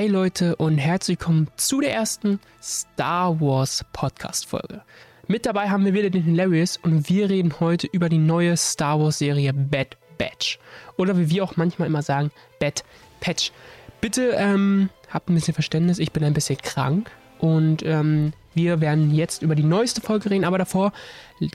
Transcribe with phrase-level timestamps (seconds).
[0.00, 4.80] Hey Leute und herzlich willkommen zu der ersten Star Wars Podcast Folge.
[5.26, 8.98] Mit dabei haben wir wieder den Hilarious und wir reden heute über die neue Star
[8.98, 10.58] Wars Serie Bad Batch.
[10.96, 12.82] Oder wie wir auch manchmal immer sagen, Bad
[13.20, 13.52] Patch.
[14.00, 19.14] Bitte ähm, habt ein bisschen Verständnis, ich bin ein bisschen krank und ähm, wir werden
[19.14, 20.94] jetzt über die neueste Folge reden, aber davor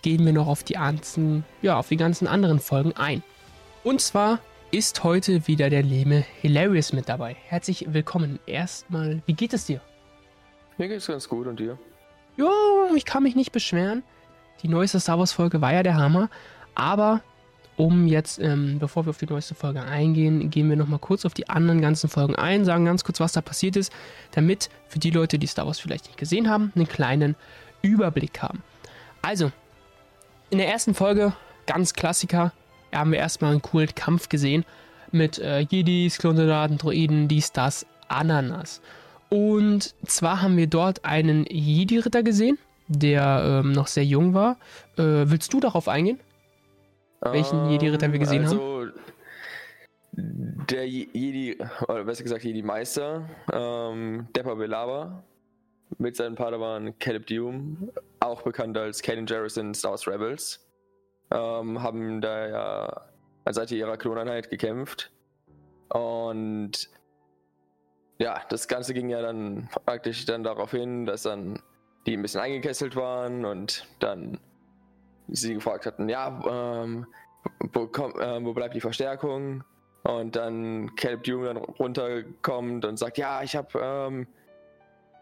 [0.04, 3.24] gehen wir noch auf die ganzen, ja, auf die ganzen anderen Folgen ein.
[3.84, 4.40] Und zwar
[4.76, 7.38] ist heute wieder der Leme Hilarious mit dabei.
[7.48, 8.40] Herzlich willkommen.
[8.46, 9.80] Erstmal, wie geht es dir?
[10.78, 11.80] Mir geht es ganz gut und dir?
[12.36, 12.50] Jo,
[12.94, 14.04] ich kann mich nicht beschweren.
[14.64, 16.30] Die neueste Star Wars Folge war ja der Hammer.
[16.76, 17.22] Aber
[17.78, 21.34] um jetzt, ähm, bevor wir auf die neueste Folge eingehen, gehen wir nochmal kurz auf
[21.34, 23.94] die anderen ganzen Folgen ein, sagen ganz kurz, was da passiert ist,
[24.32, 27.38] damit für die Leute, die Star Wars vielleicht nicht gesehen haben, einen kleinen
[27.82, 28.62] Überblick haben.
[29.22, 29.54] Also,
[30.50, 31.32] in der ersten Folge,
[31.66, 32.52] ganz Klassiker,
[33.00, 34.66] haben wir erstmal einen coolen Kampf gesehen
[35.12, 38.82] mit äh, Jedis, Klonsoldaten, Droiden, dies, das, Ananas.
[39.30, 44.58] Und zwar haben wir dort einen Jedi-Ritter gesehen, der ähm, noch sehr jung war.
[44.98, 46.20] Äh, willst du darauf eingehen?
[47.22, 48.94] Welchen um, Jedi-Ritter wir gesehen also, haben?
[50.12, 55.24] Der Jedi, oder besser gesagt Jedi-Meister, ähm, Depper Belaba,
[55.98, 60.65] mit seinem Padawan Caleb Dume, auch bekannt als Kaden Jarrus in Star Wars Rebels
[61.32, 63.02] ähm, haben da ja
[63.46, 65.12] an Seite ihrer Kloneinheit gekämpft.
[65.90, 66.90] Und
[68.18, 71.62] ja, das Ganze ging ja dann praktisch dann darauf hin, dass dann
[72.06, 74.40] die ein bisschen eingekesselt waren und dann
[75.28, 77.08] sie gefragt hatten, ja, ähm,
[77.74, 79.64] wo, komm, äh, wo bleibt die Verstärkung?
[80.04, 84.28] Und dann Caleb Dume dann runterkommt und sagt, ja, ich habe ähm,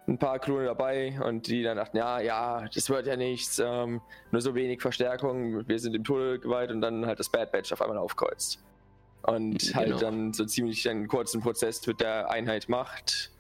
[0.07, 4.01] ein paar Klone dabei und die dann dachten, ja, ja, das wird ja nichts, ähm,
[4.31, 7.71] nur so wenig Verstärkung, wir sind im Tunnel geweiht und dann halt das Bad Batch
[7.71, 8.61] auf einmal aufkreuzt.
[9.21, 9.75] Und genau.
[9.75, 13.31] halt dann so ziemlich einen kurzen Prozess mit der Einheit macht.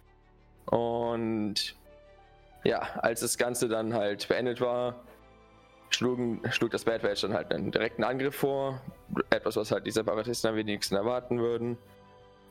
[0.65, 1.75] Und
[2.63, 5.03] ja, als das Ganze dann halt beendet war,
[5.89, 8.81] schlugen, schlug das Bad Batch dann halt einen direkten Angriff vor.
[9.29, 11.77] Etwas, was halt die Separatisten am wenigsten erwarten würden.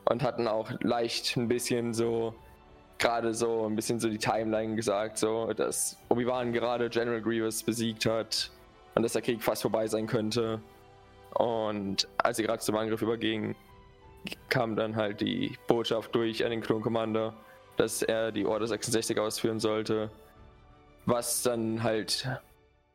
[0.05, 2.35] Und hatten auch leicht ein bisschen so
[3.03, 8.05] gerade so ein bisschen so die Timeline gesagt, so dass Obi-Wan gerade General Grievous besiegt
[8.05, 8.49] hat
[8.95, 10.61] und dass der Krieg fast vorbei sein könnte.
[11.33, 13.55] Und als sie gerade zum Angriff überging,
[14.47, 17.33] kam dann halt die Botschaft durch an den Commander,
[17.75, 20.09] dass er die Order 66 ausführen sollte.
[21.05, 22.25] Was dann halt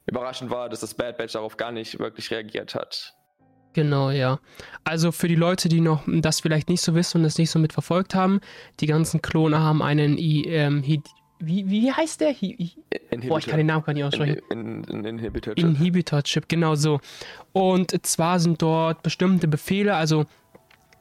[0.07, 3.15] überraschend war, dass das Bad Batch darauf gar nicht wirklich reagiert hat.
[3.78, 4.41] Genau, ja.
[4.83, 7.61] Also für die Leute, die noch das vielleicht nicht so wissen und das nicht so
[7.61, 8.41] mitverfolgt haben,
[8.81, 10.83] die ganzen Klone haben einen I, ähm,
[11.39, 12.31] wie, wie heißt der?
[12.31, 12.72] Hi,
[13.28, 14.41] Boah, ich kann den Namen gar nicht aussprechen.
[14.50, 15.65] In, in, in Inhibitor-Chip.
[15.65, 16.99] Inhibitor-Chip, genau so.
[17.53, 20.27] Und zwar sind dort bestimmte Befehle, also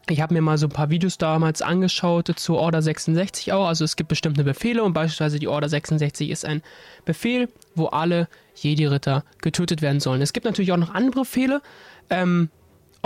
[0.07, 3.65] ich habe mir mal so ein paar Videos damals angeschaut zur Order 66 auch.
[3.65, 6.61] Also es gibt bestimmte Befehle und beispielsweise die Order 66 ist ein
[7.05, 10.21] Befehl, wo alle Jedi-Ritter getötet werden sollen.
[10.21, 11.61] Es gibt natürlich auch noch andere Befehle.
[12.09, 12.49] Ähm,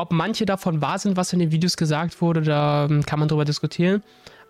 [0.01, 3.27] ob manche davon wahr sind, was in den Videos gesagt wurde, da ähm, kann man
[3.27, 4.01] drüber diskutieren.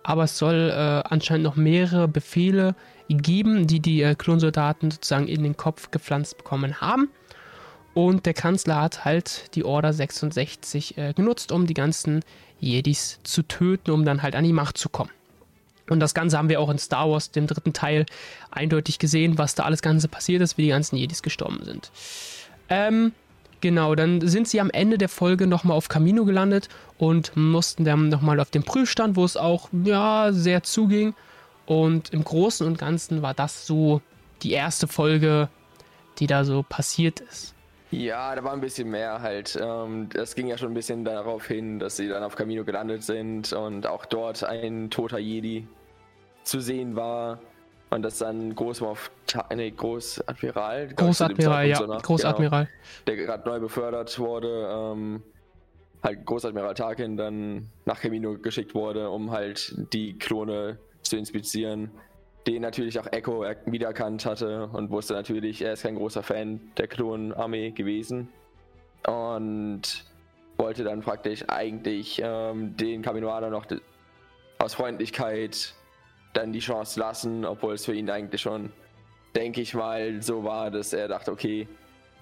[0.02, 2.74] Aber es soll äh, anscheinend noch mehrere Befehle
[3.08, 7.10] geben, die die äh, Klonsoldaten sozusagen in den Kopf gepflanzt bekommen haben.
[7.94, 12.24] Und der Kanzler hat halt die Order 66 äh, genutzt, um die ganzen
[12.58, 15.10] Jedis zu töten, um dann halt an die Macht zu kommen.
[15.90, 18.06] Und das Ganze haben wir auch in Star Wars, dem dritten Teil,
[18.50, 21.90] eindeutig gesehen, was da alles Ganze passiert ist, wie die ganzen Jedis gestorben sind.
[22.70, 23.12] Ähm,
[23.62, 26.68] Genau, dann sind sie am Ende der Folge nochmal auf Camino gelandet
[26.98, 31.14] und mussten dann nochmal auf den Prüfstand, wo es auch ja, sehr zuging.
[31.64, 34.02] Und im Großen und Ganzen war das so
[34.42, 35.48] die erste Folge,
[36.18, 37.54] die da so passiert ist.
[37.92, 39.56] Ja, da war ein bisschen mehr halt.
[39.62, 43.04] Ähm, das ging ja schon ein bisschen darauf hin, dass sie dann auf Camino gelandet
[43.04, 45.68] sind und auch dort ein toter Jedi
[46.42, 47.38] zu sehen war.
[47.92, 49.10] Und das dann Großmorph,
[49.54, 50.88] nee, Großadmiral.
[50.94, 51.76] Großadmiral, ja.
[51.76, 52.64] So Großadmiral.
[52.64, 54.66] Genau, der gerade neu befördert wurde.
[54.72, 55.22] Ähm,
[56.02, 61.90] halt Großadmiral Tarkin dann nach Camino geschickt wurde, um halt die Klone zu inspizieren.
[62.46, 66.88] Den natürlich auch Echo wiedererkannt hatte und wusste natürlich, er ist kein großer Fan der
[66.88, 68.30] Klonarmee gewesen.
[69.06, 70.06] Und
[70.56, 73.66] wollte dann praktisch eigentlich ähm, den Kaminoaner noch
[74.58, 75.74] aus Freundlichkeit
[76.32, 78.72] dann die Chance lassen, obwohl es für ihn eigentlich schon,
[79.34, 81.68] denke ich mal, so war, dass er dachte, okay,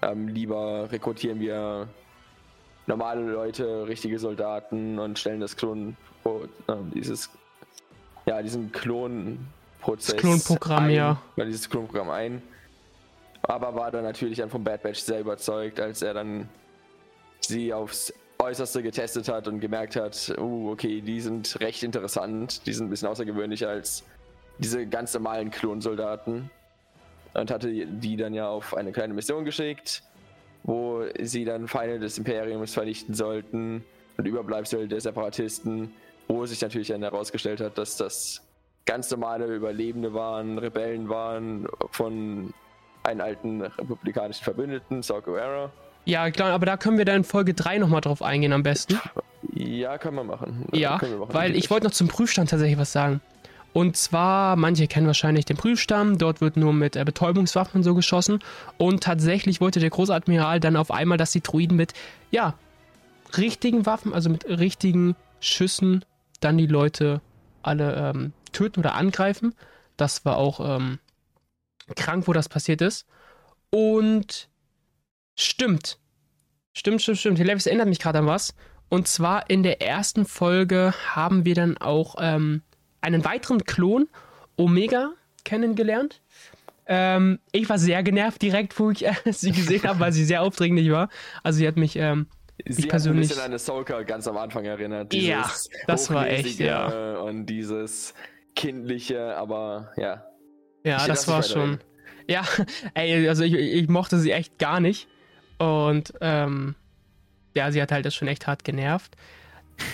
[0.01, 1.87] ähm, lieber rekrutieren wir
[2.87, 7.29] normale Leute, richtige Soldaten und stellen das Klon, oh, äh, dieses,
[8.25, 10.15] ja, diesen Klonprozess.
[10.15, 11.21] Das Klonprogramm, ein, ja.
[11.37, 12.41] Dieses Klonprogramm ein.
[13.43, 16.47] Aber war dann natürlich dann vom Bad Batch sehr überzeugt, als er dann
[17.39, 22.73] sie aufs Äußerste getestet hat und gemerkt hat, uh, okay, die sind recht interessant, die
[22.73, 24.03] sind ein bisschen außergewöhnlicher als
[24.57, 26.49] diese ganz normalen Klonsoldaten.
[27.33, 30.03] Und hatte die dann ja auf eine kleine Mission geschickt,
[30.63, 33.85] wo sie dann Feinde des Imperiums vernichten sollten
[34.17, 35.93] und Überbleibsel der Separatisten,
[36.27, 38.41] wo sich natürlich dann herausgestellt hat, dass das
[38.85, 42.53] ganz normale Überlebende waren, Rebellen waren von
[43.03, 45.71] einen alten republikanischen Verbündeten, Saw Gerrera.
[46.05, 48.99] Ja, klar, aber da können wir dann in Folge 3 nochmal drauf eingehen am besten.
[49.53, 50.65] Ja, können wir machen.
[50.73, 53.21] Ja, wir machen, weil ich wollte noch zum Prüfstand tatsächlich was sagen.
[53.73, 58.39] Und zwar, manche kennen wahrscheinlich den Prüfstamm, dort wird nur mit äh, Betäubungswaffen so geschossen.
[58.77, 61.93] Und tatsächlich wollte der Großadmiral dann auf einmal, dass die Druiden mit,
[62.31, 62.55] ja,
[63.37, 66.03] richtigen Waffen, also mit richtigen Schüssen,
[66.41, 67.21] dann die Leute
[67.63, 69.55] alle ähm, töten oder angreifen.
[69.95, 70.99] Das war auch ähm,
[71.95, 73.05] krank, wo das passiert ist.
[73.69, 74.49] Und
[75.35, 75.97] stimmt.
[76.73, 77.39] Stimmt, stimmt, stimmt.
[77.39, 78.53] Levis erinnert mich gerade an was.
[78.89, 82.61] Und zwar in der ersten Folge haben wir dann auch ähm,
[83.01, 84.09] einen weiteren Klon,
[84.57, 85.13] Omega,
[85.43, 86.21] kennengelernt.
[86.87, 90.41] Ähm, ich war sehr genervt direkt, wo ich äh, sie gesehen habe, weil sie sehr
[90.41, 91.09] aufdringlich war.
[91.43, 92.27] Also sie hat mich ähm,
[92.67, 93.29] Sie ich persönlich.
[93.29, 95.13] Hat ein bisschen an Ahsoka ganz am Anfang erinnert.
[95.13, 95.49] ja,
[95.87, 97.17] das war echt, ja.
[97.19, 98.13] Und dieses
[98.55, 100.25] kindliche, aber ja.
[100.83, 101.79] Ja, das war schon.
[102.27, 102.43] Ja,
[102.93, 105.07] ey, also ich, ich mochte sie echt gar nicht.
[105.61, 106.73] Und ähm,
[107.53, 109.15] ja, sie hat halt das schon echt hart genervt.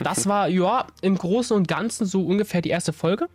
[0.02, 3.28] Das war, ja, im Großen und Ganzen so ungefähr die erste Folge.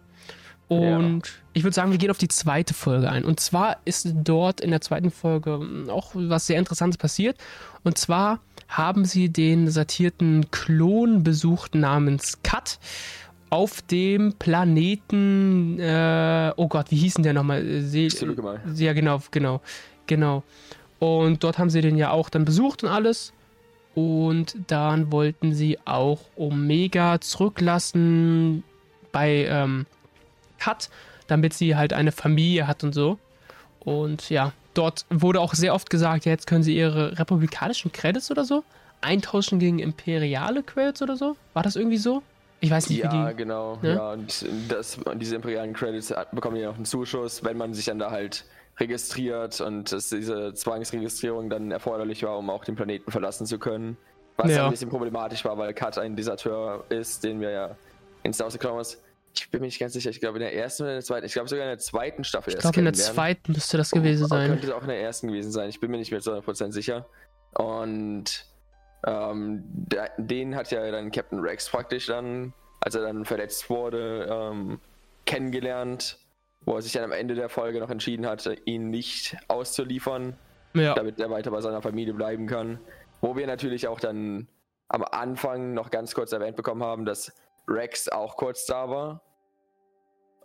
[0.68, 1.32] Und ja.
[1.52, 3.26] ich würde sagen, wir gehen auf die zweite Folge ein.
[3.26, 7.36] Und zwar ist dort in der zweiten Folge auch was sehr Interessantes passiert.
[7.84, 12.78] Und zwar haben sie den satierten Klon besucht namens Kat
[13.50, 17.82] auf dem Planeten, äh, oh Gott, wie hießen der nochmal?
[17.82, 18.08] Se
[18.76, 19.60] ja, genau, genau,
[20.06, 20.42] genau.
[21.02, 23.32] Und dort haben sie den ja auch dann besucht und alles.
[23.96, 28.62] Und dann wollten sie auch Omega zurücklassen
[29.10, 29.86] bei ähm,
[30.60, 30.90] Kat,
[31.26, 33.18] damit sie halt eine Familie hat und so.
[33.80, 38.30] Und ja, dort wurde auch sehr oft gesagt, ja, jetzt können sie ihre republikanischen Credits
[38.30, 38.62] oder so
[39.00, 41.36] eintauschen gegen imperiale Credits oder so.
[41.52, 42.22] War das irgendwie so?
[42.60, 43.76] Ich weiß nicht, ja, wie die, genau.
[43.82, 43.94] Ne?
[43.96, 47.98] Ja, und das, diese imperialen Credits bekommen ja auch einen Zuschuss, wenn man sich dann
[47.98, 48.44] da halt
[48.82, 53.96] registriert und dass diese Zwangsregistrierung dann erforderlich war, um auch den Planeten verlassen zu können.
[54.36, 54.64] Was ja.
[54.64, 57.76] ein bisschen problematisch war, weil Kat ein Deserteur ist, den wir ja
[58.22, 58.98] in Star Wars The
[59.34, 61.26] ich bin mir nicht ganz sicher, ich glaube in der ersten oder in der zweiten,
[61.26, 62.52] ich glaube sogar in der zweiten Staffel.
[62.52, 64.48] Ich glaube in der zweiten müsste das gewesen sein.
[64.48, 66.72] Könnte es auch in der ersten gewesen sein, ich bin mir nicht mehr zu 100%
[66.72, 67.06] sicher.
[67.54, 68.46] Und
[69.06, 69.64] ähm,
[70.18, 74.80] den hat ja dann Captain Rex praktisch dann, als er dann verletzt wurde, ähm,
[75.24, 76.18] kennengelernt,
[76.64, 80.36] wo er sich dann am Ende der Folge noch entschieden hat, ihn nicht auszuliefern,
[80.74, 80.94] ja.
[80.94, 82.78] damit er weiter bei seiner Familie bleiben kann.
[83.20, 84.48] Wo wir natürlich auch dann
[84.88, 87.32] am Anfang noch ganz kurz erwähnt bekommen haben, dass
[87.68, 89.22] Rex auch kurz da war.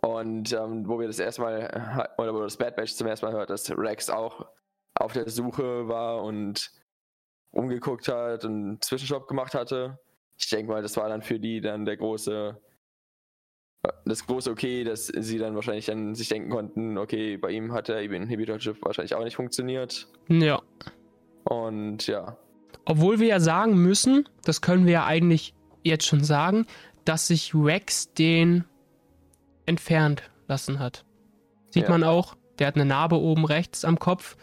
[0.00, 3.50] Und ähm, wo wir das erstmal, oder wo das Bad Batch zum ersten Mal hört,
[3.50, 4.46] dass Rex auch
[4.94, 6.70] auf der Suche war und
[7.50, 9.98] umgeguckt hat und einen Zwischenstopp gemacht hatte.
[10.36, 12.60] Ich denke mal, das war dann für die dann der große,
[14.04, 17.88] das große Okay, dass sie dann wahrscheinlich dann sich denken konnten, okay, bei ihm hat
[17.88, 20.08] der Inhibitor-Chip wahrscheinlich auch nicht funktioniert.
[20.28, 20.60] Ja.
[21.44, 22.36] Und ja.
[22.84, 25.54] Obwohl wir ja sagen müssen, das können wir ja eigentlich
[25.84, 26.66] jetzt schon sagen,
[27.04, 28.64] dass sich Rex den
[29.66, 31.04] entfernt lassen hat.
[31.70, 31.90] Sieht ja.
[31.90, 34.36] man auch, der hat eine Narbe oben rechts am Kopf.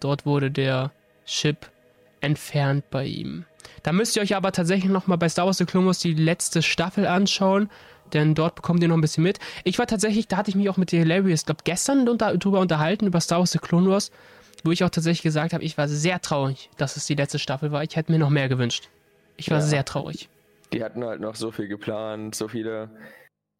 [0.00, 0.92] Dort wurde der
[1.24, 1.70] Chip
[2.20, 3.44] entfernt bei ihm.
[3.82, 6.62] Da müsst ihr euch aber tatsächlich nochmal bei Star Wars The Clone Wars die letzte
[6.62, 7.70] Staffel anschauen,
[8.12, 9.38] denn dort bekommt ihr noch ein bisschen mit.
[9.64, 12.60] Ich war tatsächlich, da hatte ich mich auch mit der Hilarious, glaube gestern unter, drüber
[12.60, 14.10] unterhalten, über Star Wars The Clone Wars,
[14.64, 17.72] wo ich auch tatsächlich gesagt habe, ich war sehr traurig, dass es die letzte Staffel
[17.72, 17.82] war.
[17.82, 18.88] Ich hätte mir noch mehr gewünscht.
[19.36, 19.64] Ich war ja.
[19.64, 20.28] sehr traurig.
[20.72, 22.90] Die hatten halt noch so viel geplant, so viele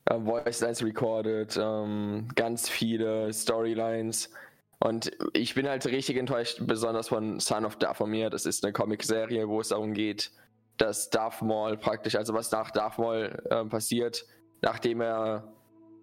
[0.06, 4.30] äh, Voice Lines recorded, ähm, ganz viele Storylines.
[4.78, 8.30] Und ich bin halt richtig enttäuscht, besonders von Son of Dathomir.
[8.30, 10.30] Das ist eine Comic-Serie, wo es darum geht,
[10.76, 14.26] dass Darth Maul praktisch, also was nach Darth Maul äh, passiert,
[14.62, 15.52] nachdem er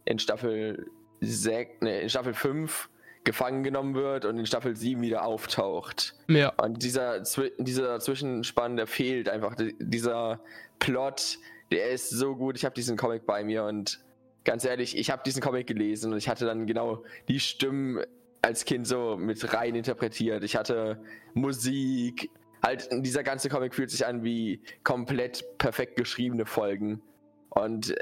[0.05, 0.88] in Staffel
[1.22, 2.89] 6, nee, in Staffel 5
[3.24, 6.13] gefangen genommen wird und in Staffel 7 wieder auftaucht.
[6.27, 6.50] Ja.
[6.62, 7.24] Und dieser,
[7.57, 9.55] dieser Zwischenspann, der fehlt einfach.
[9.79, 10.41] Dieser
[10.79, 11.38] Plot,
[11.72, 12.57] der ist so gut.
[12.57, 14.01] Ich habe diesen Comic bei mir und
[14.43, 18.03] ganz ehrlich, ich habe diesen Comic gelesen und ich hatte dann genau die Stimmen
[18.41, 20.43] als Kind so mit rein interpretiert.
[20.43, 21.01] Ich hatte
[21.33, 22.29] Musik,
[22.62, 27.01] halt dieser ganze Comic fühlt sich an wie komplett perfekt geschriebene Folgen.
[27.50, 27.95] Und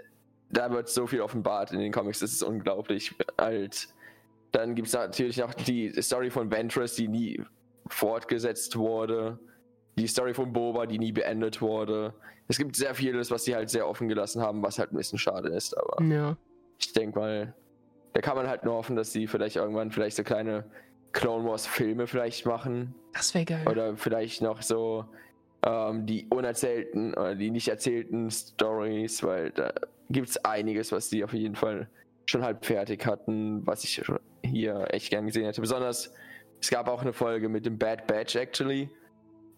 [0.51, 3.15] da wird so viel offenbart in den Comics, das ist unglaublich.
[3.37, 3.87] Halt,
[4.51, 7.41] dann gibt es natürlich noch die Story von Ventress, die nie
[7.87, 9.39] fortgesetzt wurde.
[9.97, 12.13] die Story von Boba, die nie beendet wurde.
[12.47, 15.19] Es gibt sehr vieles, was sie halt sehr offen gelassen haben, was halt ein bisschen
[15.19, 16.37] schade ist, aber ja.
[16.79, 17.53] ich denke mal,
[18.13, 20.65] da kann man halt nur hoffen, dass sie vielleicht irgendwann vielleicht so kleine
[21.11, 22.95] Clone Wars Filme vielleicht machen.
[23.13, 23.67] Das wäre geil.
[23.69, 25.05] Oder vielleicht noch so
[25.65, 29.73] ähm, die unerzählten oder die nicht erzählten Stories, weil da
[30.09, 31.89] gibt es einiges, was die auf jeden Fall
[32.25, 34.01] schon halb fertig hatten, was ich
[34.43, 35.61] hier echt gern gesehen hätte.
[35.61, 36.13] Besonders,
[36.59, 38.89] es gab auch eine Folge mit dem Bad Batch actually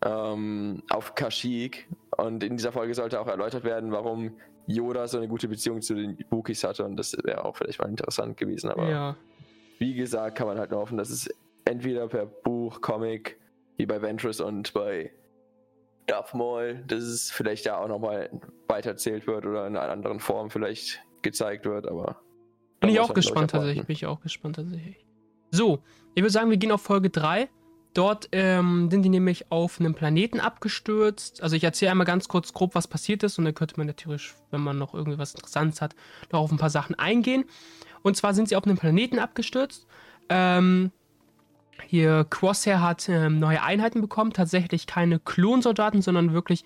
[0.03, 4.35] ähm, auf Kashyyyk und in dieser Folge sollte auch erläutert werden, warum
[4.67, 7.89] Yoda so eine gute Beziehung zu den Bookies hatte und das wäre auch vielleicht mal
[7.89, 9.17] interessant gewesen, aber ja.
[9.79, 11.29] wie gesagt, kann man halt nur hoffen, dass es
[11.65, 13.39] entweder per Buch, Comic,
[13.77, 15.11] wie bei Ventress und bei
[16.13, 18.29] Darth Maul, dass es vielleicht da auch nochmal
[18.67, 22.21] weitererzählt wird oder in einer anderen Form vielleicht gezeigt wird, aber.
[22.79, 23.87] Bin ich auch gespannt tatsächlich.
[23.87, 25.05] Bin ich auch gespannt tatsächlich.
[25.49, 25.79] So,
[26.13, 27.49] ich würde sagen, wir gehen auf Folge 3.
[27.95, 31.41] Dort ähm, sind die nämlich auf einem Planeten abgestürzt.
[31.41, 34.33] Also ich erzähle einmal ganz kurz grob, was passiert ist und dann könnte man natürlich,
[34.51, 35.95] wenn man noch irgendwie was Interessantes hat,
[36.31, 37.45] noch auf ein paar Sachen eingehen.
[38.01, 39.87] Und zwar sind sie auf einem Planeten abgestürzt.
[40.29, 40.91] Ähm,
[41.85, 46.65] hier Crosshair hat ähm, neue Einheiten bekommen, tatsächlich keine Klonsoldaten, sondern wirklich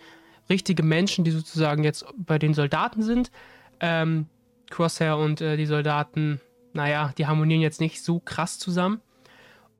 [0.49, 3.31] richtige Menschen, die sozusagen jetzt bei den Soldaten sind.
[3.79, 4.27] Ähm,
[4.69, 6.41] Crosshair und äh, die Soldaten,
[6.73, 9.01] naja, die harmonieren jetzt nicht so krass zusammen.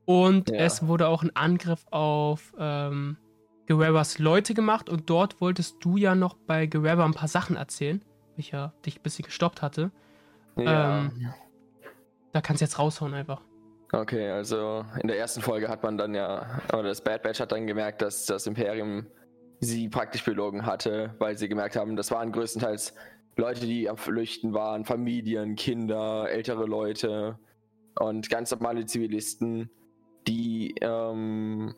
[0.04, 0.56] Und ja.
[0.56, 3.18] es wurde auch ein Angriff auf ähm,
[3.66, 8.00] Guerreras Leute gemacht und dort wolltest du ja noch bei Guerrera ein paar Sachen erzählen,
[8.30, 9.90] weil ich ja dich ein bisschen gestoppt hatte.
[10.56, 11.00] Ja.
[11.00, 11.32] Ähm,
[12.32, 13.42] da kannst du jetzt raushauen einfach.
[13.92, 17.52] Okay, also in der ersten Folge hat man dann ja, oder das Bad Batch hat
[17.52, 19.06] dann gemerkt, dass das Imperium
[19.60, 22.94] sie praktisch belogen hatte, weil sie gemerkt haben, das waren größtenteils
[23.36, 27.38] Leute, die am Flüchten waren, Familien, Kinder, ältere Leute
[27.98, 29.70] und ganz normale Zivilisten
[30.28, 31.74] die ähm,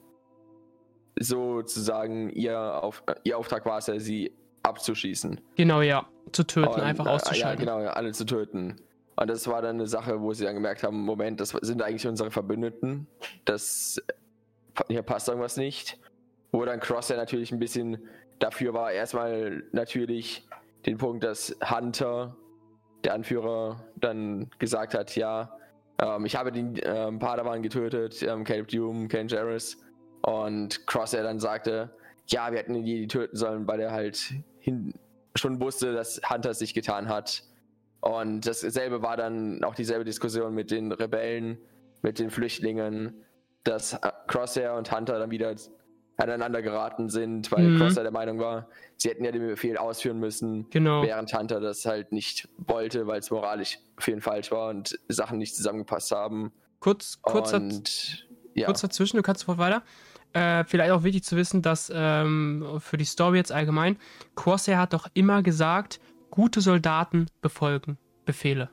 [1.18, 5.40] sozusagen ihr, Auf, ihr Auftrag war es ja, sie abzuschießen.
[5.56, 6.06] Genau, ja.
[6.32, 7.66] Zu töten, und, einfach auszuschalten.
[7.66, 8.76] Ja, genau, alle zu töten.
[9.20, 12.06] Und das war dann eine Sache, wo sie dann gemerkt haben, Moment, das sind eigentlich
[12.06, 13.06] unsere Verbündeten.
[13.44, 14.02] Das
[14.88, 15.98] hier passt irgendwas nicht.
[16.52, 17.98] Wo dann Cross ja natürlich ein bisschen
[18.38, 20.48] dafür war, erstmal natürlich
[20.86, 22.34] den Punkt, dass Hunter,
[23.04, 25.54] der Anführer, dann gesagt hat, ja,
[26.00, 29.76] ähm, ich habe den ähm, Padawan getötet, ähm, Caleb Doom, Ken Jarrus.
[30.22, 31.90] Und Crosshair dann sagte,
[32.26, 34.94] ja, wir hätten ihn die töten sollen, weil er halt hin,
[35.34, 37.42] schon wusste, dass Hunter es sich getan hat.
[38.00, 41.58] Und dasselbe war dann auch dieselbe Diskussion mit den Rebellen,
[42.02, 43.24] mit den Flüchtlingen,
[43.64, 45.54] dass Crosshair und Hunter dann wieder
[46.16, 47.78] aneinander geraten sind, weil mhm.
[47.78, 51.02] Crosser der Meinung war, sie hätten ja den Befehl ausführen müssen, genau.
[51.02, 55.38] während Hunter das halt nicht wollte, weil es moralisch für ihn falsch war und Sachen
[55.38, 56.52] nicht zusammengepasst haben.
[56.78, 58.66] Kurz, kurz, und, ja.
[58.66, 59.82] kurz dazwischen, du kannst sofort weiter.
[60.32, 63.96] Äh, vielleicht auch wichtig zu wissen, dass ähm, für die Story jetzt allgemein,
[64.34, 66.00] Corsair hat doch immer gesagt,
[66.30, 68.70] gute Soldaten befolgen Befehle.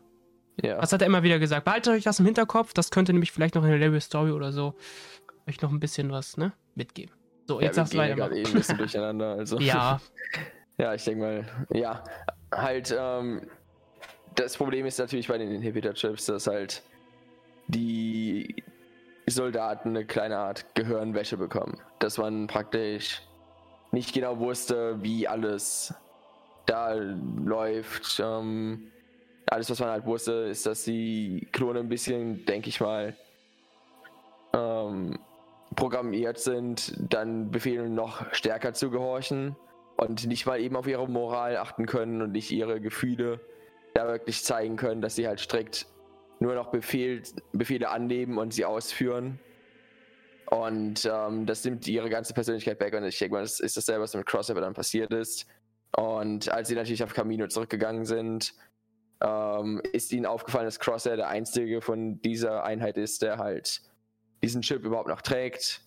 [0.62, 0.80] Ja.
[0.82, 1.66] Das hat er immer wieder gesagt.
[1.66, 4.52] Behaltet euch das im Hinterkopf, das könnte nämlich vielleicht noch in der Level Story oder
[4.52, 4.76] so
[5.48, 7.16] euch noch ein bisschen was ne, mitgeben.
[7.48, 8.16] So, jetzt ja, sagst du weiter.
[8.16, 9.32] gerade eh ein bisschen durcheinander.
[9.34, 9.60] Also.
[9.60, 10.02] Ja.
[10.78, 12.04] ja, ich denke mal, ja,
[12.54, 13.48] halt, ähm,
[14.36, 16.84] das Problem ist natürlich bei den Inhibitor-Chips, dass halt
[17.68, 18.64] die
[19.28, 21.80] Soldaten eine kleine Art Gehirnwäsche bekommen.
[22.00, 23.22] Dass man praktisch
[23.92, 25.94] nicht genau wusste, wie alles
[26.68, 28.22] da läuft.
[28.24, 28.92] Ähm,
[29.48, 33.16] alles, was man halt wusste, ist, dass die Klone ein bisschen, denke ich mal,
[34.54, 35.18] ähm,
[35.76, 39.56] programmiert sind, dann Befehlen noch stärker zu gehorchen
[39.96, 43.40] und nicht mal eben auf ihre Moral achten können und nicht ihre Gefühle
[43.94, 45.88] da wirklich zeigen können, dass sie halt strikt
[46.40, 49.40] nur noch Befehl, Befehle annehmen und sie ausführen.
[50.50, 52.94] Und ähm, das nimmt ihre ganze Persönlichkeit weg.
[52.94, 55.46] Und ich denke mal, das ist dasselbe, was mit Crossover dann passiert ist.
[55.98, 58.54] Und als sie natürlich auf Camino zurückgegangen sind,
[59.20, 63.82] ähm, ist ihnen aufgefallen, dass Crosshair der einzige von dieser Einheit ist, der halt
[64.44, 65.82] diesen Chip überhaupt noch trägt.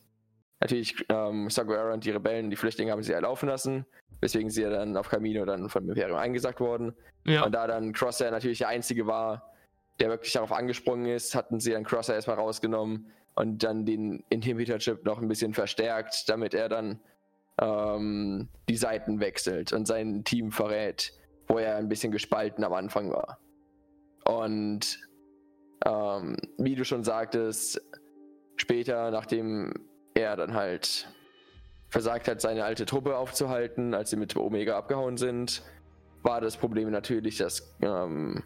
[0.59, 3.87] Natürlich, ähm, Saguera und die Rebellen, die Flüchtlinge haben sie erlaufen lassen,
[4.21, 6.93] weswegen sie ja dann auf Camino dann vom Imperium eingesagt wurden.
[7.25, 7.45] Ja.
[7.45, 9.55] Und da dann Crosshair natürlich der Einzige war,
[10.01, 15.05] der wirklich darauf angesprungen ist, hatten sie dann Crosshair erstmal rausgenommen und dann den Inhibitor-Chip
[15.05, 16.99] noch ein bisschen verstärkt, damit er dann
[17.61, 21.13] ähm, die Seiten wechselt und sein Team verrät,
[21.47, 23.39] wo er ein bisschen gespalten am Anfang war.
[24.25, 24.99] Und
[25.85, 27.81] ähm, wie du schon sagtest,
[28.57, 29.73] später, nachdem
[30.15, 31.09] er dann halt
[31.89, 35.63] versagt hat, seine alte Truppe aufzuhalten, als sie mit Omega abgehauen sind,
[36.23, 38.43] war das Problem natürlich, dass ähm,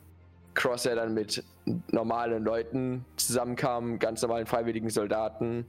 [0.54, 1.44] Crosshair dann mit
[1.90, 5.66] normalen Leuten zusammenkam, ganz normalen freiwilligen Soldaten,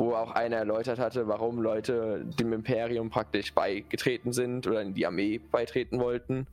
[0.00, 5.06] wo auch einer erläutert hatte, warum Leute dem Imperium praktisch beigetreten sind oder in die
[5.06, 6.46] Armee beitreten wollten.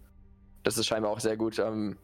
[0.64, 1.98] Dass es scheinbar auch sehr gut ähm,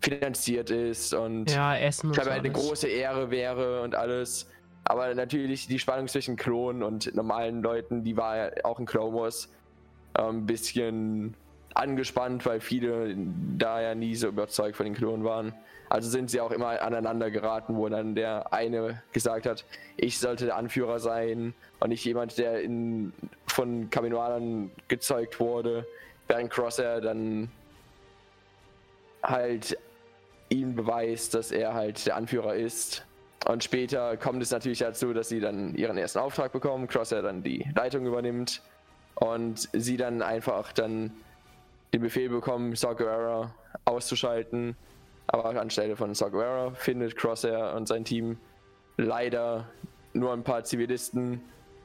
[0.00, 4.50] finanziert ist und ja, Essen scheinbar eine große Ehre wäre und alles.
[4.84, 9.16] Aber natürlich die Spannung zwischen Klonen und normalen Leuten, die war ja auch in Clone
[9.16, 9.50] Wars
[10.14, 11.34] ein bisschen
[11.74, 13.14] angespannt, weil viele
[13.56, 15.54] da ja nie so überzeugt von den Klonen waren.
[15.90, 19.64] Also sind sie auch immer aneinander geraten, wo dann der eine gesagt hat,
[19.96, 23.12] ich sollte der Anführer sein und nicht jemand, der in,
[23.48, 25.84] von Kaminoanern gezeugt wurde,
[26.28, 27.50] während Crosshair dann
[29.20, 29.76] halt
[30.48, 33.04] ihm beweist, dass er halt der Anführer ist.
[33.48, 37.42] Und später kommt es natürlich dazu, dass sie dann ihren ersten Auftrag bekommen, Crosshair dann
[37.42, 38.62] die Leitung übernimmt
[39.16, 41.12] und sie dann einfach dann
[41.92, 43.50] den Befehl bekommen, Saw
[43.84, 44.76] auszuschalten.
[45.32, 48.38] Aber anstelle von Saw Gerrera findet Crosshair und sein Team
[48.96, 49.70] leider
[50.12, 51.40] nur ein paar Zivilisten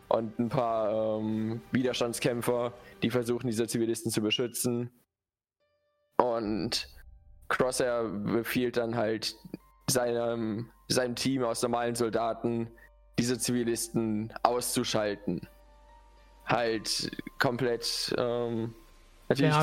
[0.08, 2.74] und ein paar ähm, Widerstandskämpfer,
[3.04, 4.90] die versuchen, diese Zivilisten zu beschützen.
[6.18, 6.88] Und
[7.48, 9.36] Crosshair befiehlt dann halt
[9.88, 12.72] seinem, seinem Team aus normalen Soldaten,
[13.20, 15.48] diese Zivilisten auszuschalten.
[16.46, 18.14] Halt komplett.
[18.18, 18.74] Ähm,
[19.29, 19.55] natürlich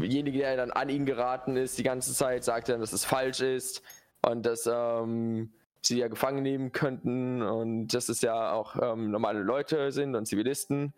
[0.00, 3.40] derjenige, der dann an ihn geraten ist, die ganze Zeit, sagt dann, dass es falsch
[3.40, 3.82] ist
[4.22, 5.50] und dass ähm,
[5.82, 10.26] sie ja gefangen nehmen könnten und dass es ja auch ähm, normale Leute sind und
[10.26, 10.92] Zivilisten.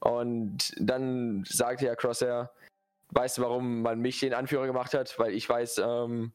[0.00, 2.50] Und dann sagt ja Crosshair,
[3.10, 5.18] weißt du, warum man mich den Anführer gemacht hat?
[5.18, 6.32] Weil ich weiß, ähm,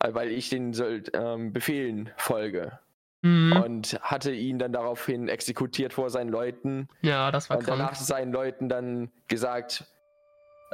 [0.00, 0.74] äh, weil ich den
[1.12, 2.78] ähm, Befehlen folge.
[3.22, 3.52] Mhm.
[3.64, 6.88] Und hatte ihn dann daraufhin exekutiert vor seinen Leuten.
[7.02, 7.78] Ja, das war Und krank.
[7.78, 9.84] danach seinen Leuten dann gesagt,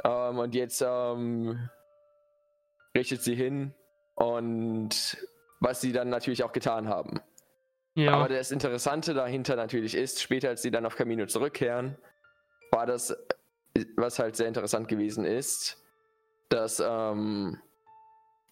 [0.03, 1.69] ähm, und jetzt ähm,
[2.95, 3.73] richtet sie hin
[4.15, 5.17] und
[5.59, 7.21] was sie dann natürlich auch getan haben.
[7.93, 8.13] Ja.
[8.13, 11.97] Aber das Interessante dahinter natürlich ist, später als sie dann auf Camino zurückkehren,
[12.71, 13.15] war das
[13.95, 15.81] was halt sehr interessant gewesen ist,
[16.49, 17.59] dass ähm,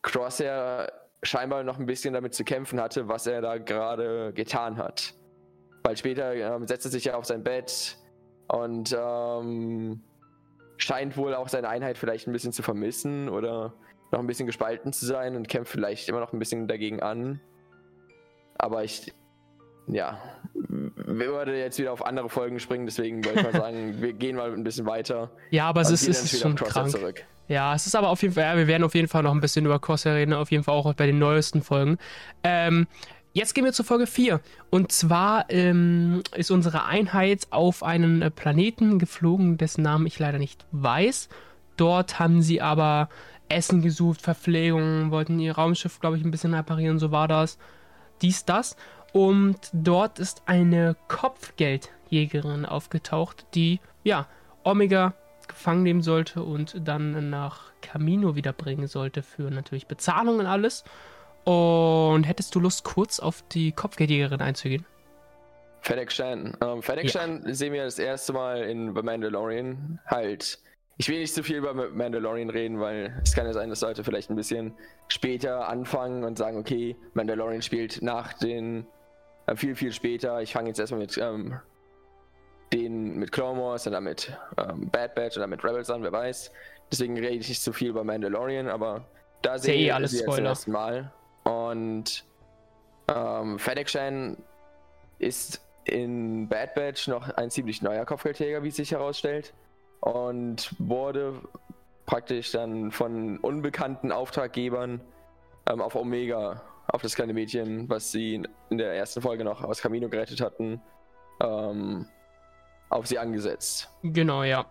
[0.02, 0.92] Crosshair
[1.24, 5.14] scheinbar noch ein bisschen damit zu kämpfen hatte, was er da gerade getan hat.
[5.84, 7.98] Weil später ähm, setzt er sich ja auf sein Bett
[8.48, 10.02] und ähm,
[10.78, 13.74] scheint wohl auch seine Einheit vielleicht ein bisschen zu vermissen oder
[14.12, 17.42] noch ein bisschen gespalten zu sein und kämpft vielleicht immer noch ein bisschen dagegen an.
[18.58, 19.14] Aber ich
[19.88, 20.20] ja,
[21.20, 24.36] wir würden jetzt wieder auf andere Folgen springen, deswegen wollte ich mal sagen, wir gehen
[24.36, 25.32] mal ein bisschen weiter.
[25.52, 26.92] Ja, aber es ist, ist schon krank.
[26.92, 27.24] Zurück.
[27.48, 29.40] Ja, es ist aber auf jeden Fall, ja, wir werden auf jeden Fall noch ein
[29.40, 31.98] bisschen über Crosshair reden, auf jeden Fall auch bei den neuesten Folgen.
[32.44, 32.88] Ähm,
[33.32, 34.42] jetzt gehen wir zur Folge 4.
[34.70, 40.40] Und zwar ähm, ist unsere Einheit auf einen äh, Planeten geflogen, dessen Namen ich leider
[40.40, 41.30] nicht weiß.
[41.78, 43.08] Dort haben sie aber
[43.50, 47.58] Essen gesucht, Verpflegung, wollten ihr Raumschiff, glaube ich, ein bisschen reparieren, so war das.
[48.22, 48.76] Dies, das.
[49.14, 54.28] Und dort ist eine Kopfgeldjägerin aufgetaucht, die ja
[54.64, 55.14] Omega
[55.48, 60.84] gefangen nehmen sollte und dann nach Camino wiederbringen sollte für natürlich Bezahlung und alles.
[61.46, 64.86] Und hättest du Lust, kurz auf die Kopfgeldjägerin einzugehen?
[65.82, 66.58] Fennec Shan.
[66.62, 67.12] Ähm, Fennec ja.
[67.12, 70.00] Shan sehen wir das erste Mal in The Mandalorian.
[70.06, 70.60] Halt,
[70.98, 74.04] ich will nicht zu viel über Mandalorian reden, weil es kann ja sein, dass Leute
[74.04, 74.74] vielleicht ein bisschen
[75.08, 78.86] später anfangen und sagen, okay, Mandalorian spielt nach den
[79.56, 80.42] viel, viel später.
[80.42, 81.60] Ich fange jetzt erstmal mit ähm,
[82.74, 86.12] den mit Clone Wars und dann mit ähm, Bad Batch oder mit Rebels an, wer
[86.12, 86.52] weiß.
[86.92, 89.06] Deswegen rede ich nicht zu viel über Mandalorian, aber
[89.42, 91.12] da sehe ich eh alles sie zum ersten Mal.
[91.44, 92.26] Und
[93.08, 94.38] ähm, Fennec Shan
[95.20, 99.54] ist in Bad Batch noch ein ziemlich neuer Kopfgeldjäger, wie es sich herausstellt.
[100.02, 101.42] Und wurde
[102.06, 105.02] praktisch dann von unbekannten Auftraggebern
[105.70, 109.82] ähm, auf Omega auf das kleine Mädchen, was sie in der ersten Folge noch aus
[109.82, 110.82] Camino gerettet hatten,
[111.42, 112.06] ähm,
[112.90, 113.90] auf sie angesetzt.
[114.04, 114.66] Genau, ja.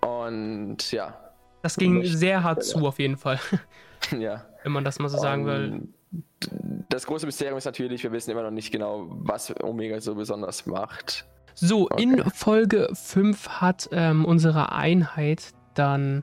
[0.00, 1.18] Und ja.
[1.62, 2.62] Das ging sehr hart ja.
[2.62, 3.40] zu, auf jeden Fall.
[4.18, 4.46] ja.
[4.62, 5.88] Wenn man das mal so sagen will.
[6.88, 10.66] Das große Mysterium ist natürlich, wir wissen immer noch nicht genau, was Omega so besonders
[10.66, 11.26] macht.
[11.54, 12.02] So, okay.
[12.02, 16.22] in Folge 5 hat ähm, unsere Einheit dann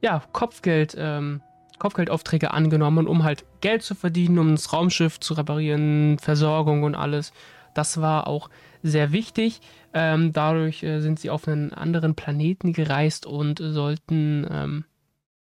[0.00, 1.40] ja, Kopfgeld ähm,
[1.82, 7.32] Kopfgeldaufträge angenommen, um halt Geld zu verdienen, um das Raumschiff zu reparieren, Versorgung und alles.
[7.74, 8.50] Das war auch
[8.84, 9.60] sehr wichtig.
[9.92, 14.46] Ähm, dadurch äh, sind sie auf einen anderen Planeten gereist und sollten.
[14.48, 14.84] Ähm,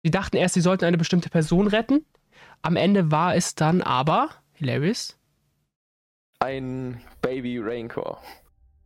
[0.03, 2.05] sie dachten erst, sie sollten eine bestimmte Person retten.
[2.61, 5.17] Am Ende war es dann aber, Hilarious.
[6.37, 8.21] Ein Baby Rancor.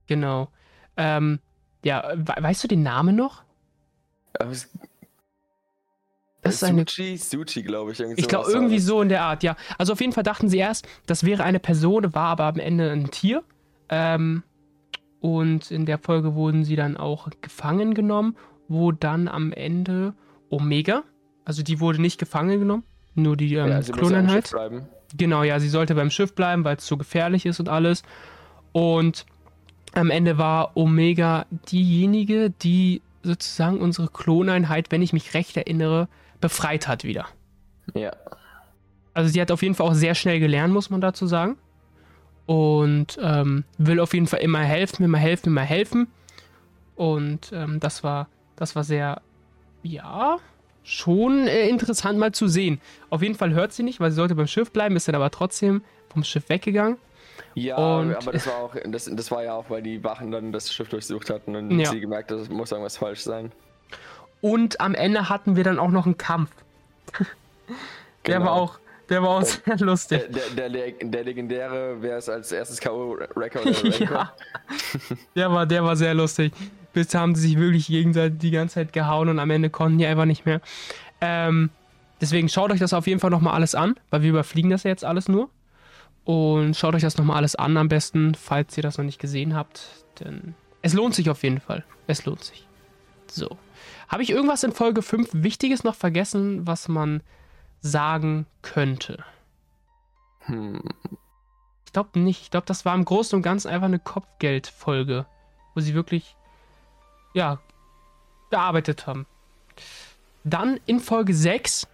[0.08, 0.48] Genau.
[0.96, 1.40] Ähm,
[1.84, 3.44] ja, weißt du den Namen noch?
[6.42, 8.00] Das ist eine Suchi, Suchi, glaube ich.
[8.00, 9.56] Ich glaube, irgendwie so in der Art, ja.
[9.78, 12.92] Also auf jeden Fall dachten sie erst, das wäre eine Person, war aber am Ende
[12.92, 13.44] ein Tier.
[13.90, 14.44] Ähm,
[15.20, 18.36] und in der Folge wurden sie dann auch gefangen genommen,
[18.68, 20.14] wo dann am Ende
[20.50, 21.04] Omega,
[21.46, 24.52] also die wurde nicht gefangen genommen, nur die ähm, ja, Kloneinheit.
[25.16, 28.04] Genau, ja, sie sollte beim Schiff bleiben, weil es zu gefährlich ist und alles.
[28.72, 29.26] Und
[29.94, 36.08] am Ende war Omega diejenige, die sozusagen unsere Kloneinheit, wenn ich mich recht erinnere,
[36.42, 37.28] befreit hat wieder.
[37.94, 38.12] Ja.
[39.14, 41.58] Also sie hat auf jeden Fall auch sehr schnell gelernt, muss man dazu sagen.
[42.46, 46.08] Und ähm, will auf jeden Fall immer helfen, immer helfen, immer helfen.
[46.96, 49.22] Und ähm, das war, das war sehr,
[49.84, 50.38] ja,
[50.84, 52.82] schon äh, interessant mal zu sehen.
[53.10, 55.32] Auf jeden Fall hört sie nicht, weil sie sollte beim Schiff bleiben, ist dann aber
[55.32, 56.98] trotzdem vom Schiff weggegangen.
[57.56, 60.52] Ja, und aber das war auch, das, das war ja auch, weil die Wachen dann
[60.52, 61.90] das Schiff durchsucht hatten und ja.
[61.90, 63.52] sie gemerkt, das muss irgendwas falsch sein.
[64.42, 66.52] Und am Ende hatten wir dann auch noch einen Kampf.
[68.26, 68.46] der genau.
[68.46, 70.24] war auch, der war auch sehr lustig.
[70.32, 74.34] Der, der, der, der legendäre, wer ist als erstes K.O.-Record oder ja.
[75.36, 76.54] der war, der war sehr lustig.
[76.94, 80.06] Bis haben sie sich wirklich gegenseitig die ganze Zeit gehauen und am Ende konnten die
[80.06, 80.62] einfach nicht mehr.
[81.22, 81.70] Ähm,
[82.20, 84.90] deswegen schaut euch das auf jeden Fall nochmal alles an, weil wir überfliegen das ja
[84.90, 85.50] jetzt alles nur.
[86.24, 89.56] Und schaut euch das nochmal alles an am besten, falls ihr das noch nicht gesehen
[89.56, 89.88] habt.
[90.20, 91.84] Denn es lohnt sich auf jeden Fall.
[92.08, 92.68] Es lohnt sich.
[93.28, 93.58] So.
[94.12, 97.24] Habe ich irgendwas in Folge 5 Wichtiges noch vergessen, was man
[97.80, 99.24] sagen könnte?
[100.42, 100.82] Hm.
[101.86, 102.42] Ich glaube nicht.
[102.42, 105.26] Ich glaube, das war im Großen und Ganzen einfach eine Kopfgeldfolge,
[105.74, 106.36] wo sie wirklich,
[107.34, 107.60] ja,
[108.50, 109.26] gearbeitet haben.
[110.44, 111.88] Dann in Folge 6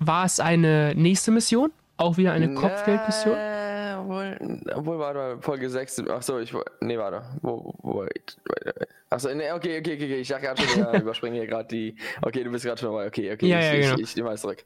[0.00, 1.72] war es eine nächste Mission.
[1.96, 3.36] Auch wieder eine Kopfgeldmission?
[4.34, 6.08] Obwohl, obwohl, warte, Folge 6.
[6.08, 6.52] Achso, ich.
[6.80, 7.22] Nee, warte.
[7.42, 8.06] Wo, wo,
[9.10, 10.20] Achso, nee, okay, okay, okay.
[10.20, 11.96] Ich dachte gerade schon, ja, überspringe hier gerade die.
[12.22, 13.06] Okay, du bist gerade schon dabei.
[13.06, 13.46] Okay, okay.
[13.46, 13.94] Ja, ich, ja, genau.
[13.94, 14.64] ich, ich, ich nehme alles zurück.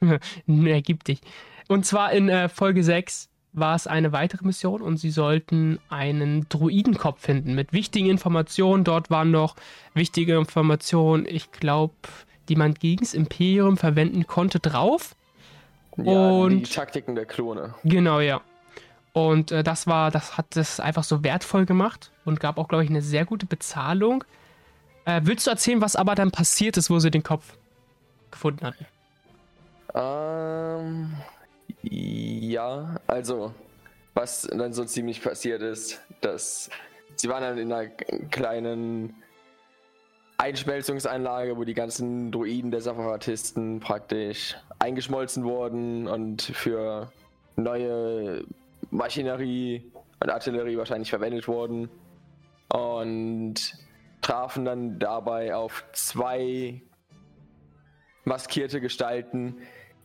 [0.46, 1.20] nee, gib dich.
[1.68, 6.48] Und zwar in äh, Folge 6 war es eine weitere Mission und sie sollten einen
[6.48, 8.84] Druidenkopf finden mit wichtigen Informationen.
[8.84, 9.56] Dort waren noch
[9.94, 11.94] wichtige Informationen, ich glaube,
[12.48, 15.14] die man gegen das Imperium verwenden konnte, drauf.
[15.96, 17.74] Ja, und die Taktiken der Klone.
[17.84, 18.40] Genau, ja.
[19.18, 22.84] Und äh, das war, das hat das einfach so wertvoll gemacht und gab auch, glaube
[22.84, 24.22] ich, eine sehr gute Bezahlung.
[25.06, 27.56] Äh, willst du erzählen, was aber dann passiert ist, wo sie den Kopf
[28.30, 28.86] gefunden hatten?
[29.92, 31.14] Ähm,
[31.82, 33.52] ja, also,
[34.14, 36.70] was dann so ziemlich passiert ist, dass
[37.16, 37.88] sie waren dann in einer
[38.30, 39.16] kleinen
[40.36, 47.10] Einschmelzungsanlage, wo die ganzen Druiden der Separatisten praktisch eingeschmolzen wurden und für
[47.56, 48.44] neue
[48.90, 51.88] Maschinerie und Artillerie wahrscheinlich verwendet wurden.
[52.72, 53.54] Und
[54.20, 56.82] trafen dann dabei auf zwei
[58.24, 59.56] maskierte Gestalten,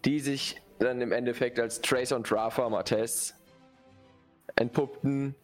[0.05, 3.35] die sich dann im Endeffekt als Trace und Rafa Martes
[4.55, 5.35] entpuppten,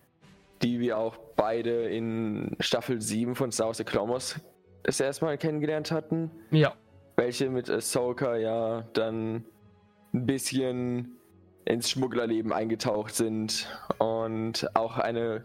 [0.61, 4.39] die wir auch beide in Staffel 7 von Star Wars Clomos
[4.83, 6.31] das erstmal kennengelernt hatten.
[6.51, 6.73] Ja.
[7.15, 9.45] Welche mit Ahsoka ja dann
[10.13, 11.18] ein bisschen
[11.65, 13.67] ins Schmugglerleben eingetaucht sind
[13.97, 15.43] und auch eine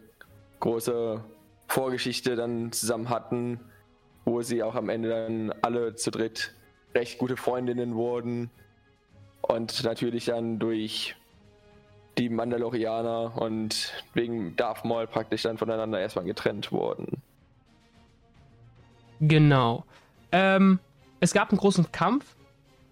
[0.61, 1.23] große
[1.69, 3.61] Vorgeschichte dann zusammen hatten,
[4.25, 6.55] wo sie auch am Ende dann alle zu dritt
[6.95, 8.51] recht gute Freundinnen wurden
[9.43, 11.17] und natürlich dann durch
[12.17, 17.21] die Mandalorianer und wegen Darth Maul praktisch dann voneinander erstmal getrennt wurden.
[19.21, 19.85] Genau.
[20.33, 20.79] Ähm,
[21.21, 22.37] es gab einen großen Kampf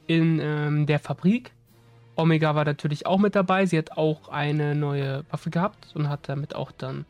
[0.06, 1.52] in ähm, der Fabrik.
[2.16, 3.66] Omega war natürlich auch mit dabei.
[3.66, 7.06] Sie hat auch eine neue Waffe gehabt und hat damit auch dann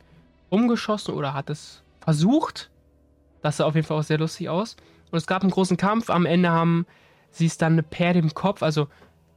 [0.49, 2.69] umgeschossen oder hat es versucht.
[3.41, 4.77] Das sah auf jeden Fall auch sehr lustig aus.
[5.11, 6.09] Und es gab einen großen Kampf.
[6.09, 6.85] Am Ende haben
[7.31, 8.87] sie es dann per dem Kopf, also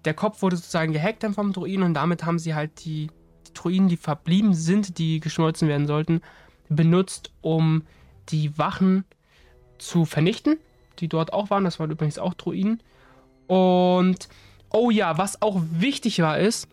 [0.05, 3.11] der Kopf wurde sozusagen gehackt dann vom Druiden und damit haben sie halt die,
[3.47, 6.21] die Druiden, die verblieben sind, die geschmolzen werden sollten,
[6.69, 7.83] benutzt, um
[8.29, 9.05] die Wachen
[9.79, 10.59] zu vernichten,
[11.01, 11.65] die dort auch waren.
[11.65, 12.83] Das waren übrigens auch Druiden.
[13.49, 14.29] Und
[14.71, 16.69] oh ja, was auch wichtig war, ist,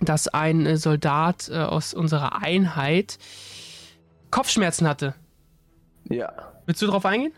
[0.00, 3.18] dass ein Soldat äh, aus unserer Einheit
[4.30, 5.14] Kopfschmerzen hatte.
[6.08, 6.52] Ja.
[6.66, 7.32] Willst du darauf eingehen?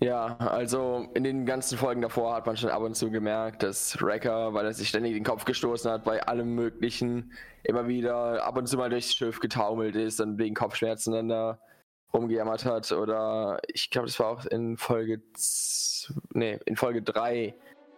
[0.00, 4.00] Ja, also in den ganzen Folgen davor hat man schon ab und zu gemerkt, dass
[4.02, 8.58] Wrecker, weil er sich ständig den Kopf gestoßen hat bei allem Möglichen, immer wieder ab
[8.58, 11.58] und zu mal durchs Schiff getaumelt ist und wegen Kopfschmerzen dann da
[12.12, 12.92] rumgejammert hat.
[12.92, 15.22] Oder ich glaube, das war auch in Folge,
[16.34, 17.54] nee, in Folge 3,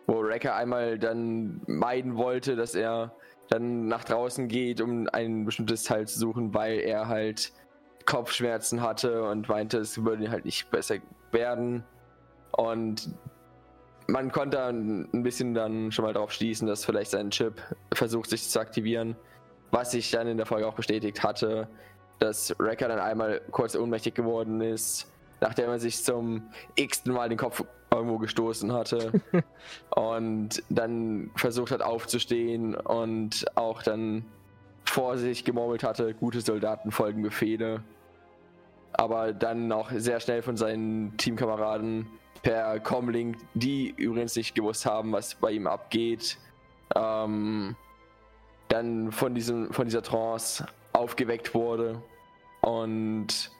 [0.09, 3.13] wo Wrecker einmal dann meiden wollte, dass er
[3.51, 7.53] dann nach draußen geht, um ein bestimmtes Teil zu suchen, weil er halt
[8.07, 10.97] Kopfschmerzen hatte und meinte, es würde halt nicht besser
[11.31, 11.85] werden.
[12.53, 13.11] Und
[14.07, 17.61] man konnte ein bisschen dann schon mal darauf schließen, dass vielleicht sein Chip
[17.93, 19.15] versucht sich zu aktivieren,
[19.71, 21.69] was sich dann in der Folge auch bestätigt hatte,
[22.19, 27.39] dass Wrecker dann einmal kurz ohnmächtig geworden ist, nachdem er sich zum x-ten Mal den
[27.39, 29.13] Kopf irgendwo gestoßen hatte
[29.91, 34.25] und dann versucht hat aufzustehen und auch dann
[34.85, 37.83] vor sich gemurmelt hatte, gute Soldaten folgen Befehle.
[38.93, 42.07] Aber dann auch sehr schnell von seinen Teamkameraden
[42.43, 46.39] per Comlink, die übrigens nicht gewusst haben, was bei ihm abgeht,
[46.97, 47.77] ähm,
[48.69, 52.03] dann von, diesem, von dieser Trance aufgeweckt wurde.
[52.61, 53.51] Und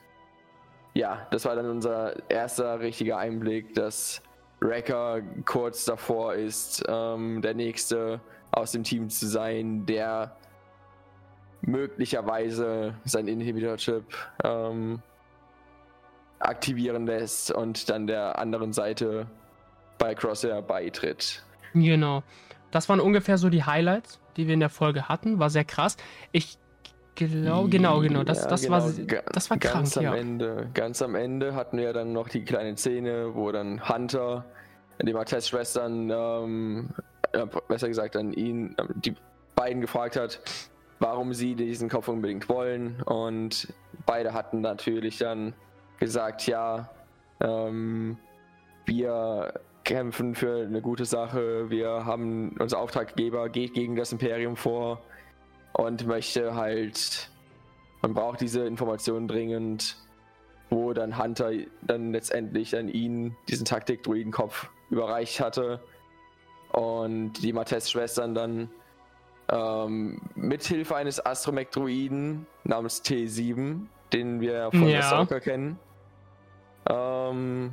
[0.99, 4.21] ja, das war dann unser erster richtiger Einblick, dass
[4.59, 8.19] Wrecker kurz davor ist, ähm, der nächste
[8.51, 10.35] aus dem Team zu sein, der
[11.61, 14.03] möglicherweise sein Inhibitor-Chip
[14.43, 15.01] ähm,
[16.39, 19.27] aktivieren lässt und dann der anderen Seite
[19.99, 21.43] bei Crosshair beitritt.
[21.73, 22.23] Genau.
[22.71, 25.39] Das waren ungefähr so die Highlights, die wir in der Folge hatten.
[25.39, 25.95] War sehr krass.
[26.33, 26.57] Ich
[27.27, 28.23] glaube, genau, genau.
[28.23, 29.21] Das, das, ja, War, genau.
[29.31, 29.75] das war krank.
[29.75, 30.15] Ganz am, ja.
[30.15, 34.45] Ende, ganz am Ende hatten wir dann noch die kleine Szene, wo dann Hunter,
[35.01, 36.89] die Martez-Schwestern, ähm,
[37.31, 39.15] äh, besser gesagt, an ihn, äh, die
[39.55, 40.39] beiden gefragt hat,
[40.99, 43.01] warum sie diesen Kopf unbedingt wollen.
[43.03, 43.73] Und
[44.05, 45.53] beide hatten natürlich dann
[45.99, 46.89] gesagt, ja,
[47.41, 48.17] ähm,
[48.85, 49.53] wir
[49.83, 55.01] kämpfen für eine gute Sache, wir haben, unser Auftraggeber geht gegen das Imperium vor
[55.73, 57.29] und möchte halt,
[58.01, 59.97] man braucht diese Informationen dringend,
[60.69, 61.51] wo dann Hunter
[61.81, 65.81] dann letztendlich an ihn diesen Taktik-Druidenkopf überreicht hatte
[66.71, 68.69] und die Mates-Schwestern dann
[69.51, 74.99] ähm, mithilfe eines Astromech-Druiden namens T7, den wir von Ja.
[74.99, 75.79] Ahsoka kennen,
[76.87, 77.71] ähm,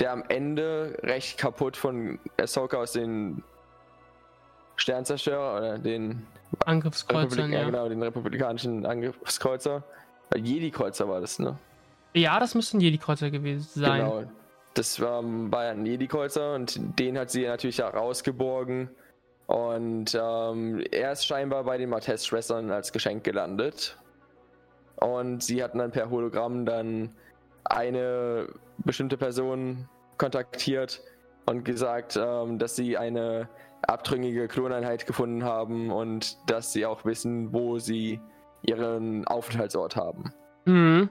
[0.00, 3.44] der am Ende recht kaputt von Ahsoka aus den
[4.76, 6.26] Sternzerstörer oder den
[6.66, 7.64] Angriffskreuzern, Republik ja.
[7.64, 9.82] genau, den republikanischen Angriffskreuzer.
[10.34, 11.56] Jedi-Kreuzer war das, ne?
[12.14, 14.04] Ja, das müssten Jedi-Kreuzer gewesen sein.
[14.04, 14.24] Genau.
[14.74, 18.88] Das war, war ein Jedi-Kreuzer und den hat sie natürlich auch rausgeborgen.
[19.46, 23.98] Und ähm, er ist scheinbar bei den Martez-Schwestern als Geschenk gelandet.
[24.96, 27.10] Und sie hatten dann per Hologramm dann
[27.64, 31.02] eine bestimmte Person kontaktiert
[31.46, 33.48] und gesagt, ähm, dass sie eine
[33.88, 38.20] abtrünnige Kloneinheit gefunden haben und dass sie auch wissen, wo sie
[38.62, 40.32] ihren Aufenthaltsort haben.
[40.64, 41.10] Mhm.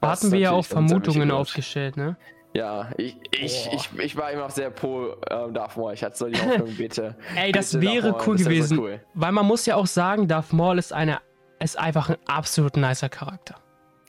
[0.00, 2.16] Da hatten wir ja auch Vermutungen aufgestellt, ne?
[2.52, 3.74] Ja, ich, ich, Boah.
[3.74, 5.92] ich, ich war immer auch sehr pro ähm, Darth Maul.
[5.92, 7.16] Ich hatte so die Hoffnung, bitte.
[7.36, 8.78] Ey, das bitte, wäre Maul, cool das wär so gewesen.
[8.80, 9.00] cool.
[9.14, 11.20] Weil man muss ja auch sagen, Darth Maul ist eine
[11.60, 13.56] ist einfach ein absolut nicer Charakter.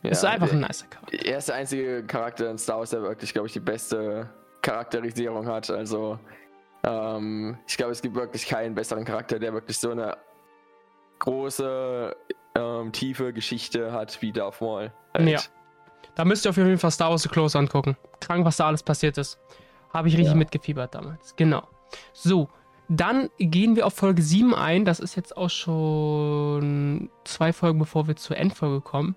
[0.03, 1.25] Ja, ist einfach ein nicer Charakter.
[1.25, 4.29] Er ist der einzige Charakter in Star Wars, der wirklich, glaube ich, die beste
[4.61, 5.69] Charakterisierung hat.
[5.69, 6.17] Also,
[6.83, 10.17] ähm, ich glaube, es gibt wirklich keinen besseren Charakter, der wirklich so eine
[11.19, 12.15] große,
[12.55, 14.91] ähm, tiefe Geschichte hat wie Darth Maul.
[15.13, 15.29] Halt.
[15.29, 15.39] Ja.
[16.15, 17.95] Da müsst ihr auf jeden Fall Star Wars The Close angucken.
[18.19, 19.39] Krank, was da alles passiert ist.
[19.93, 20.37] Habe ich richtig Ja.
[20.37, 21.35] mitgefiebert damals.
[21.35, 21.63] Genau.
[22.13, 22.49] So,
[22.89, 24.83] dann gehen wir auf Folge 7 ein.
[24.83, 29.15] Das ist jetzt auch schon zwei Folgen, bevor wir zur Endfolge kommen.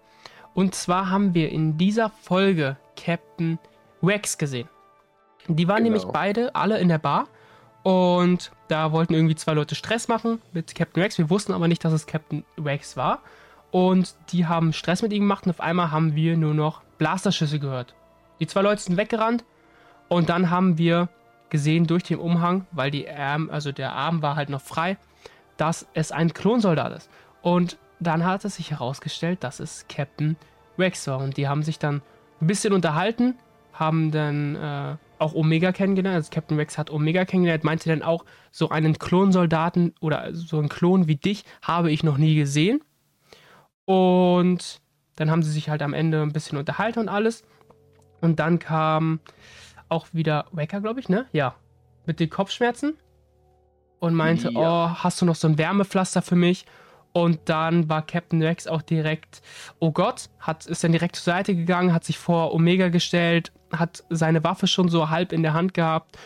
[0.54, 3.58] Und zwar haben wir in dieser Folge Captain
[4.02, 4.68] Rex gesehen.
[5.48, 5.94] Die waren Genau.
[5.96, 7.26] nämlich beide alle in der Bar.
[7.84, 11.18] Und da wollten irgendwie zwei Leute Stress machen mit Captain Rex.
[11.18, 13.20] Wir wussten aber nicht, dass es Captain Rex war.
[13.70, 17.58] Und die haben Stress mit ihm gemacht und auf einmal haben wir nur noch Blasterschüsse
[17.58, 17.94] gehört.
[18.40, 19.44] Die zwei Leute sind weggerannt
[20.08, 21.08] und dann haben wir
[21.50, 24.96] gesehen durch den Umhang, weil die Arm, also der Arm war halt noch frei,
[25.58, 27.10] dass es ein Klonsoldat ist.
[27.42, 30.36] Und dann hat es sich herausgestellt, dass es Captain
[30.78, 31.18] Rex war.
[31.18, 32.00] Und die haben sich dann
[32.40, 33.34] ein bisschen unterhalten,
[33.74, 36.16] haben dann äh, auch Omega kennengelernt.
[36.16, 40.68] Also Captain Rex hat Omega kennengelernt, meinte dann auch, so einen Klonsoldaten oder so einen
[40.68, 42.80] Klon wie dich habe ich noch nie gesehen.
[43.84, 44.80] Und
[45.16, 47.44] dann haben sie sich halt am Ende ein bisschen unterhalten und alles.
[48.20, 49.20] Und dann kam
[49.88, 51.26] auch wieder Wecker, glaube ich, ne?
[51.32, 51.54] Ja.
[52.06, 52.94] Mit den Kopfschmerzen.
[54.00, 54.86] Und meinte, Ja.
[54.86, 56.66] oh, hast du noch so ein Wärmepflaster für mich?
[57.12, 59.40] Und dann war Captain Rex auch direkt,
[59.78, 64.04] oh Gott, hat, ist dann direkt zur Seite gegangen, hat sich vor Omega gestellt, hat
[64.10, 66.18] seine Waffe schon so halb in der Hand gehabt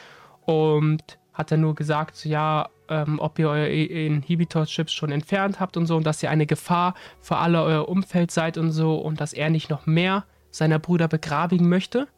[0.44, 5.76] und hat dann nur gesagt, so, ja, ähm, ob ihr euer Inhibitor-Chips schon entfernt habt
[5.76, 9.20] und so und dass ihr eine Gefahr für alle euer Umfeld seid und so und
[9.20, 12.08] dass er nicht noch mehr seiner Brüder begrabigen möchte.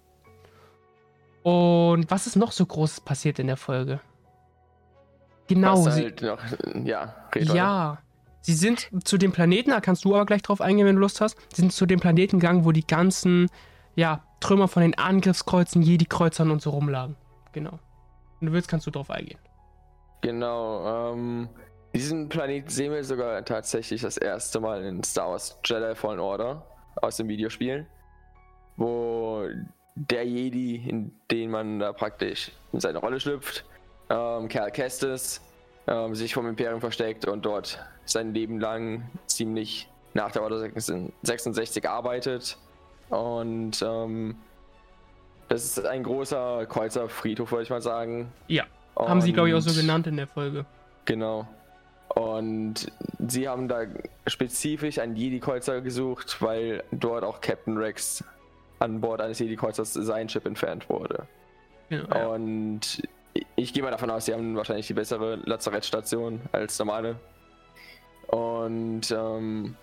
[1.43, 4.01] Und was ist noch so Großes passiert in der Folge?
[5.49, 6.38] Genau, Was sie, halt noch,
[6.85, 7.99] ja, ja.
[8.43, 11.21] Sie sind zu dem Planeten, da kannst du aber gleich drauf eingehen, wenn du Lust
[11.21, 11.37] hast.
[11.53, 13.51] Sie sind zu dem Planeten gegangen, wo die ganzen,
[13.94, 17.16] ja, Trümmer von den Angriffskreuzen, Jedi-Kreuzern und so rumlagen.
[17.53, 17.79] Genau.
[18.38, 19.38] Wenn du willst, kannst du drauf eingehen.
[20.22, 21.48] Genau, ähm,
[21.94, 26.64] Diesen Planet sehen wir sogar tatsächlich das erste Mal in Star Wars Jedi Fallen Order
[26.96, 27.85] aus dem Videospiel,
[28.76, 29.44] wo
[29.96, 33.64] der Jedi, in den man da praktisch in seine Rolle schlüpft,
[34.09, 35.40] ähm, Cal Kestis,
[35.88, 41.88] ähm, sich vom Imperium versteckt und dort sein Leben lang ziemlich nach der Order 66
[41.88, 42.57] arbeitet.
[43.11, 44.37] Und ähm,
[45.49, 48.33] das ist ein großer Kreuzerfriedhof, würde ich mal sagen.
[48.46, 50.64] Ja, und haben sie, glaube ich, auch so genannt in der Folge.
[51.05, 51.46] Genau.
[52.14, 52.90] Und
[53.29, 53.83] sie haben da
[54.27, 58.25] spezifisch einen Jedi-Kreuzer gesucht, weil dort auch Captain Rex
[58.79, 61.27] an Bord eines Jedi-Kreuzers sein Chip entfernt wurde.
[61.88, 63.03] Ja, und
[63.57, 67.16] ich gehe mal davon aus, sie haben wahrscheinlich die bessere Lazarettstation als normale.
[68.29, 69.77] Und ähm,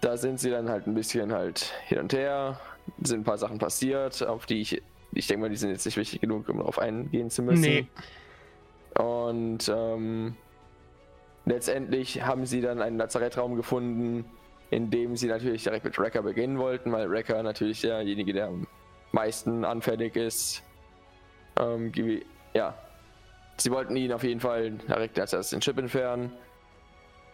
[0.00, 2.60] da sind sie dann halt ein bisschen halt hin und her,
[3.02, 4.82] sind ein paar Sachen passiert, auf die ich,
[5.12, 7.62] ich denke mal, die sind jetzt nicht wichtig genug, um darauf eingehen zu müssen.
[7.62, 7.86] Nee.
[8.98, 10.36] Und ähm,
[11.44, 14.24] letztendlich haben sie dann einen Lazarettraum gefunden,
[14.70, 18.66] in dem sie natürlich direkt mit Wrecker beginnen wollten, weil Wrecker natürlich derjenige, der am
[19.12, 20.62] meisten anfällig ist.
[21.58, 21.92] Ähm,
[22.54, 22.74] ja,
[23.56, 26.32] sie wollten ihn auf jeden Fall direkt als erstes den Chip entfernen.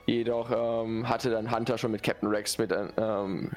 [0.06, 0.50] Jedoch
[0.84, 3.50] ähm, hatte dann Hunter schon mit Captain Rex mit ähm,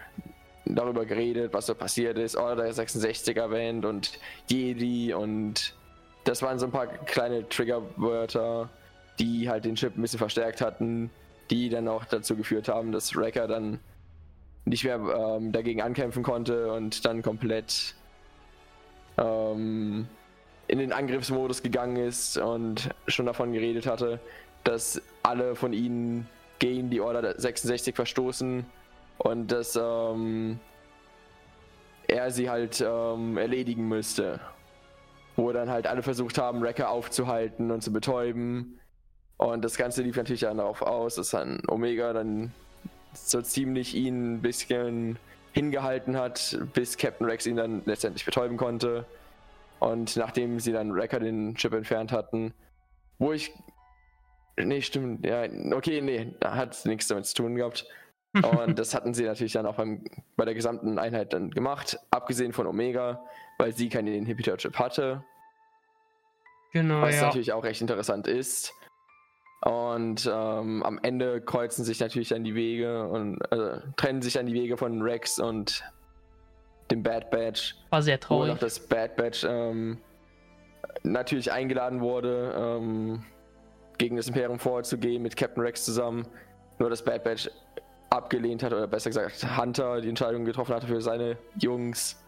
[0.65, 5.75] darüber geredet, was so passiert ist, Order 66 erwähnt und Jedi und
[6.23, 8.69] das waren so ein paar kleine Triggerwörter,
[9.19, 11.11] die halt den Chip ein bisschen verstärkt hatten,
[11.49, 13.79] die dann auch dazu geführt haben, dass Wrecker dann
[14.65, 17.93] nicht mehr ähm, dagegen ankämpfen konnte und dann komplett
[19.17, 20.07] ähm,
[20.67, 24.19] in den Angriffsmodus gegangen ist und schon davon geredet hatte,
[24.63, 26.27] dass alle von ihnen
[26.59, 28.65] gegen die Order 66 verstoßen
[29.17, 30.59] und dass ähm,
[32.07, 34.39] er sie halt ähm, erledigen müsste.
[35.35, 38.79] Wo dann halt alle versucht haben, Wrecker aufzuhalten und zu betäuben.
[39.37, 42.53] Und das Ganze lief natürlich dann darauf aus, dass dann Omega dann
[43.13, 45.17] so ziemlich ihn ein bisschen
[45.51, 49.05] hingehalten hat, bis Captain Rex ihn dann letztendlich betäuben konnte.
[49.79, 52.53] Und nachdem sie dann Wrecker den Chip entfernt hatten,
[53.19, 53.51] wo ich
[54.57, 55.25] Nee, stimmt.
[55.25, 57.85] Ja, okay, nee, da hat nichts damit zu tun gehabt.
[58.33, 60.03] Und das hatten sie natürlich dann auch beim,
[60.35, 63.23] bei der gesamten Einheit dann gemacht, abgesehen von Omega,
[63.57, 65.23] weil sie keinen Inhibitor-Chip hatte.
[66.73, 67.01] Genau.
[67.01, 67.27] Was ja.
[67.27, 68.73] natürlich auch recht interessant ist.
[69.61, 74.45] Und ähm, am Ende kreuzen sich natürlich dann die Wege und äh, trennen sich dann
[74.45, 75.83] die Wege von Rex und
[76.91, 77.75] dem Bad Batch.
[77.89, 78.49] War sehr traurig.
[78.49, 79.97] Wo noch das Bad Batch ähm,
[81.03, 82.53] natürlich eingeladen wurde.
[82.57, 83.23] Ähm,
[83.97, 86.27] gegen das Imperium vorzugehen mit Captain Rex zusammen.
[86.79, 87.49] Nur dass Bad Batch
[88.09, 92.21] abgelehnt hat, oder besser gesagt Hunter die Entscheidung getroffen hatte für seine Jungs,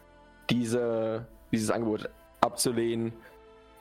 [0.50, 2.10] diese, dieses Angebot
[2.42, 3.14] abzulehnen,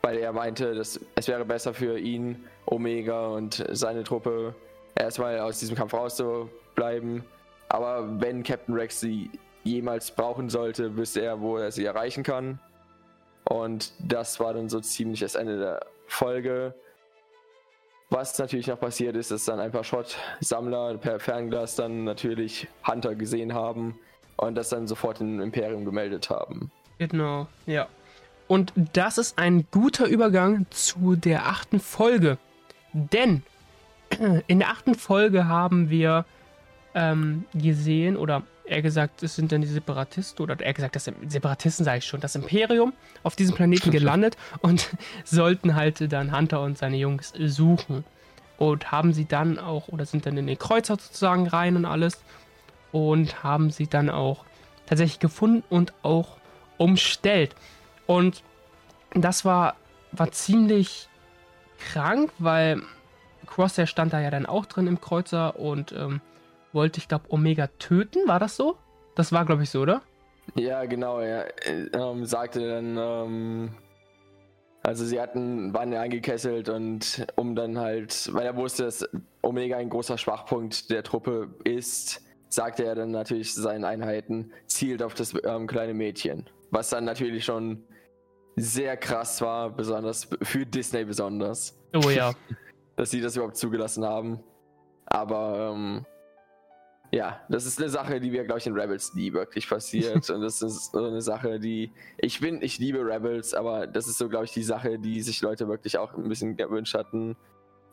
[0.03, 4.55] weil er meinte, dass es wäre besser für ihn, Omega und seine Truppe
[4.94, 7.25] erstmal aus diesem Kampf rauszubleiben.
[7.68, 9.31] Aber wenn Captain Rex sie
[9.64, 12.61] jemals brauchen sollte, wüsste er, wo er sie erreichen kann.
[13.49, 16.75] Und das war dann so ziemlich das Ende der Folge.
[18.09, 23.16] Was natürlich noch passiert ist, dass dann ein paar Schrottsammler per Fernglas dann natürlich Hunter
[23.16, 23.99] gesehen haben
[24.37, 26.71] und das dann sofort im Imperium gemeldet haben.
[26.99, 27.88] Genau, ja.
[28.49, 32.38] Und das ist ein guter Übergang zu der achten Folge.
[32.92, 33.42] Denn
[34.47, 36.25] in der achten Folge haben wir
[36.95, 41.85] ähm, gesehen, oder eher gesagt, es sind dann die Separatisten, oder eher gesagt, das Separatisten
[41.85, 44.88] sage ich schon, das Imperium auf diesem Planeten gelandet und
[45.24, 48.05] sollten halt dann Hunter und seine Jungs suchen.
[48.59, 52.22] Und haben sie dann auch, oder sind dann in den Kreuzer sozusagen rein und alles.
[52.90, 54.46] Und haben sie dann auch
[54.87, 56.38] tatsächlich gefunden und auch
[56.79, 57.55] umstellt.
[58.07, 58.42] Und
[59.12, 59.76] das war,
[60.12, 61.09] war ziemlich
[61.79, 62.81] krank, weil
[63.46, 66.20] Crosshair stand da ja dann auch drin im Kreuzer und ähm,
[66.77, 68.21] wollte, ich glaube, Omega töten.
[68.29, 68.77] War das so?
[69.17, 70.03] Das war, glaube ich, so, oder?
[70.55, 71.19] Ja, genau.
[71.19, 71.49] Er
[71.93, 73.75] ähm, sagte dann, ähm,
[74.85, 79.09] also sie hatten, waren ja eingekesselt und um dann halt, weil er wusste, dass
[79.43, 85.15] Omega ein großer Schwachpunkt der Truppe ist, sagte er dann natürlich seinen Einheiten, zielt auf
[85.15, 86.49] das ähm, kleine Mädchen.
[86.70, 87.83] Was dann natürlich schon
[88.55, 91.77] sehr krass war, besonders für Disney besonders.
[91.93, 92.33] Oh ja.
[92.97, 94.41] dass sie das überhaupt zugelassen haben.
[95.07, 96.07] Aber ähm,
[97.12, 100.28] ja, das ist eine Sache, die mir, glaube ich, in Rebels nie wirklich passiert.
[100.30, 101.92] und das ist so eine Sache, die.
[102.18, 105.40] Ich bin, ich liebe Rebels, aber das ist so, glaube ich, die Sache, die sich
[105.42, 107.36] Leute wirklich auch ein bisschen gewünscht hatten.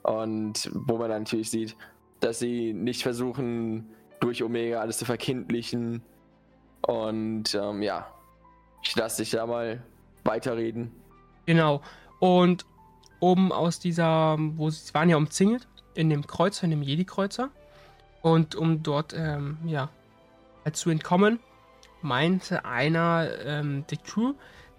[0.04, 1.78] Und wo man dann natürlich sieht,
[2.20, 3.90] dass sie nicht versuchen,
[4.20, 6.02] durch Omega alles zu verkindlichen.
[6.82, 8.08] Und ähm, ja,
[8.84, 9.84] ich lasse dich da mal
[10.24, 10.92] weiterreden.
[11.46, 11.82] Genau.
[12.20, 12.66] Und
[13.20, 17.52] um aus dieser, wo sie waren ja umzingelt in dem Kreuzer, in dem Jedi-Kreuzer.
[18.24, 19.90] Und um dort, ähm, ja,
[20.66, 21.40] halt zu entkommen,
[22.02, 24.34] meinte einer ähm, der Crew,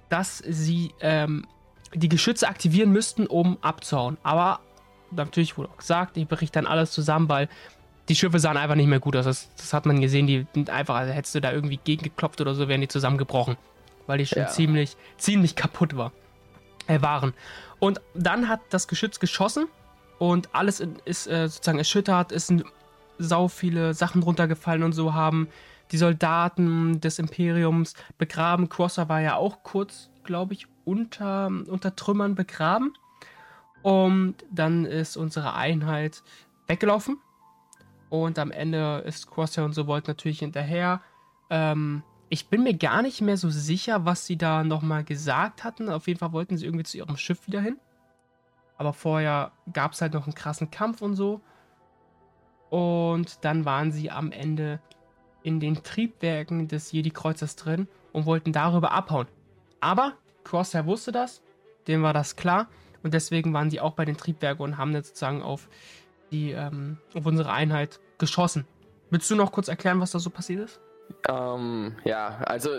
[0.08, 1.46] dass sie ähm,
[1.94, 4.16] die Geschütze aktivieren müssten, um abzuhauen.
[4.22, 4.60] Aber
[5.10, 7.48] natürlich wurde auch gesagt, ich berichte dann alles zusammen, weil
[8.08, 9.26] die Schiffe sahen einfach nicht mehr gut aus.
[9.26, 12.54] Das, das hat man gesehen, die sind einfach, also hättest du da irgendwie gegengeklopft oder
[12.54, 13.56] so, wären die zusammengebrochen.
[14.06, 14.48] Weil die schon ja.
[14.48, 16.12] ziemlich, ziemlich kaputt war,
[16.86, 17.34] äh, waren.
[17.78, 19.66] Und dann hat das Geschütz geschossen
[20.18, 22.64] und alles ist äh, sozusagen erschüttert, es sind
[23.18, 25.48] sau viele Sachen runtergefallen und so haben
[25.92, 28.68] die Soldaten des Imperiums begraben.
[28.68, 32.94] Crosser war ja auch kurz, glaube ich, unter, unter Trümmern begraben.
[33.82, 36.22] Und dann ist unsere Einheit
[36.66, 37.18] weggelaufen.
[38.08, 41.02] Und am Ende ist Crosshair und so Volt natürlich hinterher.
[41.50, 45.90] Ähm, ich bin mir gar nicht mehr so sicher, was sie da nochmal gesagt hatten.
[45.90, 47.78] Auf jeden Fall wollten sie irgendwie zu ihrem Schiff wieder hin.
[48.76, 51.40] Aber vorher gab es halt noch einen krassen Kampf und so.
[52.74, 54.80] Und dann waren sie am Ende
[55.44, 59.28] in den Triebwerken des Jedi-Kreuzers drin und wollten darüber abhauen.
[59.78, 61.40] Aber Crosshair wusste das,
[61.86, 62.66] dem war das klar.
[63.04, 65.68] Und deswegen waren sie auch bei den Triebwerken und haben jetzt sozusagen auf,
[66.32, 68.66] die, ähm, auf unsere Einheit geschossen.
[69.08, 70.80] Willst du noch kurz erklären, was da so passiert ist?
[71.28, 72.70] Ähm, ja, also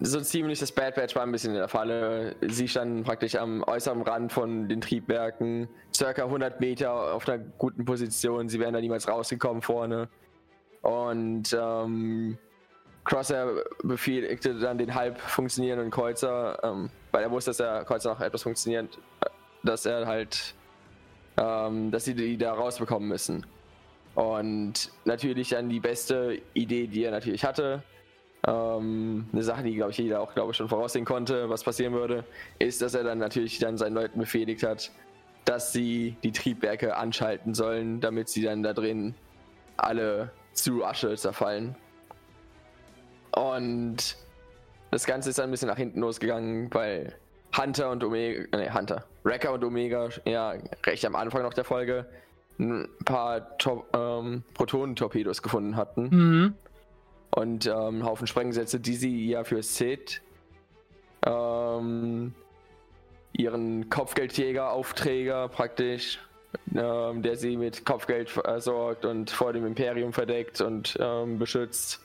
[0.00, 2.34] so ziemlich das Bad Batch war ein bisschen in der Falle.
[2.40, 7.84] Sie standen praktisch am äußeren Rand von den Triebwerken, circa 100 Meter auf einer guten
[7.84, 8.48] Position.
[8.48, 10.08] Sie wären da niemals rausgekommen vorne.
[10.80, 12.38] Und ähm,
[13.04, 18.20] Crosshair befehligte dann den halb funktionierenden Kreuzer, ähm, weil er wusste, dass der Kreuzer noch
[18.20, 18.98] etwas funktioniert,
[19.62, 20.54] dass er halt,
[21.36, 23.44] ähm, dass sie die da rausbekommen müssen.
[24.14, 27.82] Und natürlich dann die beste Idee, die er natürlich hatte,
[28.46, 32.24] ähm, eine Sache, die glaube ich jeder auch glaube schon voraussehen konnte, was passieren würde,
[32.58, 34.90] ist, dass er dann natürlich dann seinen Leuten befehligt hat,
[35.44, 39.14] dass sie die Triebwerke anschalten sollen, damit sie dann da drin
[39.76, 41.74] alle zu Asche zerfallen.
[43.32, 44.16] Und
[44.90, 47.14] das Ganze ist dann ein bisschen nach hinten losgegangen, weil
[47.56, 52.06] Hunter und Omega, ne, Hunter, Wrecker und Omega, ja, recht am Anfang noch der Folge,
[52.58, 53.56] ein paar
[53.94, 56.08] ähm, Protonentorpedos gefunden hatten.
[56.10, 56.54] Mhm.
[57.30, 60.20] Und ähm, einen Haufen Sprengsätze, die sie ja für Sid,
[61.24, 62.34] ähm,
[63.32, 66.18] ihren Kopfgeldjäger-Aufträger praktisch,
[66.74, 72.00] ähm, der sie mit Kopfgeld versorgt und vor dem Imperium verdeckt und ähm, beschützt.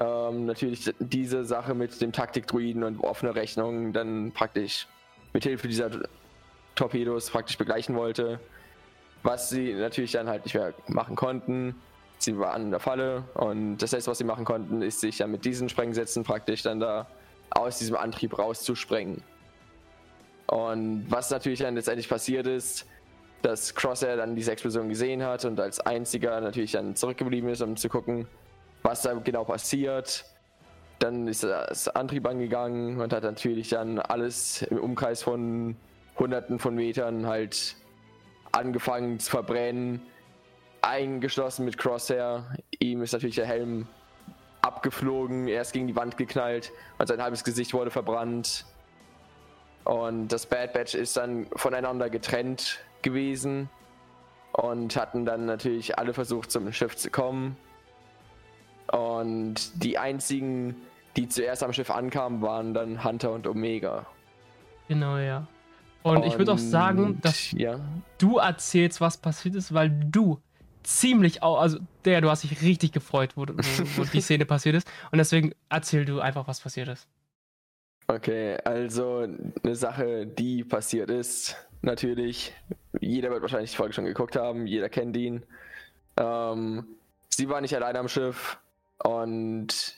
[0.00, 4.86] Ähm, natürlich diese Sache mit dem Taktikdruiden und offene Rechnungen dann praktisch
[5.32, 5.90] mit Hilfe dieser
[6.76, 8.38] Torpedos praktisch begleichen wollte.
[9.24, 11.74] Was sie natürlich dann halt nicht mehr machen konnten.
[12.18, 15.26] Sie waren in der Falle und das letzte, was sie machen konnten, ist sich ja
[15.26, 17.06] mit diesen Sprengsätzen praktisch dann da
[17.50, 19.22] aus diesem Antrieb rauszusprengen.
[20.46, 22.86] Und was natürlich dann letztendlich passiert ist,
[23.42, 27.76] dass Crosshair dann diese Explosion gesehen hat und als einziger natürlich dann zurückgeblieben ist, um
[27.76, 28.26] zu gucken,
[28.82, 30.24] was da genau passiert.
[30.98, 35.76] Dann ist das Antrieb angegangen und hat natürlich dann alles im Umkreis von
[36.18, 37.76] hunderten von Metern halt
[38.50, 40.02] angefangen zu verbrennen.
[40.82, 42.44] Eingeschlossen mit Crosshair.
[42.78, 43.86] Ihm ist natürlich der Helm
[44.62, 48.64] abgeflogen, er ist gegen die Wand geknallt und sein halbes Gesicht wurde verbrannt.
[49.84, 53.70] Und das Bad Batch ist dann voneinander getrennt gewesen
[54.52, 57.56] und hatten dann natürlich alle versucht, zum Schiff zu kommen.
[58.92, 60.76] Und die einzigen,
[61.16, 64.06] die zuerst am Schiff ankamen, waren dann Hunter und Omega.
[64.88, 65.46] Genau, ja.
[66.02, 67.80] Und, und ich würde auch sagen, dass ja.
[68.18, 70.40] du erzählst, was passiert ist, weil du
[70.88, 73.52] ziemlich, also der, du hast dich richtig gefreut, wo, wo,
[73.96, 74.88] wo die Szene passiert ist.
[75.12, 77.06] Und deswegen erzähl du einfach, was passiert ist.
[78.06, 79.26] Okay, also
[79.62, 82.54] eine Sache, die passiert ist, natürlich.
[83.00, 85.44] Jeder wird wahrscheinlich die Folge schon geguckt haben, jeder kennt ihn.
[86.16, 86.86] Ähm,
[87.28, 88.58] sie war nicht alleine am Schiff
[89.04, 89.94] und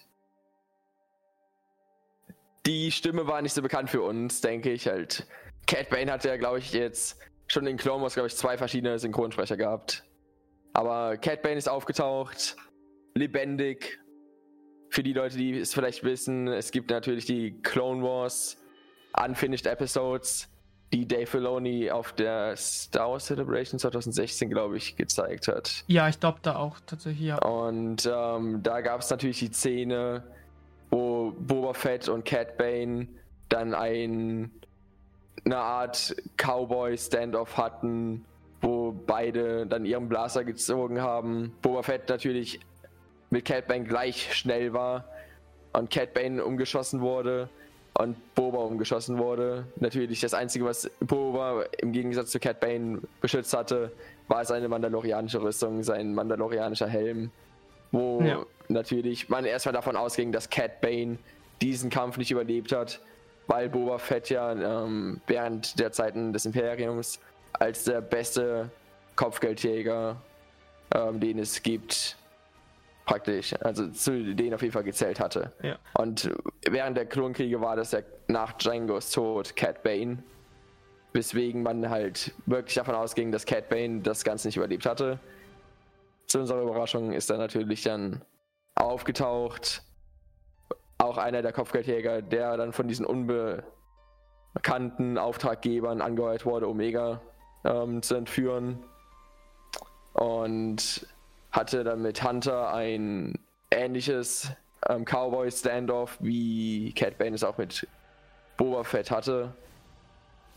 [2.66, 5.28] die Stimme war nicht so bekannt für uns, denke ich halt.
[5.68, 7.16] Cat Bane hatte ja, glaube ich, jetzt
[7.46, 10.04] schon in Clone Wars, glaube ich, zwei verschiedene Synchronsprecher gehabt.
[10.72, 12.56] Aber Cat Bane ist aufgetaucht,
[13.14, 13.98] lebendig.
[14.88, 18.56] Für die Leute, die es vielleicht wissen, es gibt natürlich die Clone Wars
[19.12, 20.50] Unfinished Episodes
[20.92, 25.84] die Dave Filoni auf der Star Wars Celebration 2016, glaube ich, gezeigt hat.
[25.86, 27.38] Ja, ich glaube da auch tatsächlich, ja.
[27.38, 30.24] Und ähm, da gab es natürlich die Szene,
[30.90, 33.06] wo Boba Fett und Cat Bane
[33.48, 34.50] dann ein,
[35.44, 38.24] eine Art Cowboy-Standoff hatten,
[39.06, 41.52] beide dann ihren Blaster gezogen haben.
[41.62, 42.60] Boba Fett natürlich
[43.30, 45.04] mit Cat Bane gleich schnell war
[45.72, 47.48] und Cat Bane umgeschossen wurde
[47.94, 49.66] und Boba umgeschossen wurde.
[49.76, 53.92] Natürlich das Einzige, was Boba im Gegensatz zu Cat Bane beschützt hatte,
[54.28, 57.30] war seine mandalorianische Rüstung, sein mandalorianischer Helm,
[57.92, 58.44] wo ja.
[58.68, 61.18] natürlich man erstmal davon ausging, dass Cat Bane
[61.60, 63.00] diesen Kampf nicht überlebt hat,
[63.46, 67.20] weil Boba Fett ja ähm, während der Zeiten des Imperiums
[67.52, 68.70] als der beste
[69.20, 70.16] Kopfgeldjäger,
[70.94, 72.16] ähm, den es gibt,
[73.04, 75.52] praktisch, also zu denen auf jeden Fall gezählt hatte.
[75.62, 75.76] Ja.
[75.92, 76.30] Und
[76.66, 77.98] während der Klonkriege war das ja
[78.28, 80.22] nach Django's Tod Cat Bane,
[81.12, 85.18] weswegen man halt wirklich davon ausging, dass Cat Bane das Ganze nicht überlebt hatte.
[86.26, 88.22] Zu unserer Überraschung ist er natürlich dann
[88.74, 89.82] aufgetaucht.
[90.96, 97.20] Auch einer der Kopfgeldjäger, der dann von diesen unbekannten Auftraggebern angeheuert wurde, Omega
[97.66, 98.82] ähm, zu entführen.
[100.12, 101.06] Und
[101.52, 103.38] hatte dann mit Hunter ein
[103.70, 104.50] ähnliches
[104.88, 107.86] ähm, Cowboy-Standoff, wie Cat Bane es auch mit
[108.56, 109.54] Boba Fett hatte.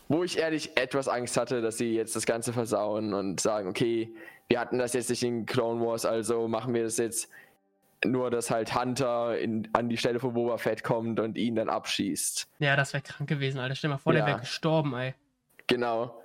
[0.08, 4.14] Wo ich ehrlich etwas Angst hatte, dass sie jetzt das Ganze versauen und sagen, okay,
[4.48, 7.30] wir hatten das jetzt nicht in Clone Wars, also machen wir das jetzt
[8.04, 11.70] nur, dass halt Hunter in, an die Stelle von Boba Fett kommt und ihn dann
[11.70, 12.46] abschießt.
[12.58, 13.74] Ja, das wäre krank gewesen, Alter.
[13.74, 14.20] Stell dir mal vor, ja.
[14.20, 15.14] der wäre gestorben, ey.
[15.66, 16.22] Genau.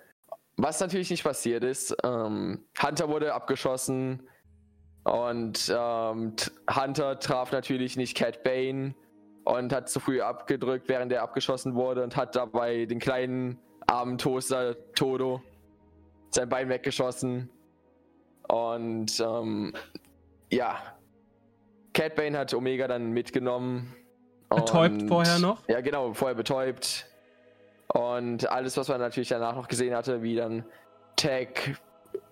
[0.62, 4.28] Was natürlich nicht passiert ist, ähm, Hunter wurde abgeschossen
[5.06, 6.34] und ähm,
[6.70, 8.94] Hunter traf natürlich nicht Cat Bane
[9.46, 13.58] und hat zu früh abgedrückt, während er abgeschossen wurde und hat dabei den kleinen
[13.88, 15.42] armen Toaster Todo
[16.32, 17.50] sein Bein weggeschossen.
[18.50, 19.74] Und ähm,
[20.52, 20.76] ja,
[21.94, 23.96] Cat Bane hat Omega dann mitgenommen.
[24.50, 25.66] Betäubt vorher noch?
[25.70, 27.06] Ja, genau, vorher betäubt.
[27.94, 30.64] Und alles, was man natürlich danach noch gesehen hatte, wie dann
[31.16, 31.80] Tag,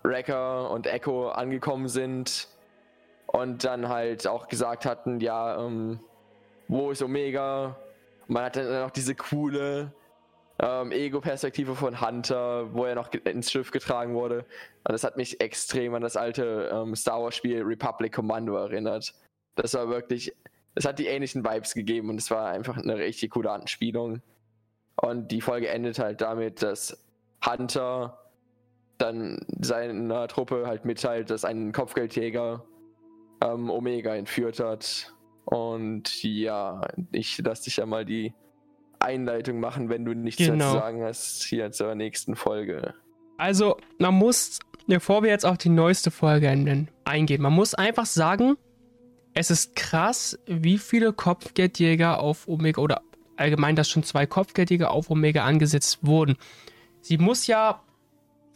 [0.02, 2.48] Wrecker und Echo angekommen sind
[3.26, 6.00] und dann halt auch gesagt hatten, ja, ähm,
[6.68, 7.76] wo ist Omega?
[8.26, 9.92] Man hatte dann noch diese coole
[10.60, 14.38] ähm, Ego-Perspektive von Hunter, wo er noch ins Schiff getragen wurde.
[14.84, 19.14] Und das hat mich extrem an das alte ähm, Star Wars-Spiel Republic Commando erinnert.
[19.54, 20.32] Das war wirklich,
[20.74, 24.22] es hat die ähnlichen Vibes gegeben und es war einfach eine richtig coole Anspielung.
[25.00, 26.98] Und die Folge endet halt damit, dass
[27.44, 28.18] Hunter
[28.98, 32.64] dann seiner Truppe halt mitteilt, dass ein Kopfgeldjäger
[33.42, 35.14] ähm, Omega entführt hat.
[35.44, 36.80] Und ja,
[37.12, 38.34] ich lasse dich ja mal die
[38.98, 40.72] Einleitung machen, wenn du nichts genau.
[40.72, 42.94] zu sagen hast, hier zur nächsten Folge.
[43.36, 46.48] Also, man muss, bevor wir jetzt auf die neueste Folge
[47.04, 48.56] eingehen, man muss einfach sagen,
[49.32, 53.02] es ist krass, wie viele Kopfgeldjäger auf Omega oder
[53.38, 56.36] allgemein, dass schon zwei Kopfgeldjäger auf Omega angesetzt wurden.
[57.00, 57.80] Sie muss ja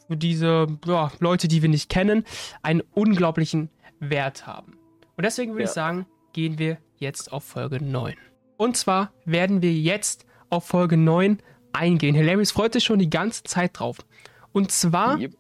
[0.06, 2.24] für diese ja, Leute, die wir nicht kennen,
[2.62, 3.70] einen unglaublichen
[4.00, 4.76] Wert haben.
[5.16, 5.68] Und deswegen würde ja.
[5.68, 8.14] ich sagen, gehen wir jetzt auf Folge 9.
[8.56, 11.38] Und zwar werden wir jetzt auf Folge 9
[11.72, 12.14] eingehen.
[12.14, 13.98] Hilarious freut sich schon die ganze Zeit drauf.
[14.52, 15.32] Und zwar yep.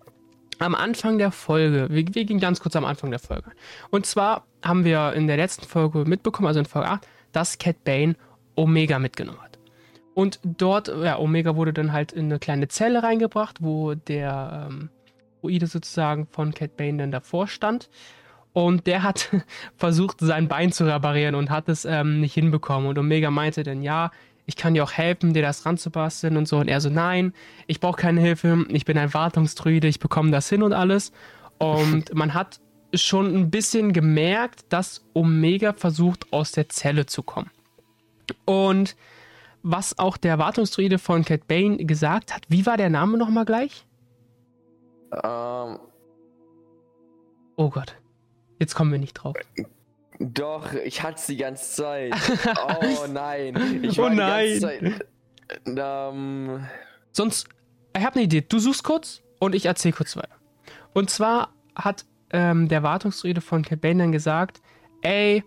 [0.58, 3.52] am Anfang der Folge, wir, wir, gehen ganz kurz am Anfang der Folge.
[3.90, 7.84] Und zwar haben wir in der letzten Folge mitbekommen, also in Folge 8, dass Cat
[7.84, 8.16] Bane
[8.54, 9.58] Omega mitgenommen hat.
[10.14, 14.90] Und dort, ja, Omega wurde dann halt in eine kleine Zelle reingebracht, wo der ähm,
[15.40, 17.88] Druide sozusagen von Cat Bane dann davor stand.
[18.52, 19.30] Und der hat
[19.76, 22.88] versucht, sein Bein zu reparieren und hat es ähm, nicht hinbekommen.
[22.88, 24.10] Und Omega meinte dann, ja,
[24.44, 26.58] ich kann dir auch helfen, dir das ranzubasteln und so.
[26.58, 27.32] Und er so, nein,
[27.66, 31.12] ich brauche keine Hilfe, ich bin ein Wartungsdruide, ich bekomme das hin und alles.
[31.58, 32.60] Und man hat
[32.94, 37.50] schon ein bisschen gemerkt, dass Omega versucht, aus der Zelle zu kommen.
[38.44, 38.96] Und
[39.62, 43.86] was auch der Wartungsdruide von Cat Bane gesagt hat, wie war der Name nochmal gleich?
[45.12, 45.78] Ähm.
[47.56, 47.96] Oh Gott.
[48.58, 49.36] Jetzt kommen wir nicht drauf.
[50.18, 52.14] Doch, ich hatte es die ganze Zeit.
[52.80, 53.80] Oh nein.
[53.82, 54.60] Ich oh nein.
[54.60, 55.06] Zeit,
[55.66, 56.66] ähm,
[57.10, 57.48] Sonst,
[57.96, 58.42] ich habe eine Idee.
[58.42, 60.36] Du suchst kurz und ich erzähle kurz weiter.
[60.92, 64.62] Und zwar hat ähm, der Wartungsrede von Cat Bane dann gesagt,
[65.02, 65.44] ey,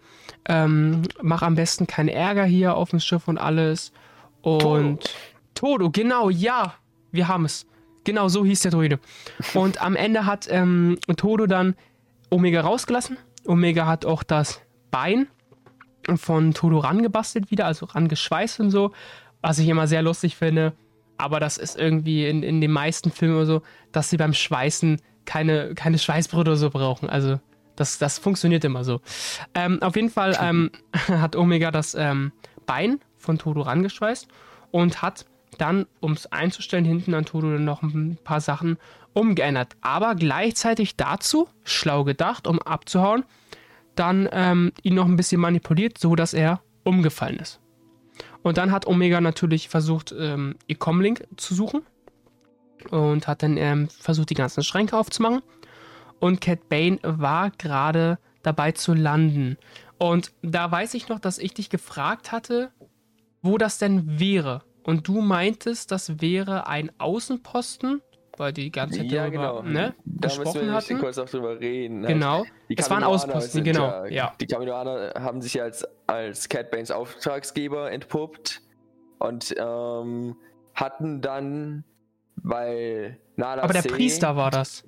[0.48, 3.92] ähm, mach am besten keinen Ärger hier auf dem Schiff und alles.
[4.42, 5.04] Und
[5.56, 6.76] Todo, Todo genau, ja,
[7.12, 7.66] wir haben es.
[8.04, 9.00] Genau so hieß der Druide.
[9.56, 11.76] Und am Ende hat ähm, Todo dann
[12.30, 13.18] Omega rausgelassen.
[13.48, 15.28] Omega hat auch das Bein
[16.16, 18.92] von Todo rangebastelt wieder, also rangeschweißt und so,
[19.42, 20.74] was ich immer sehr lustig finde.
[21.18, 25.74] Aber das ist irgendwie in, in den meisten Filmen so, dass sie beim Schweißen keine,
[25.74, 27.10] keine Schweißbrüder oder so brauchen.
[27.10, 27.40] Also
[27.76, 29.02] das, das funktioniert immer so.
[29.54, 30.72] Ähm, auf jeden Fall ähm,
[31.08, 32.32] hat Omega das ähm,
[32.66, 34.28] Bein von Todo rangeschweißt
[34.72, 35.26] und hat
[35.58, 38.78] dann, um es einzustellen, hinten an Todo noch ein paar Sachen
[39.14, 39.76] umgeändert.
[39.82, 43.24] Aber gleichzeitig dazu, schlau gedacht, um abzuhauen,
[43.96, 47.62] dann ähm, ihn noch ein bisschen manipuliert, so dass er umgefallen ist.
[48.44, 51.82] Und dann hat Omega natürlich versucht, ähm, ihr Comlink zu suchen.
[52.92, 55.42] Und hat dann ähm, versucht, die ganzen Schränke aufzumachen.
[56.26, 59.60] Und Cat Bane war gerade dabei zu landen.
[60.00, 62.72] Und da weiß ich noch, dass ich dich gefragt hatte,
[63.44, 64.64] wo das denn wäre.
[64.82, 68.02] Und du meintest, das wäre ein Außenposten,
[68.38, 69.72] weil die ganze Zeit ja, darüber genau.
[69.72, 71.00] ne, da gesprochen müssen wir hatten.
[71.00, 72.02] kurz auch drüber reden.
[72.02, 72.44] Genau,
[72.76, 74.06] es waren Außenposten, genau.
[74.06, 78.64] Ja, Die Kaminoaner haben sich ja als, als Cat Banes Auftragsgeber entpuppt
[79.20, 80.36] und ähm,
[80.74, 81.84] hatten dann,
[82.38, 84.84] weil Nada Aber der C, Priester war das.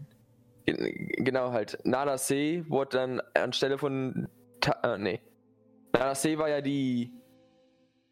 [0.68, 1.78] Genau, halt.
[1.86, 4.28] Nada C wurde dann anstelle von.
[4.84, 5.22] Äh, nee.
[5.94, 7.12] Nada C war ja die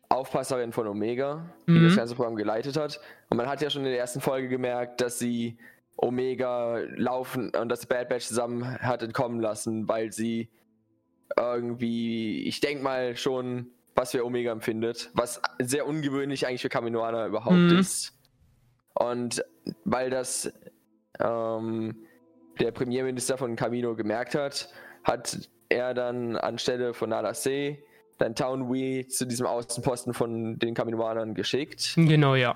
[0.08, 1.86] Aufpasserin von Omega, die mhm.
[1.86, 3.02] das ganze Programm geleitet hat.
[3.30, 5.58] Und man hat ja schon in der ersten Folge gemerkt, dass sie
[5.98, 10.50] Omega laufen und das Bad Batch zusammen hat entkommen lassen, weil sie
[11.38, 17.28] irgendwie, ich denke mal schon, was für Omega empfindet, was sehr ungewöhnlich eigentlich für Kaminoaner
[17.28, 17.80] überhaupt mhm.
[17.80, 18.14] ist.
[18.94, 19.44] Und
[19.84, 20.52] weil das
[21.20, 22.06] ähm,
[22.60, 24.70] der Premierminister von Camino gemerkt hat,
[25.04, 27.84] hat er dann anstelle von Nala C
[28.18, 31.94] dann Town Wee zu diesem Außenposten von den Kaminoanern geschickt.
[31.96, 32.56] Genau, ja.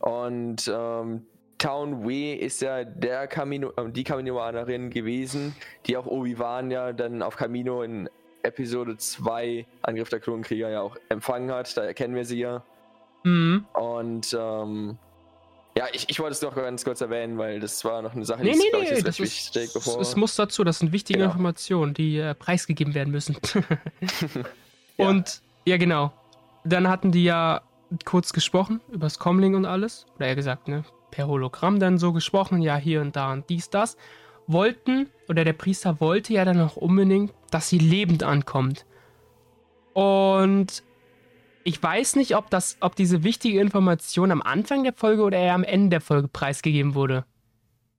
[0.00, 1.26] Und ähm,
[1.58, 5.54] Town Wee ist ja der Camino, äh, die Kaminoanerin gewesen,
[5.86, 8.08] die auch Obi-Wan ja dann auf Camino in
[8.42, 11.76] Episode 2 Angriff der Klonkrieger ja auch empfangen hat.
[11.76, 12.62] Da erkennen wir sie ja.
[13.22, 13.64] Mhm.
[13.72, 14.98] Und ähm,
[15.76, 18.42] ja, ich, ich wollte es noch ganz kurz erwähnen, weil das war noch eine Sache,
[18.42, 20.00] die nee, nee, nee, das ist, wichtig, bevor...
[20.00, 21.30] Es muss dazu, das sind wichtige genau.
[21.30, 23.36] Informationen, die äh, preisgegeben werden müssen.
[24.96, 25.08] ja.
[25.08, 26.12] Und ja, genau.
[26.64, 27.62] Dann hatten die ja
[28.04, 30.06] kurz gesprochen über das Comling und alles.
[30.16, 33.70] Oder eher gesagt, ne, per Hologramm dann so gesprochen, ja, hier und da und dies,
[33.70, 33.96] das.
[34.46, 38.84] Wollten, oder der Priester wollte ja dann auch unbedingt, dass sie lebend ankommt.
[39.94, 40.82] Und
[41.64, 45.54] ich weiß nicht, ob, das, ob diese wichtige Information am Anfang der Folge oder eher
[45.54, 47.24] am Ende der Folge preisgegeben wurde.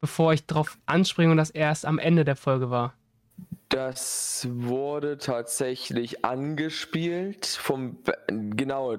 [0.02, 2.94] Bevor ich darauf anspringe und das erst am Ende der Folge war.
[3.70, 7.98] Das wurde tatsächlich angespielt vom
[8.28, 8.96] genau.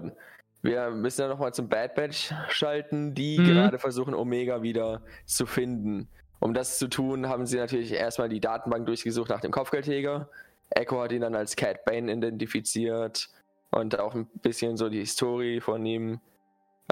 [0.62, 3.46] Wir müssen ja nochmal zum Bad Batch schalten, die mhm.
[3.46, 6.08] gerade versuchen, Omega wieder zu finden.
[6.40, 10.28] Um das zu tun, haben sie natürlich erstmal die Datenbank durchgesucht nach dem Kopfgeldjäger.
[10.70, 13.30] Echo hat ihn dann als Cat Bane identifiziert
[13.70, 16.20] und auch ein bisschen so die Historie von ihm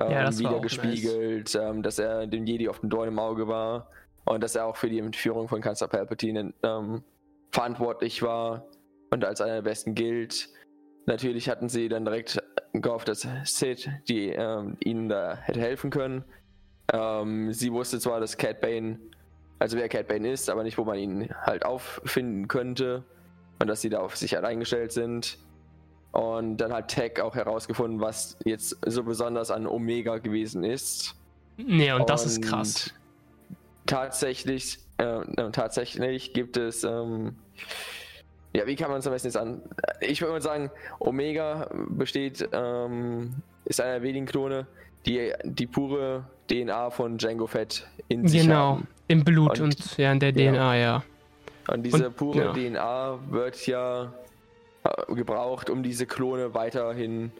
[0.00, 1.54] ähm, ja, wieder gespiegelt, nice.
[1.54, 3.90] ähm, dass er dem Jedi auf dem Dorn im Auge war
[4.24, 7.04] und dass er auch für die Entführung von Kanzler Palpatine ähm,
[7.52, 8.66] verantwortlich war
[9.10, 10.48] und als einer der besten gilt.
[11.06, 16.24] Natürlich hatten sie dann direkt gehofft, dass Sid die, ähm, ihnen da hätte helfen können.
[16.92, 18.98] Ähm, sie wusste zwar, dass Cat Bane,
[19.58, 23.04] also wer Cat Bane ist, aber nicht, wo man ihn halt auffinden könnte
[23.60, 25.38] und dass sie da auf sich allein gestellt sind.
[26.14, 31.16] Und dann hat Tech auch herausgefunden, was jetzt so besonders an Omega gewesen ist.
[31.56, 32.94] Nee, und, und das ist krass.
[33.84, 37.34] Tatsächlich, äh, tatsächlich gibt es, ähm,
[38.54, 39.60] ja, wie kann man es am besten jetzt an?
[40.00, 43.34] Ich würde mal sagen, Omega besteht, ähm,
[43.64, 44.68] ist einer der wenigen Klone,
[45.06, 48.76] die die pure DNA von Django Fett in sich genau, haben.
[48.78, 51.04] Genau, im Blut und, und, ja, in der DNA, ja.
[51.66, 52.52] Und diese und, pure ja.
[52.52, 54.14] DNA wird ja
[55.08, 57.32] gebraucht, um diese Klone weiterhin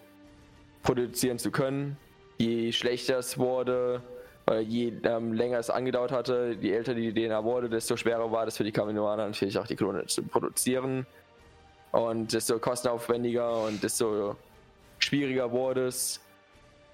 [0.82, 1.96] produzieren zu können.
[2.38, 4.02] Je schlechter es wurde,
[4.46, 8.46] oder je ähm, länger es angedauert hatte, je älter die DNA wurde, desto schwerer war
[8.46, 11.06] es für die Kaminoaner natürlich auch die Klone zu produzieren.
[11.92, 14.36] Und desto kostenaufwendiger und desto
[14.98, 16.20] schwieriger wurde es.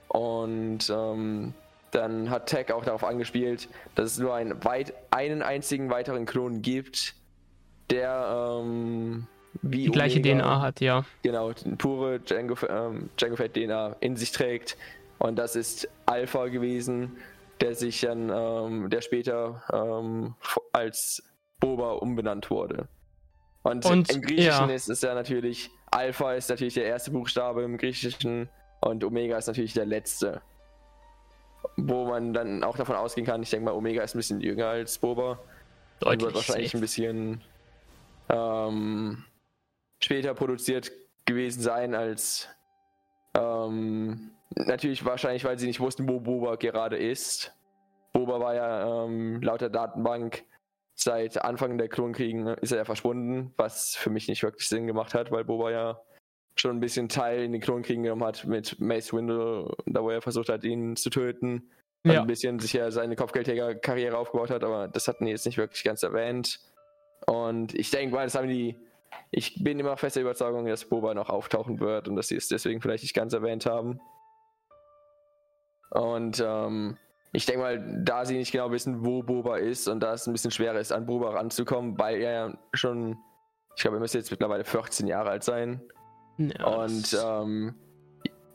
[0.08, 1.54] Und ähm,
[1.90, 6.62] dann hat Tech auch darauf angespielt, dass es nur einen, weit, einen einzigen weiteren Klon
[6.62, 7.14] gibt,
[7.88, 9.26] der ähm,
[9.62, 11.04] wie die gleiche Omega, DNA hat, ja.
[11.22, 14.76] Genau, pure Django, ähm, Django Fett DNA in sich trägt.
[15.18, 17.16] Und das ist Alpha gewesen,
[17.60, 20.34] der sich dann, ähm, der später ähm,
[20.72, 21.22] als
[21.58, 22.88] Boba umbenannt wurde.
[23.62, 24.74] Und, und im Griechischen ja.
[24.74, 28.48] ist es ja natürlich, Alpha ist natürlich der erste Buchstabe im Griechischen
[28.80, 30.40] und Omega ist natürlich der letzte.
[31.76, 34.68] Wo man dann auch davon ausgehen kann, ich denke mal, Omega ist ein bisschen jünger
[34.68, 35.38] als Boba.
[35.98, 36.12] Deutlich.
[36.12, 36.78] Und wird wahrscheinlich safe.
[36.78, 37.40] ein bisschen
[38.30, 39.24] ähm,
[40.02, 40.90] später produziert
[41.26, 42.48] gewesen sein als
[43.34, 47.52] ähm, natürlich wahrscheinlich, weil sie nicht wussten, wo Boba gerade ist.
[48.12, 50.44] Boba war ja ähm, laut der Datenbank
[50.94, 55.14] seit Anfang der Klonkriegen ist er ja verschwunden, was für mich nicht wirklich Sinn gemacht
[55.14, 56.00] hat, weil Boba ja
[56.56, 60.20] schon ein bisschen Teil in den Klonkriegen genommen hat mit Mace Windu, da wo er
[60.20, 61.70] versucht hat, ihn zu töten.
[62.04, 62.22] Ja.
[62.22, 65.84] Ein bisschen sich ja seine Kopfgeldjäger-Karriere aufgebaut hat, aber das hatten die jetzt nicht wirklich
[65.84, 66.60] ganz erwähnt.
[67.26, 68.76] Und ich denke mal, das haben die
[69.30, 72.80] ich bin immer fester Überzeugung, dass Boba noch auftauchen wird und dass sie es deswegen
[72.80, 74.00] vielleicht nicht ganz erwähnt haben.
[75.90, 76.96] Und ähm,
[77.32, 80.32] ich denke mal, da sie nicht genau wissen, wo Boba ist und da es ein
[80.32, 83.16] bisschen schwerer ist, an Boba ranzukommen, weil er ja schon,
[83.76, 85.80] ich glaube, er müsste jetzt mittlerweile 14 Jahre alt sein.
[86.38, 87.74] Ja, und ähm,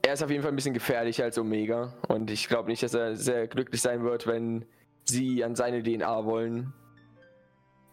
[0.02, 1.94] er ist auf jeden Fall ein bisschen gefährlicher als Omega.
[2.08, 4.66] Und ich glaube nicht, dass er sehr glücklich sein wird, wenn
[5.04, 6.74] sie an seine DNA wollen.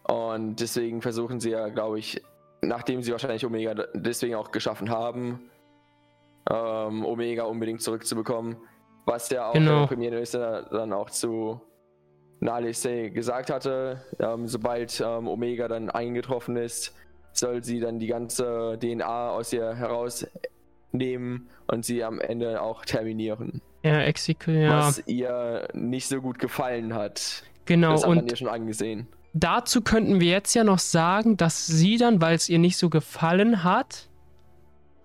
[0.03, 2.21] Und deswegen versuchen sie ja, glaube ich,
[2.67, 5.49] nachdem sie wahrscheinlich Omega deswegen auch geschaffen haben,
[6.49, 8.57] ähm, Omega unbedingt zurückzubekommen.
[9.05, 9.81] Was ja auch genau.
[9.81, 11.61] der Premierminister dann auch zu
[12.39, 16.95] Nalise gesagt hatte, ähm, sobald ähm, Omega dann eingetroffen ist,
[17.33, 23.61] soll sie dann die ganze DNA aus ihr herausnehmen und sie am Ende auch terminieren.
[23.83, 24.63] Ja, exekutieren.
[24.63, 24.87] Ja.
[24.87, 27.43] Was ihr nicht so gut gefallen hat.
[27.65, 27.91] Genau.
[27.91, 29.07] Das hat man ihr schon angesehen.
[29.33, 32.89] Dazu könnten wir jetzt ja noch sagen, dass sie dann, weil es ihr nicht so
[32.89, 34.09] gefallen hat,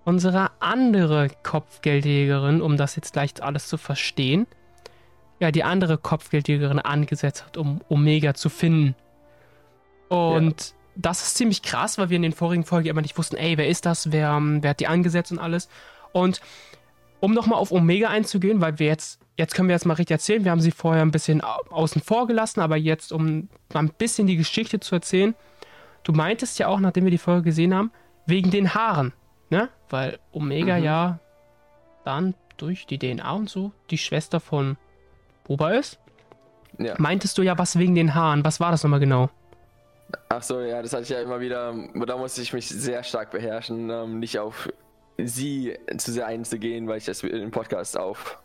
[0.05, 4.47] unsere andere Kopfgeldjägerin, um das jetzt gleich alles zu verstehen,
[5.41, 8.95] ja, die andere Kopfgeldjägerin angesetzt hat, um Omega zu finden.
[10.09, 10.77] Und ja.
[10.97, 13.69] das ist ziemlich krass, weil wir in den vorigen Folgen immer nicht wussten, ey, wer
[13.69, 15.69] ist das, wer, wer hat die angesetzt und alles.
[16.13, 16.41] Und
[17.21, 20.45] um nochmal auf Omega einzugehen, weil wir jetzt, jetzt können wir jetzt mal richtig erzählen,
[20.45, 24.27] wir haben sie vorher ein bisschen außen vor gelassen, aber jetzt, um mal ein bisschen
[24.27, 25.35] die Geschichte zu erzählen,
[26.03, 27.93] du meintest ja auch, nachdem wir die Folge gesehen haben,
[28.27, 29.13] wegen den Haaren.
[29.49, 29.69] Ne?
[29.89, 30.85] Weil Omega mhm.
[30.85, 31.19] ja
[32.05, 34.77] dann durch die DNA und so die Schwester von
[35.45, 35.99] Boba ist.
[36.79, 36.95] Ja.
[36.99, 38.45] Meintest du ja was wegen den Haaren?
[38.45, 39.31] Was war das nochmal genau?
[40.31, 41.75] Ach so, ja, das hatte ich ja immer wieder.
[42.07, 44.69] Da musste ich mich sehr stark beherrschen, ähm, nicht auf
[45.17, 48.39] sie zu sehr einzugehen, weil ich das im Podcast auf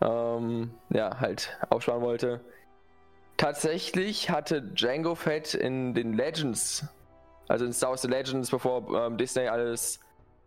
[0.00, 2.40] ähm, ja halt aufsparen wollte.
[3.36, 6.88] Tatsächlich hatte Django Fett in den Legends
[7.48, 10.00] also in Star Wars The Legends, bevor ähm, Disney alles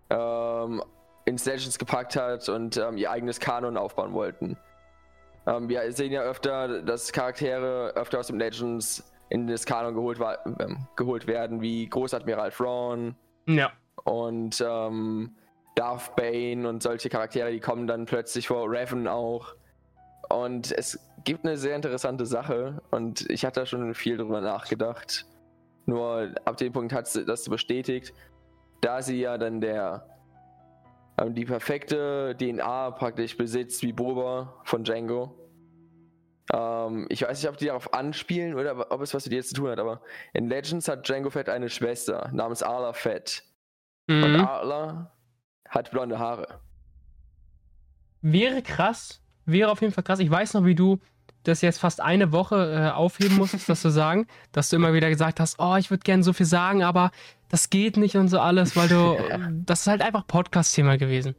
[0.10, 0.82] ähm,
[1.26, 4.58] ins Legends gepackt hat und ähm, ihr eigenes Kanon aufbauen wollten.
[5.48, 10.20] Ähm, wir sehen ja öfter, dass Charaktere öfter aus dem Legends in das Kanon geholt,
[10.60, 13.16] ähm, geholt werden, wie Großadmiral Thrawn.
[13.48, 13.72] Ja.
[14.04, 15.36] Und ähm,
[15.76, 19.56] Darth Bane und solche Charaktere, die kommen dann plötzlich vor, Revan auch.
[20.30, 25.26] Und es gibt eine sehr interessante Sache und ich hatte da schon viel drüber nachgedacht.
[25.86, 28.14] Nur ab dem Punkt hat sie das bestätigt,
[28.82, 30.06] da sie ja dann der
[31.18, 35.36] ähm, die perfekte DNA praktisch besitzt wie Boba von Django.
[36.54, 39.54] Ähm, ich weiß nicht, ob die darauf anspielen oder ob es was mit ihr zu
[39.54, 40.02] tun hat, aber
[40.34, 43.44] in Legends hat Django Fett eine Schwester namens Arla Fett.
[44.08, 44.24] Mhm.
[44.24, 45.12] Und Arla
[45.70, 46.48] hat blonde Haare.
[48.22, 50.20] Wäre krass, wäre auf jeden Fall krass.
[50.20, 51.00] Ich weiß noch, wie du
[51.44, 55.10] das jetzt fast eine Woche äh, aufheben musstest, das zu sagen, dass du immer wieder
[55.10, 57.12] gesagt hast, oh, ich würde gerne so viel sagen, aber
[57.50, 59.18] das geht nicht und so alles, weil du,
[59.66, 61.36] das ist halt einfach Podcast-Thema gewesen.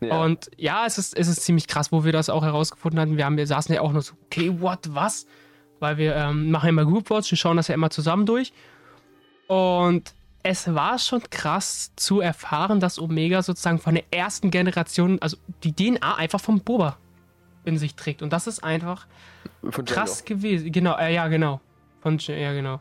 [0.00, 0.22] Ja.
[0.22, 3.16] Und ja, es ist, es ist ziemlich krass, wo wir das auch herausgefunden hatten.
[3.16, 5.26] Wir, haben, wir saßen ja auch nur so, okay, what, was?
[5.80, 8.52] Weil wir ähm, machen immer Group Watch, wir schauen das ja immer zusammen durch.
[9.48, 15.36] Und es war schon krass zu erfahren, dass Omega sozusagen von der ersten Generation, also
[15.62, 16.96] die DNA einfach vom Boba
[17.64, 18.22] in sich trägt.
[18.22, 19.06] Und das ist einfach
[19.68, 20.72] Von krass gewesen.
[20.72, 21.60] Genau, äh, ja, genau.
[22.00, 22.80] Von ja, genau.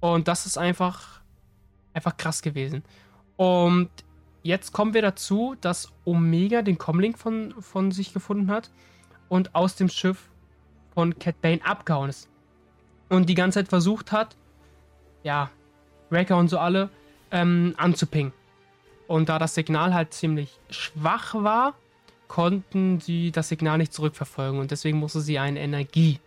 [0.00, 1.20] Und das ist einfach,
[1.94, 2.82] einfach krass gewesen.
[3.36, 3.90] Und
[4.42, 8.70] jetzt kommen wir dazu, dass Omega den Comlink von, von sich gefunden hat
[9.28, 10.28] und aus dem Schiff
[10.94, 12.28] von Cat Bane abgehauen ist.
[13.08, 14.36] Und die ganze Zeit versucht hat,
[15.22, 15.50] ja,
[16.10, 16.90] Wrecker und so alle
[17.30, 18.32] ähm, anzupingen.
[19.06, 21.74] Und da das Signal halt ziemlich schwach war,
[22.28, 26.20] konnten sie das Signal nicht zurückverfolgen und deswegen musste sie einen Energie,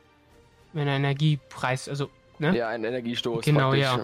[0.73, 2.09] einen Energiepreis, also
[2.39, 2.57] ne?
[2.57, 4.03] Ja, einen Energiestoß genau, ja.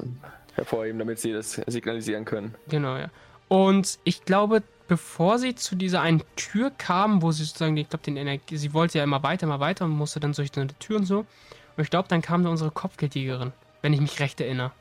[0.54, 2.54] hervorheben, damit sie das signalisieren können.
[2.70, 3.10] Genau, ja.
[3.48, 8.04] Und ich glaube, bevor sie zu dieser einen Tür kam, wo sie sozusagen, ich glaube,
[8.04, 10.98] den Energie, sie wollte ja immer weiter, immer weiter und musste dann durch eine Tür
[10.98, 11.20] und so.
[11.20, 14.72] Und ich glaube, dann kam da unsere Kopfgeldjägerin, wenn ich mich recht erinnere.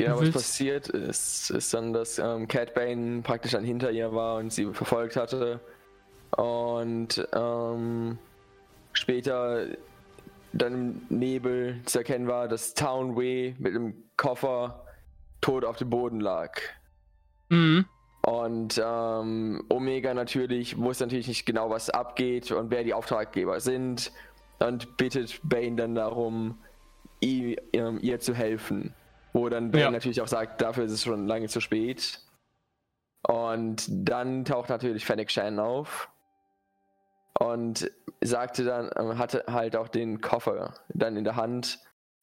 [0.00, 4.36] Ja, was passiert ist, ist dann, dass ähm, Cat Bane praktisch dann hinter ihr war
[4.36, 5.60] und sie verfolgt hatte
[6.36, 8.18] und ähm,
[8.92, 9.66] später
[10.52, 14.84] dann im Nebel zu erkennen war, dass Townway mit dem Koffer
[15.40, 16.60] tot auf dem Boden lag.
[17.48, 17.84] Mhm.
[18.22, 24.12] Und ähm, Omega natürlich wusste natürlich nicht genau, was abgeht und wer die Auftraggeber sind
[24.58, 26.58] und bittet Bane dann darum,
[27.20, 28.94] ihr, ihr zu helfen.
[29.32, 29.90] Wo dann Bane ja.
[29.90, 32.20] natürlich auch sagt, dafür ist es schon lange zu spät.
[33.22, 36.08] Und dann taucht natürlich Fennec Shan auf
[37.38, 37.90] und
[38.22, 41.78] sagte dann, ähm, hatte halt auch den Koffer dann in der Hand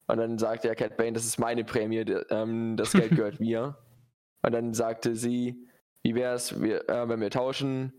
[0.08, 1.98] und dann sagte er Cat Bane, das ist meine Prämie,
[2.30, 3.76] ähm, das Geld gehört mir.
[4.42, 5.68] Und dann sagte sie,
[6.02, 7.92] wie wäre es, äh, wenn wir tauschen?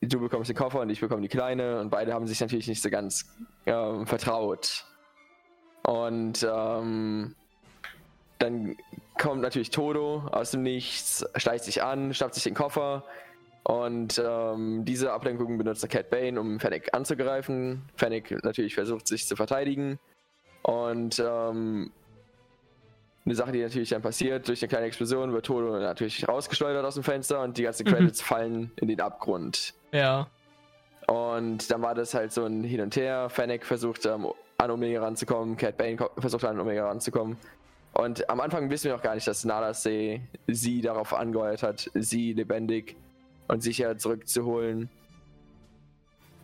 [0.00, 1.80] Du bekommst den Koffer und ich bekomme die Kleine.
[1.80, 3.28] Und beide haben sich natürlich nicht so ganz
[3.66, 4.84] ähm, vertraut.
[5.84, 7.34] Und ähm,
[8.42, 8.76] dann
[9.18, 13.04] kommt natürlich Todo aus dem Nichts, steigt sich an, schnappt sich den Koffer.
[13.64, 17.82] Und ähm, diese Ablenkung benutzt der Cat Bane, um Fennec anzugreifen.
[17.94, 20.00] Fennec natürlich versucht sich zu verteidigen.
[20.62, 21.92] Und ähm,
[23.24, 26.94] eine Sache, die natürlich dann passiert, durch eine kleine Explosion wird Todo natürlich rausgeschleudert aus
[26.94, 27.92] dem Fenster und die ganzen mhm.
[27.92, 28.26] Credits mhm.
[28.26, 29.74] fallen in den Abgrund.
[29.92, 30.26] Ja.
[31.06, 33.28] Und dann war das halt so ein Hin und Her.
[33.28, 34.26] Fennec versucht ähm,
[34.58, 37.36] an Omega ranzukommen, Cat Bane versucht an Omega ranzukommen.
[38.02, 42.32] Und am Anfang wissen wir noch gar nicht, dass Nadase sie darauf angeheuert hat, sie
[42.32, 42.96] lebendig
[43.48, 44.88] und sicher zurückzuholen.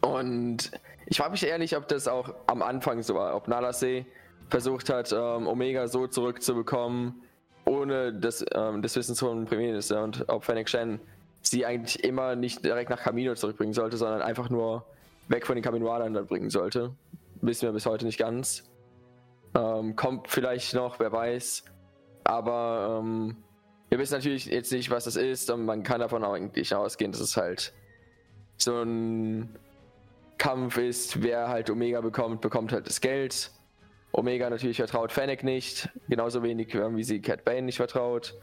[0.01, 0.71] Und
[1.07, 4.07] ich frage mich ehrlich, ob das auch am Anfang so war, ob Nadase
[4.49, 7.23] versucht hat, ähm, Omega so zurückzubekommen,
[7.65, 11.01] ohne das, ähm, das Wissen von Premierminister und ob Fennec Shen
[11.43, 14.85] sie eigentlich immer nicht direkt nach Camino zurückbringen sollte, sondern einfach nur
[15.29, 16.93] weg von den Kaminoanern bringen sollte.
[17.41, 18.68] Wissen wir bis heute nicht ganz.
[19.59, 21.65] Ähm, kommt vielleicht noch, wer weiß.
[22.25, 23.37] Aber ähm,
[23.89, 27.21] wir wissen natürlich jetzt nicht, was das ist und man kann davon eigentlich ausgehen, dass
[27.21, 27.73] es halt
[28.57, 29.57] so ein
[30.37, 31.23] Kampf ist.
[31.23, 33.51] Wer halt Omega bekommt, bekommt halt das Geld.
[34.13, 38.35] Omega natürlich vertraut Fennec nicht, genauso wenig wie sie Cat Bane nicht vertraut.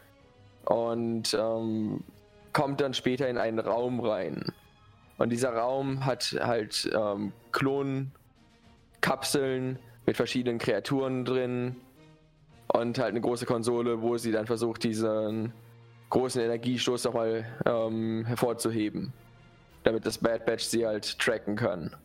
[0.65, 2.03] Und ähm,
[2.53, 4.45] kommt dann später in einen Raum rein.
[5.17, 11.75] Und dieser Raum hat halt ähm, Klonkapseln mit verschiedenen Kreaturen drin
[12.67, 15.53] und halt eine große Konsole, wo sie dann versucht, diesen
[16.09, 19.13] großen Energiestoß nochmal ähm, hervorzuheben,
[19.83, 21.95] damit das Bad Batch sie halt tracken kann.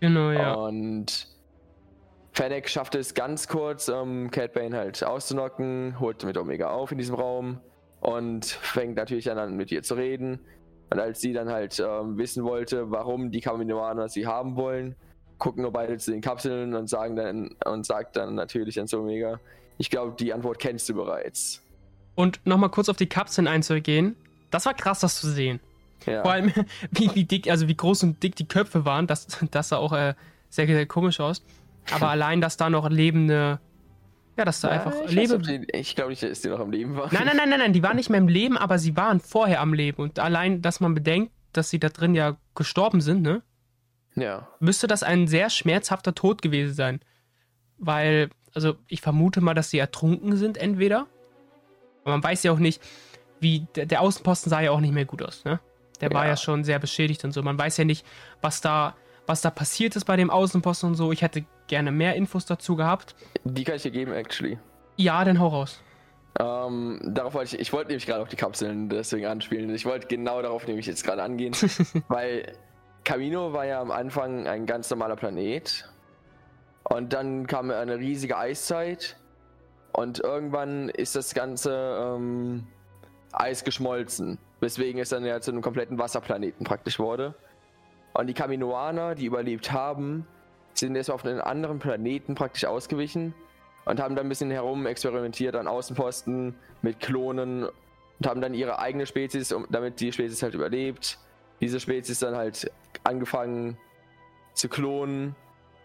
[0.00, 0.54] Genau, ja.
[0.54, 1.28] Und
[2.32, 6.98] Fennec schafft es ganz kurz, um Cat Bane halt auszunocken, holt mit Omega auf in
[6.98, 7.60] diesem Raum
[8.00, 10.40] und fängt natürlich an, mit ihr zu reden.
[10.90, 14.96] Und als sie dann halt ähm, wissen wollte, warum die Kaminoaner sie haben wollen,
[15.38, 19.40] gucken nur beide zu den Kapseln und sagen dann und sagt dann natürlich an Omega,
[19.78, 21.62] ich glaube, die Antwort kennst du bereits.
[22.14, 24.16] Und nochmal kurz auf die Kapseln einzugehen.
[24.50, 25.60] Das war krass, das zu sehen.
[26.06, 26.22] Ja.
[26.22, 26.52] Vor allem,
[26.92, 29.92] wie, wie dick, also wie groß und dick die Köpfe waren, das, das sah auch
[29.92, 30.14] äh,
[30.48, 31.42] sehr, sehr komisch aus.
[31.92, 33.60] Aber allein, dass da noch lebende.
[34.36, 35.66] Ja, dass da ja, einfach ich Leben.
[35.72, 37.08] ich glaube nicht, dass die noch am Leben waren.
[37.12, 39.60] Nein, nein, nein, nein, nein, die waren nicht mehr im Leben, aber sie waren vorher
[39.60, 40.02] am Leben.
[40.02, 43.42] Und allein, dass man bedenkt, dass sie da drin ja gestorben sind, ne?
[44.16, 44.48] Ja.
[44.60, 47.00] Müsste das ein sehr schmerzhafter Tod gewesen sein.
[47.78, 51.06] Weil, also ich vermute mal, dass sie ertrunken sind, entweder.
[52.02, 52.82] Aber man weiß ja auch nicht,
[53.40, 53.66] wie.
[53.74, 55.60] Der, der Außenposten sah ja auch nicht mehr gut aus, ne?
[56.00, 56.14] Der ja.
[56.14, 57.42] war ja schon sehr beschädigt und so.
[57.42, 58.04] Man weiß ja nicht,
[58.40, 58.94] was da,
[59.26, 61.12] was da passiert ist bei dem Außenposten und so.
[61.12, 63.14] Ich hätte gerne mehr Infos dazu gehabt.
[63.44, 64.58] Die kann ich dir geben, actually.
[64.96, 65.80] Ja, dann hau raus.
[66.38, 69.72] Ähm, darauf wollte ich, ich wollte nämlich gerade auf die Kapseln deswegen anspielen.
[69.72, 71.54] Ich wollte genau darauf nämlich jetzt gerade angehen,
[72.08, 72.52] weil
[73.04, 75.88] Camino war ja am Anfang ein ganz normaler Planet.
[76.84, 79.16] Und dann kam eine riesige Eiszeit.
[79.92, 82.66] Und irgendwann ist das ganze ähm,
[83.32, 84.38] Eis geschmolzen.
[84.60, 87.34] Weswegen es dann ja zu einem kompletten Wasserplaneten praktisch wurde.
[88.14, 90.26] Und die Kaminoaner, die überlebt haben,
[90.72, 93.34] sind jetzt auf einen anderen Planeten praktisch ausgewichen
[93.84, 98.78] und haben dann ein bisschen herum experimentiert an Außenposten mit Klonen und haben dann ihre
[98.78, 101.18] eigene Spezies, damit die Spezies halt überlebt.
[101.64, 102.70] Diese Spezies dann halt
[103.04, 103.78] angefangen
[104.52, 105.34] zu klonen,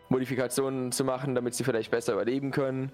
[0.09, 2.91] Modifikationen zu machen, damit sie vielleicht besser überleben können.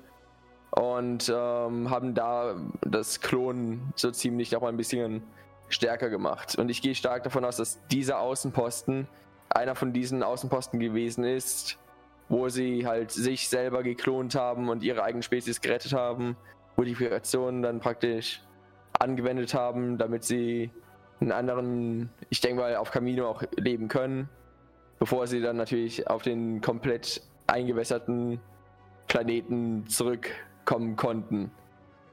[0.70, 5.24] Und ähm, haben da das Klonen so ziemlich noch mal ein bisschen
[5.68, 6.60] stärker gemacht.
[6.60, 9.08] Und ich gehe stark davon aus, dass dieser Außenposten
[9.50, 11.80] einer von diesen Außenposten gewesen ist,
[12.30, 16.38] wo sie halt sich selber geklont haben und ihre eigene Spezies gerettet haben,
[16.78, 18.44] Modifikationen dann praktisch
[19.00, 20.70] angewendet haben, damit sie
[21.20, 24.30] einen anderen, ich denke mal, auf Camino auch leben können,
[25.00, 28.40] bevor sie dann natürlich auf den komplett eingewässerten
[29.08, 31.52] Planeten zurückkommen konnten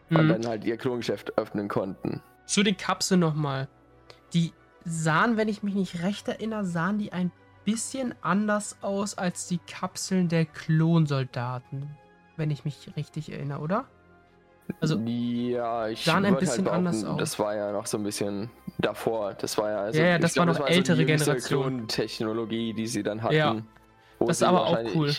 [0.08, 0.16] mhm.
[0.16, 2.22] und dann halt ihr Klongeschäft öffnen konnten.
[2.46, 3.68] Zu den Kapseln nochmal.
[4.34, 4.52] Die
[4.84, 7.32] sahen, wenn ich mich nicht recht erinnere, sahen die ein
[7.64, 11.96] bisschen anders aus als die Kapseln der Klonsoldaten,
[12.36, 13.86] wenn ich mich richtig erinnere, oder?
[14.80, 17.18] Also ja, ich sahen ein bisschen halt anders aus.
[17.18, 19.34] Das war ja noch so ein bisschen davor.
[19.34, 21.88] Das war ja, also, ja, ja das war glaub, noch das war ältere so Generation.
[21.88, 23.34] Technologie, die sie dann hatten.
[23.34, 23.56] Ja.
[24.20, 25.12] Das ist aber auch cool.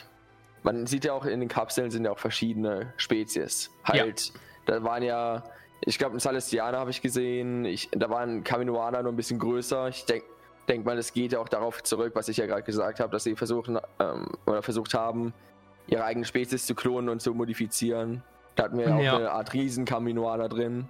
[0.64, 3.70] Man sieht ja auch in den Kapseln sind ja auch verschiedene Spezies.
[3.84, 4.34] Halt, ja.
[4.66, 5.44] da waren ja,
[5.82, 7.66] ich glaube, ein Celestianer habe ich gesehen.
[7.66, 9.90] Ich, da waren Kaminoaner nur ein bisschen größer.
[9.90, 10.26] Ich denke
[10.68, 13.24] denk mal, es geht ja auch darauf zurück, was ich ja gerade gesagt habe, dass
[13.24, 15.34] sie versuchen ähm, oder versucht haben,
[15.88, 18.24] ihre eigene Spezies zu klonen und zu modifizieren.
[18.56, 19.18] Da hatten wir ja auch ja.
[19.18, 20.88] eine Art Riesenkaminoaner drin.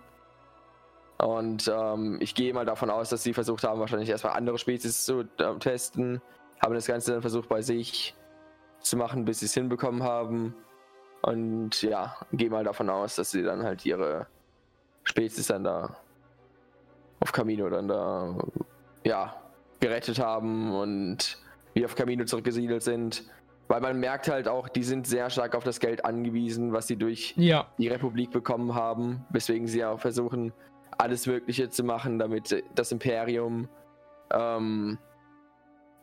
[1.18, 5.06] Und ähm, ich gehe mal davon aus, dass sie versucht haben, wahrscheinlich erstmal andere Spezies
[5.06, 6.22] zu äh, testen.
[6.62, 8.16] Haben das Ganze dann versucht bei sich
[8.82, 10.56] zu machen, bis sie es hinbekommen haben.
[11.22, 14.28] Und ja, gehe mal davon aus, dass sie dann halt ihre
[15.04, 15.96] Spezies dann da
[17.22, 18.36] auf Camino dann da
[19.06, 19.34] ja
[19.80, 21.38] gerettet haben und
[21.74, 23.24] wie auf Camino zurückgesiedelt sind.
[23.68, 26.98] Weil man merkt halt auch, die sind sehr stark auf das Geld angewiesen, was sie
[26.98, 27.68] durch ja.
[27.78, 30.52] die Republik bekommen haben, weswegen sie auch versuchen,
[30.98, 33.70] alles Mögliche zu machen, damit das Imperium
[34.32, 34.98] ähm,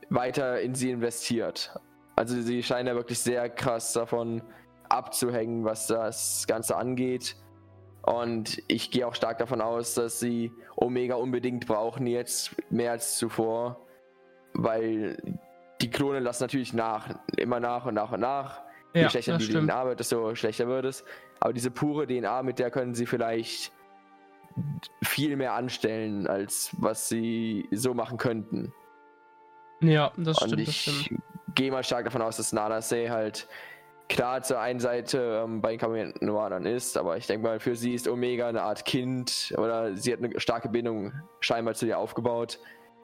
[0.09, 1.79] weiter in sie investiert.
[2.17, 4.43] Also sie scheinen ja wirklich sehr krass davon
[4.89, 7.37] abzuhängen, was das Ganze angeht.
[8.03, 13.19] Und ich gehe auch stark davon aus, dass sie Omega unbedingt brauchen jetzt mehr als
[13.19, 13.87] zuvor,
[14.55, 15.39] weil
[15.81, 18.63] die Klone lassen natürlich nach, immer nach und nach und nach.
[18.95, 19.69] Ja, Je schlechter die stimmt.
[19.71, 21.05] DNA wird, desto schlechter wird es.
[21.39, 23.73] Aber diese pure DNA, mit der können sie vielleicht
[25.03, 28.73] viel mehr anstellen, als was sie so machen könnten.
[29.81, 30.69] Ja, das und stimmt.
[30.69, 31.15] Ich
[31.55, 33.49] gehe mal stark davon aus, dass Nanase halt
[34.09, 37.95] klar zur einen Seite ähm, bei den Kaminoanern ist, aber ich denke mal, für sie
[37.95, 42.59] ist Omega eine Art Kind oder sie hat eine starke Bindung scheinbar zu ihr aufgebaut,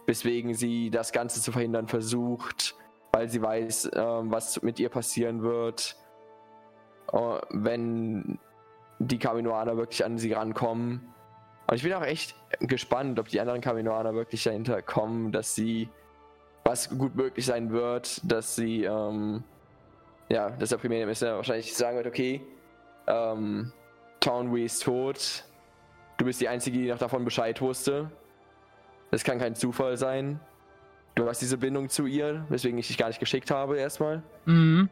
[0.06, 2.74] weswegen sie das Ganze zu verhindern versucht,
[3.12, 5.96] weil sie weiß, ähm, was mit ihr passieren wird,
[7.12, 8.38] äh, wenn
[8.98, 11.12] die Kaminoaner wirklich an sie rankommen.
[11.66, 15.88] Und ich bin auch echt gespannt, ob die anderen Kaminoaner wirklich dahinter kommen, dass sie,
[16.64, 19.42] was gut möglich sein wird, dass sie, ähm,
[20.28, 22.40] ja, dass der Premierminister wahrscheinlich sagen wird, okay,
[23.08, 23.72] ähm,
[24.20, 25.44] Townwee ist tot,
[26.16, 28.10] du bist die Einzige, die noch davon Bescheid wusste.
[29.10, 30.40] Das kann kein Zufall sein.
[31.14, 34.22] Du hast diese Bindung zu ihr, weswegen ich dich gar nicht geschickt habe erstmal.
[34.44, 34.90] Mhm.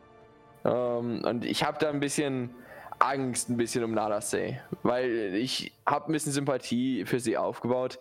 [0.65, 2.51] Ähm, und ich habe da ein bisschen
[2.99, 7.99] Angst ein bisschen um Nadase, weil ich habe ein bisschen Sympathie für sie aufgebaut.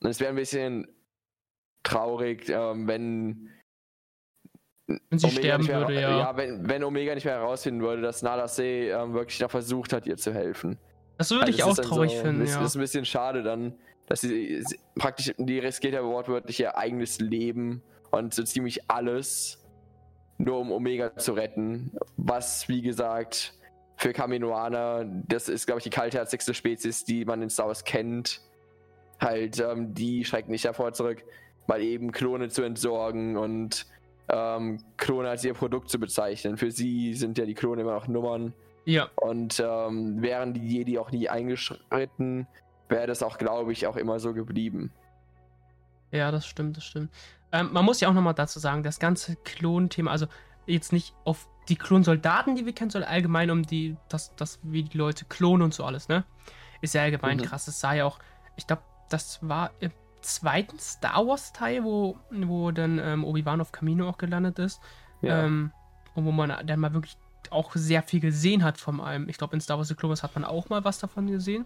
[0.00, 0.88] Und es wäre ein bisschen
[1.82, 3.50] traurig, ähm, wenn
[4.86, 6.18] wenn sie Omega sterben mehr, würde, ja.
[6.18, 10.06] Ja, wenn, wenn Omega nicht mehr herausfinden würde, dass Nadase ähm, wirklich noch versucht hat,
[10.06, 10.78] ihr zu helfen.
[11.18, 12.60] Das würde also ich auch traurig so, finden, ja.
[12.60, 13.74] Das ist ein bisschen schade dann,
[14.06, 14.64] dass sie,
[14.96, 19.64] praktisch, die riskiert ja wortwörtlich ihr eigenes Leben und so ziemlich alles,
[20.38, 21.92] nur um Omega zu retten.
[22.16, 23.54] Was, wie gesagt,
[23.96, 28.42] für Kaminoaner, das ist, glaube ich, die kaltherzigste Spezies, die man in Star Wars kennt.
[29.20, 31.24] Halt, ähm, die schrecken nicht davor zurück,
[31.66, 33.86] mal eben Klone zu entsorgen und
[34.28, 36.58] ähm, Klone als ihr Produkt zu bezeichnen.
[36.58, 38.52] Für sie sind ja die Klone immer noch Nummern.
[38.84, 39.08] Ja.
[39.16, 42.46] Und ähm, wären die Jedi auch nie eingeschritten,
[42.88, 44.92] wäre das auch, glaube ich, auch immer so geblieben.
[46.12, 47.10] Ja, das stimmt, das stimmt.
[47.52, 50.26] Ähm, man muss ja auch nochmal dazu sagen, das ganze Klonthema, also
[50.66, 54.84] jetzt nicht auf die Klonsoldaten, die wir kennen, sondern allgemein um die, das, das, wie
[54.84, 56.24] die Leute klonen und so alles, ne?
[56.80, 57.42] Ist ja allgemein mhm.
[57.42, 57.64] krass.
[57.64, 58.18] Das sah ja auch,
[58.56, 64.08] ich glaube, das war im zweiten Star Wars-Teil, wo, wo dann ähm, Obi-Wan auf Camino
[64.08, 64.80] auch gelandet ist.
[65.22, 65.44] Ja.
[65.44, 65.72] Ähm,
[66.14, 67.16] und wo man dann mal wirklich
[67.50, 69.28] auch sehr viel gesehen hat von allem.
[69.28, 71.64] Ich glaube, in Star Wars The Clone Wars hat man auch mal was davon gesehen.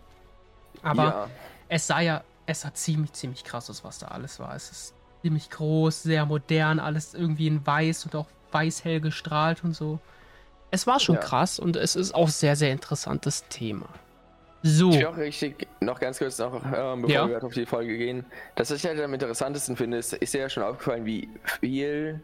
[0.83, 1.31] Aber ja.
[1.69, 4.55] es sah ja, es sah ziemlich, ziemlich krass aus, was da alles war.
[4.55, 9.75] Es ist ziemlich groß, sehr modern, alles irgendwie in weiß und auch weiß-hell gestrahlt und
[9.75, 9.99] so.
[10.71, 11.21] Es war schon ja.
[11.21, 13.87] krass und es ist auch sehr, sehr interessantes Thema.
[14.63, 14.91] So.
[14.91, 17.29] Ich will auch richtig, noch ganz kurz noch, ähm, bevor ja.
[17.29, 18.27] wir auf die Folge gehen.
[18.57, 22.21] Das, was ich halt am interessantesten finde, ist, ist ja schon aufgefallen, wie viel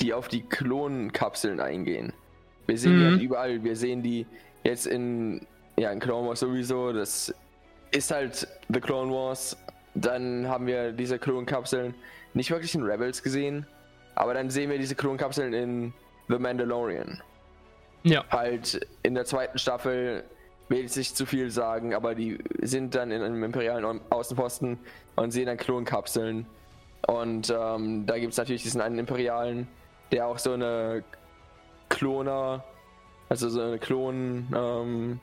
[0.00, 2.12] die auf die Klonkapseln eingehen.
[2.66, 3.00] Wir sehen mhm.
[3.00, 4.26] die halt überall, wir sehen die
[4.62, 7.34] jetzt in, ja, in Clone Wars sowieso, das
[7.90, 9.56] ist halt The Clone Wars.
[9.94, 11.94] Dann haben wir diese Klonkapseln
[12.34, 13.66] nicht wirklich in Rebels gesehen,
[14.14, 15.92] aber dann sehen wir diese Klonkapseln in
[16.28, 17.22] The Mandalorian.
[18.02, 18.24] Ja.
[18.30, 20.24] Halt in der zweiten Staffel
[20.68, 24.78] will ich nicht zu viel sagen, aber die sind dann in einem imperialen Außenposten
[25.16, 26.46] und sehen dann Klonkapseln.
[27.06, 29.66] Und ähm, da gibt es natürlich diesen einen Imperialen,
[30.12, 31.02] der auch so eine
[31.88, 32.64] Kloner,
[33.28, 35.20] also so eine Klon ähm,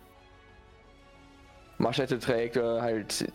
[1.78, 3.28] Maschette trägt oder halt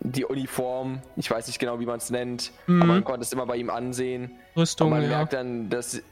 [0.00, 1.00] die Uniform.
[1.16, 2.82] Ich weiß nicht genau, wie man es nennt, mhm.
[2.82, 4.32] aber man konnte es immer bei ihm ansehen.
[4.56, 5.18] Rüstung, und man ja.
[5.18, 6.02] merkt dann, dass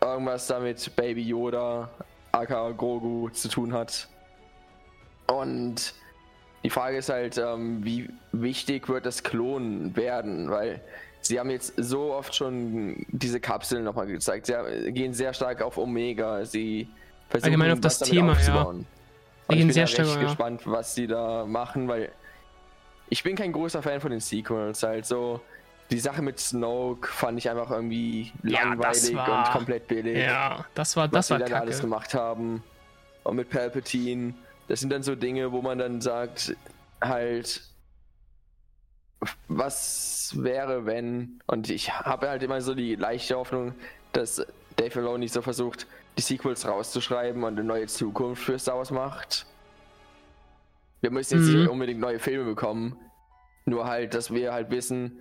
[0.00, 1.90] irgendwas damit Baby Yoda,
[2.32, 4.08] aka Grogu, zu tun hat.
[5.26, 5.94] Und
[6.64, 10.80] die Frage ist halt, ähm, wie wichtig wird das Klonen werden, weil
[11.20, 14.46] sie haben jetzt so oft schon diese Kapseln nochmal gezeigt.
[14.46, 16.44] Sie gehen sehr stark auf Omega.
[16.44, 16.88] Sie
[17.28, 18.80] versuchen allgemein auf das Thema, aufzubauen.
[18.80, 18.99] ja.
[19.50, 20.08] Sie gehen sehr stark.
[20.08, 22.12] Ich bin gespannt, was sie da machen, weil
[23.08, 24.82] ich bin kein großer Fan von den Sequels.
[24.82, 25.40] Halt so
[25.90, 30.18] die Sache mit Snoke fand ich einfach irgendwie ja, langweilig war, und komplett billig.
[30.18, 31.62] Ja, das war das was war die dann Kacke.
[31.62, 32.62] alles gemacht haben.
[33.24, 34.34] Und mit Palpatine
[34.70, 36.54] das sind dann so Dinge, wo man dann sagt,
[37.00, 37.60] halt,
[39.48, 43.74] was wäre, wenn, und ich habe halt immer so die leichte Hoffnung,
[44.12, 44.46] dass
[44.76, 45.88] Dave Filoni so versucht,
[46.18, 49.46] die Sequels rauszuschreiben und eine neue Zukunft für Star Wars macht.
[51.00, 51.60] Wir müssen jetzt mhm.
[51.60, 52.96] nicht unbedingt neue Filme bekommen,
[53.64, 55.20] nur halt, dass wir halt wissen,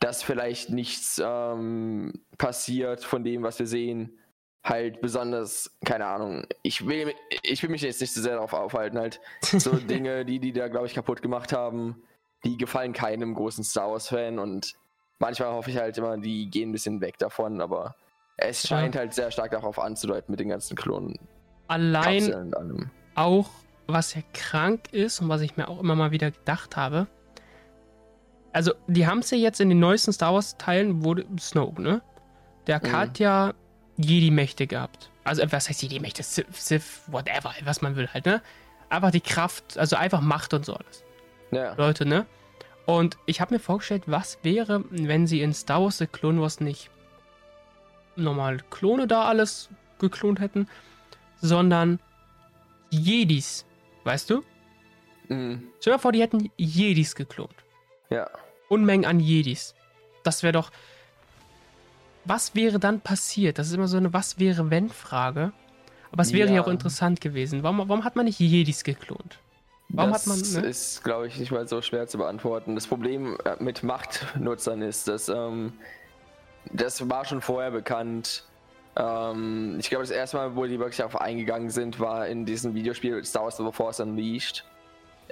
[0.00, 4.18] dass vielleicht nichts ähm, passiert von dem, was wir sehen.
[4.62, 8.98] Halt besonders, keine Ahnung, ich will, ich will mich jetzt nicht so sehr darauf aufhalten,
[8.98, 12.02] halt so Dinge, die die da, glaube ich, kaputt gemacht haben,
[12.44, 14.74] die gefallen keinem großen Star Wars-Fan und
[15.18, 17.96] manchmal hoffe ich halt immer, die gehen ein bisschen weg davon, aber
[18.38, 21.18] es scheint halt sehr stark darauf anzudeuten mit den ganzen Klonen.
[21.66, 22.54] Allein
[23.14, 23.50] auch,
[23.86, 27.08] was ja krank ist und was ich mir auch immer mal wieder gedacht habe,
[28.52, 32.00] also die haben es ja jetzt in den neuesten Star Wars Teilen, wurde Snoke, ne?
[32.66, 32.92] Der mhm.
[32.92, 33.54] hat ja
[33.98, 35.10] Jedi-Mächte gehabt.
[35.24, 36.22] Also, was heißt Jedi-Mächte?
[36.22, 38.40] Sith, Sith, whatever, was man will halt, ne?
[38.88, 41.04] Einfach die Kraft, also einfach Macht und so alles.
[41.50, 41.74] Ja.
[41.74, 42.24] Leute, ne?
[42.86, 46.60] Und ich habe mir vorgestellt, was wäre, wenn sie in Star Wars The Clone Wars
[46.60, 46.90] nicht
[48.22, 50.68] normal Klone da alles geklont hätten,
[51.40, 51.98] sondern
[52.90, 53.64] Jedis,
[54.04, 54.42] weißt du?
[55.28, 55.68] Mhm.
[55.80, 57.54] Stell dir vor, die hätten Jedis geklont.
[58.10, 58.28] Ja.
[58.68, 59.74] Unmengen an Jedis.
[60.22, 60.70] Das wäre doch.
[62.24, 63.58] Was wäre dann passiert?
[63.58, 65.52] Das ist immer so eine Was wäre wenn Frage.
[66.10, 67.62] Aber es wäre ja, ja auch interessant gewesen.
[67.62, 69.38] Warum, warum hat man nicht Jedis geklont?
[69.90, 70.62] Warum das hat man.
[70.62, 70.68] Ne?
[70.68, 72.74] ist, glaube ich, nicht mal so schwer zu beantworten.
[72.74, 75.72] Das Problem äh, mit Machtnutzern ist, dass ähm,
[76.72, 78.44] das war schon vorher bekannt.
[78.96, 82.74] Ähm, ich glaube, das erste Mal, wo die wirklich darauf eingegangen sind, war in diesem
[82.74, 84.64] Videospiel Star Wars The Force Unleashed.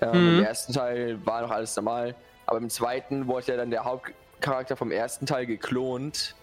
[0.00, 0.38] Ähm, mhm.
[0.38, 2.14] Im ersten Teil war noch alles normal.
[2.46, 6.34] Aber im zweiten wurde ja dann der Hauptcharakter vom ersten Teil geklont.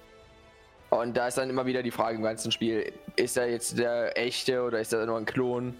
[0.89, 4.17] Und da ist dann immer wieder die Frage im ganzen Spiel, ist er jetzt der
[4.17, 5.75] echte oder ist er nur ein Klon?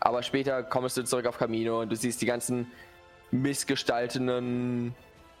[0.00, 2.70] Aber später kommst du zurück auf Camino und du siehst die ganzen
[3.30, 4.94] missgestalteten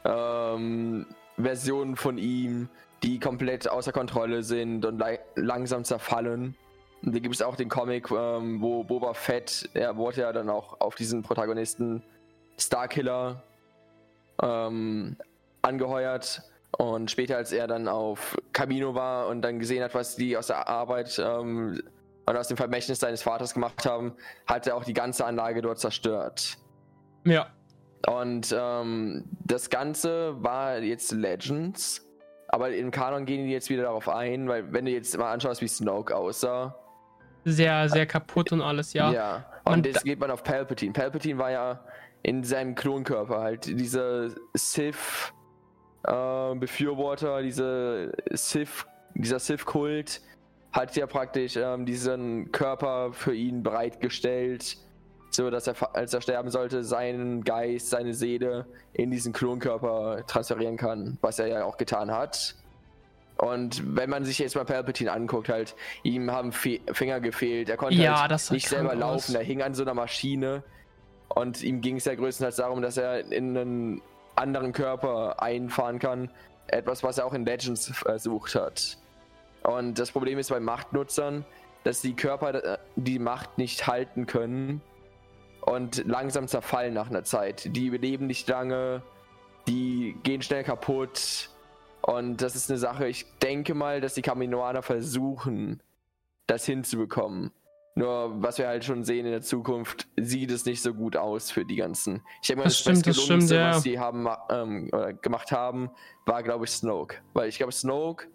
[0.04, 2.68] ähm, Versionen von ihm,
[3.04, 5.02] die komplett außer Kontrolle sind und
[5.36, 6.56] langsam zerfallen.
[7.02, 10.48] Und da gibt es auch den Comic, ähm, wo Boba Fett, er wurde ja dann
[10.48, 12.02] auch auf diesen Protagonisten
[12.58, 13.42] Starkiller
[14.42, 15.16] ähm,
[15.60, 16.42] angeheuert.
[16.78, 20.46] Und später, als er dann auf Camino war und dann gesehen hat, was die aus
[20.46, 21.82] der Arbeit ähm,
[22.24, 24.14] und aus dem Vermächtnis seines Vaters gemacht haben,
[24.46, 26.56] hat er auch die ganze Anlage dort zerstört.
[27.24, 27.48] Ja.
[28.06, 32.03] Und ähm, das Ganze war jetzt Legends,
[32.54, 35.60] aber im Kanon gehen die jetzt wieder darauf ein, weil wenn du jetzt mal anschaust,
[35.60, 36.76] wie Snoke aussah.
[37.44, 39.12] Sehr, sehr kaputt und alles, ja.
[39.12, 40.92] Ja, und jetzt geht man auf Palpatine.
[40.92, 41.80] Palpatine war ja
[42.22, 43.66] in seinem Klonkörper halt.
[43.66, 50.20] Dieser Sith-Befürworter, äh, diese Sith, dieser Sith-Kult
[50.70, 54.76] hat ja praktisch ähm, diesen Körper für ihn bereitgestellt,
[55.34, 60.76] so dass er, als er sterben sollte, seinen Geist, seine Seele in diesen Klonkörper transferieren
[60.76, 62.54] kann, was er ja auch getan hat.
[63.36, 65.74] Und wenn man sich jetzt mal Palpatine anguckt, halt,
[66.04, 69.74] ihm haben Fe Finger gefehlt, er konnte ja, halt nicht selber laufen, er hing an
[69.74, 70.62] so einer Maschine
[71.28, 74.02] und ihm ging es ja größtenteils darum, dass er in einen
[74.36, 76.30] anderen Körper einfahren kann.
[76.68, 78.96] Etwas, was er auch in Legends versucht hat.
[79.64, 81.44] Und das Problem ist bei Machtnutzern,
[81.82, 84.80] dass die Körper äh, die Macht nicht halten können
[85.64, 87.74] und langsam zerfallen nach einer Zeit.
[87.74, 89.02] Die leben nicht lange,
[89.66, 91.48] die gehen schnell kaputt.
[92.02, 95.82] Und das ist eine Sache, ich denke mal, dass die Kaminoaner versuchen,
[96.46, 97.50] das hinzubekommen.
[97.94, 101.50] Nur was wir halt schon sehen in der Zukunft, sieht es nicht so gut aus
[101.50, 102.22] für die ganzen.
[102.42, 103.70] Ich denke mal, das, das, stimmt, das stimmt, ja.
[103.70, 104.90] was sie haben ähm,
[105.22, 105.90] gemacht haben,
[106.26, 108.26] war glaube ich Snoke, weil ich glaube Snoke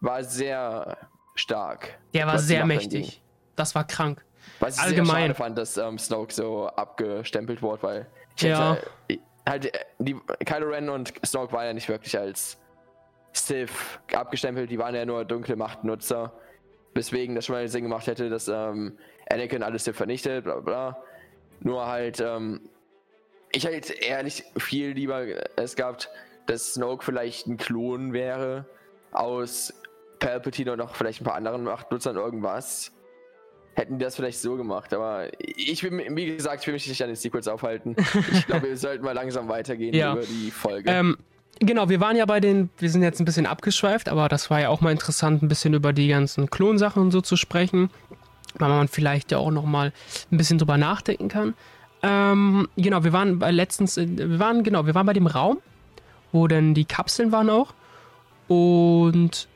[0.00, 0.98] war sehr
[1.34, 1.98] stark.
[2.12, 3.10] Der war sehr mächtig.
[3.10, 3.20] Ging.
[3.54, 4.24] Das war krank.
[4.60, 5.06] Was ich Allgemein.
[5.06, 8.06] sehr schade fand, dass ähm, Snoke so abgestempelt wurde, weil
[8.36, 8.74] ich ja.
[9.08, 12.58] hätte, halt äh, die Kylo Ren und Snoke waren ja nicht wirklich als
[13.32, 13.70] Sith
[14.12, 16.32] abgestempelt, die waren ja nur dunkle Machtnutzer
[16.94, 18.98] weswegen das schon mal Sinn gemacht hätte, dass ähm,
[19.30, 21.02] Anakin alles hier vernichtet, bla bla.
[21.60, 22.60] Nur halt, ähm,
[23.52, 25.24] ich hätte ehrlich viel lieber
[25.56, 26.10] es gehabt,
[26.46, 28.66] dass Snoke vielleicht ein Klon wäre
[29.12, 29.72] aus
[30.18, 32.92] Palpatine und noch vielleicht ein paar anderen Machtnutzern irgendwas.
[33.74, 37.02] Hätten die das vielleicht so gemacht, aber ich will, wie gesagt, ich will mich nicht
[37.02, 37.96] an den Sequels aufhalten.
[38.32, 40.12] Ich glaube, wir sollten mal langsam weitergehen ja.
[40.12, 40.90] über die Folge.
[40.90, 41.16] Ähm,
[41.60, 44.60] Genau, wir waren ja bei den, wir sind jetzt ein bisschen abgeschweift, aber das war
[44.60, 47.90] ja auch mal interessant, ein bisschen über die ganzen Klonsachen und so zu sprechen,
[48.58, 49.92] weil man vielleicht ja auch nochmal
[50.32, 51.54] ein bisschen drüber nachdenken kann.
[52.02, 55.58] Ähm, genau, wir waren bei letztens, wir waren, genau, wir waren bei dem Raum,
[56.32, 57.74] wo dann die Kapseln waren auch
[58.48, 59.46] und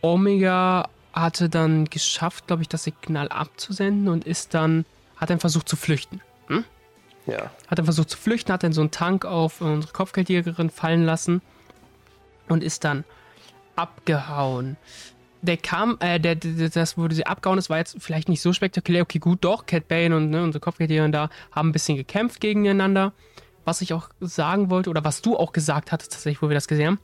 [0.00, 4.84] Omega hatte dann geschafft, glaube ich, das Signal abzusenden und ist dann,
[5.16, 6.20] hat dann versucht zu flüchten.
[6.46, 6.64] Hm?
[7.26, 7.50] Ja.
[7.68, 11.42] Hat dann versucht zu flüchten, hat dann so einen Tank auf unsere Kopfgeldjägerin fallen lassen
[12.48, 13.04] und ist dann
[13.76, 14.76] abgehauen.
[15.42, 18.52] Der kam, äh, der, der, das wurde sie abgehauen, das war jetzt vielleicht nicht so
[18.52, 19.02] spektakulär.
[19.02, 23.12] Okay, gut, doch, Cat Bane und ne, unsere Kopfgeldjägerin da haben ein bisschen gekämpft gegeneinander.
[23.64, 26.68] Was ich auch sagen wollte, oder was du auch gesagt hattest, tatsächlich, wo wir das
[26.68, 26.98] gesehen haben.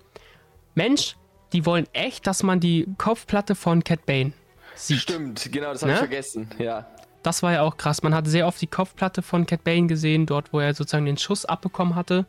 [0.75, 1.17] Mensch,
[1.53, 4.33] die wollen echt, dass man die Kopfplatte von Cat Bane
[4.75, 5.01] sieht.
[5.01, 5.95] Stimmt, genau, das habe ne?
[5.95, 6.87] ich vergessen, ja.
[7.23, 8.03] Das war ja auch krass.
[8.03, 11.19] Man hat sehr oft die Kopfplatte von Cat Bane gesehen, dort, wo er sozusagen den
[11.19, 12.27] Schuss abbekommen hatte.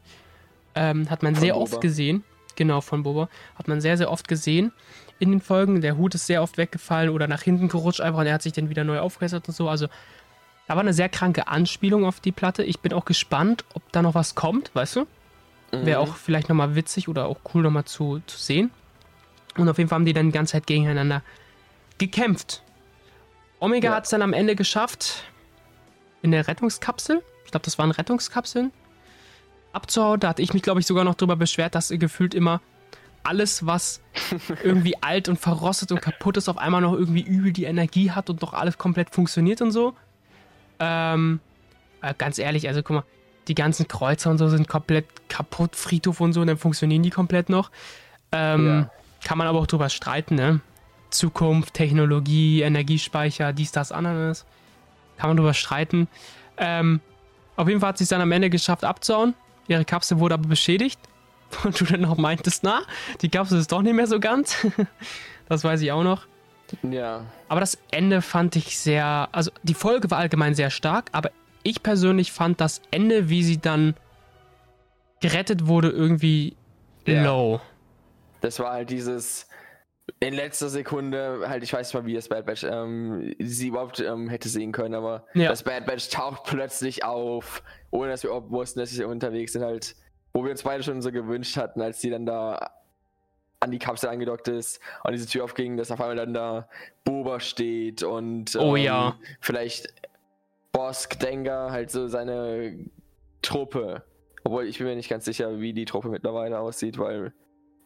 [0.73, 1.63] Ähm, hat man von sehr Boba.
[1.63, 2.23] oft gesehen.
[2.55, 3.29] Genau, von Boba.
[3.55, 4.71] Hat man sehr, sehr oft gesehen
[5.19, 5.81] in den Folgen.
[5.81, 8.53] Der Hut ist sehr oft weggefallen oder nach hinten gerutscht einfach und er hat sich
[8.53, 9.69] dann wieder neu aufgerissen und so.
[9.69, 9.87] Also,
[10.67, 12.63] da war eine sehr kranke Anspielung auf die Platte.
[12.63, 15.01] Ich bin auch gespannt, ob da noch was kommt, weißt du?
[15.71, 15.85] Mhm.
[15.85, 18.71] Wäre auch vielleicht nochmal witzig oder auch cool nochmal zu, zu sehen.
[19.57, 21.23] Und auf jeden Fall haben die dann die ganze Zeit gegeneinander
[21.97, 22.63] gekämpft.
[23.59, 23.95] Omega ja.
[23.95, 25.23] hat es dann am Ende geschafft,
[26.21, 28.71] in der Rettungskapsel, ich glaube, das waren Rettungskapseln,
[29.71, 30.19] abzuhauen.
[30.19, 32.61] Da hatte ich mich, glaube ich, sogar noch darüber beschwert, dass gefühlt immer
[33.23, 34.01] alles, was
[34.63, 38.29] irgendwie alt und verrostet und kaputt ist, auf einmal noch irgendwie übel die Energie hat
[38.29, 39.95] und doch alles komplett funktioniert und so.
[40.79, 41.39] Ähm,
[42.01, 43.03] äh, ganz ehrlich, also guck mal,
[43.47, 47.09] die ganzen Kreuzer und so sind komplett kaputt, Friedhof und so, und dann funktionieren die
[47.09, 47.71] komplett noch.
[48.31, 48.91] Ähm, ja.
[49.27, 50.61] Kann man aber auch drüber streiten, ne?
[51.09, 54.45] Zukunft, Technologie, Energiespeicher, dies, das, anderes.
[55.17, 56.07] Kann man drüber streiten.
[56.55, 57.01] Ähm,
[57.57, 59.33] auf jeden Fall hat sie es dann am Ende geschafft abzuhauen.
[59.67, 60.97] Ihre Kapsel wurde aber beschädigt.
[61.65, 62.83] Und du dann auch meintest, na,
[63.19, 64.65] die Kapsel ist doch nicht mehr so ganz.
[65.49, 66.25] das weiß ich auch noch.
[66.89, 67.25] Ja.
[67.49, 69.27] Aber das Ende fand ich sehr.
[69.33, 71.31] Also die Folge war allgemein sehr stark, aber
[71.63, 73.93] ich persönlich fand das Ende, wie sie dann
[75.19, 76.55] gerettet wurde, irgendwie
[77.05, 77.25] ja.
[77.25, 77.59] low.
[78.41, 79.47] Das war halt dieses
[80.19, 83.99] in letzter Sekunde, halt, ich weiß nicht mal, wie das Bad Batch ähm, sie überhaupt
[83.99, 85.49] ähm, hätte sehen können, aber ja.
[85.49, 87.61] das Bad Batch taucht plötzlich auf,
[87.91, 89.95] ohne dass wir überhaupt wussten, dass sie unterwegs sind, halt,
[90.33, 92.71] wo wir uns beide schon so gewünscht hatten, als sie dann da
[93.59, 96.69] an die Kapsel angedockt ist und diese Tür aufging, dass auf einmal dann da
[97.03, 99.19] Boba steht und oh, ähm, ja.
[99.41, 99.93] vielleicht
[100.71, 102.77] Bosk Dengar, halt so seine
[103.41, 104.03] Truppe.
[104.43, 107.33] Obwohl ich bin mir nicht ganz sicher, wie die Truppe mittlerweile aussieht, weil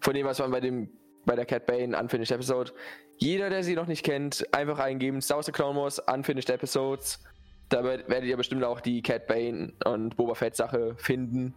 [0.01, 0.89] von dem, was man bei dem
[1.25, 2.71] bei der Cat Bane Unfinished Episode.
[3.17, 7.23] Jeder, der sie noch nicht kennt, einfach eingeben Star Wars Clone Wars Unfinished Episodes.
[7.69, 11.53] Da werdet ihr bestimmt auch die Cat Bane und Boba Fett Sache finden.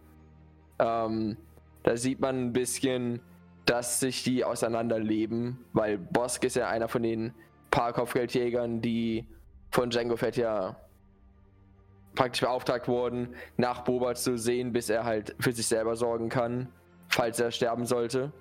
[0.79, 1.37] Ähm,
[1.83, 3.21] da sieht man ein bisschen,
[3.65, 7.33] dass sich die auseinanderleben, weil Bosk ist ja einer von den
[7.71, 9.27] paar Kopfgeldjägern, die
[9.71, 10.77] von Django Fett ja
[12.15, 16.69] praktisch beauftragt wurden, nach Boba zu sehen, bis er halt für sich selber sorgen kann,
[17.09, 18.31] falls er sterben sollte.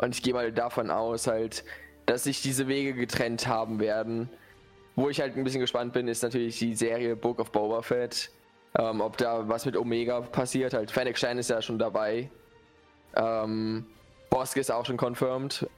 [0.00, 1.64] Und ich gehe mal davon aus, halt,
[2.06, 4.30] dass sich diese Wege getrennt haben werden.
[4.96, 8.30] Wo ich halt ein bisschen gespannt bin, ist natürlich die Serie Book of Boba Fett.
[8.78, 10.74] Ähm, ob da was mit Omega passiert.
[10.74, 12.30] Halt, Fennec Shine ist ja schon dabei.
[13.16, 13.86] Ähm,
[14.30, 15.68] Bosk ist auch schon confirmed.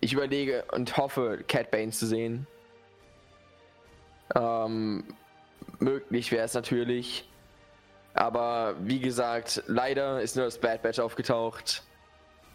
[0.00, 2.46] Ich überlege und hoffe, Cat Bane zu sehen.
[4.34, 5.04] Ähm,
[5.78, 7.28] möglich wäre es natürlich.
[8.14, 11.82] Aber wie gesagt, leider ist nur das Bad Batch aufgetaucht.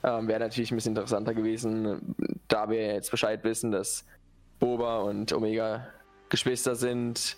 [0.03, 2.15] Ähm, Wäre natürlich ein bisschen interessanter gewesen,
[2.47, 4.05] da wir jetzt Bescheid wissen, dass
[4.59, 5.87] Boba und Omega
[6.29, 7.35] Geschwister sind,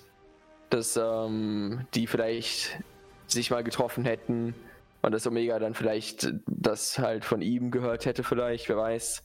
[0.69, 2.80] dass ähm, die vielleicht
[3.26, 4.53] sich mal getroffen hätten
[5.02, 9.23] und dass Omega dann vielleicht das halt von ihm gehört hätte, vielleicht, wer weiß.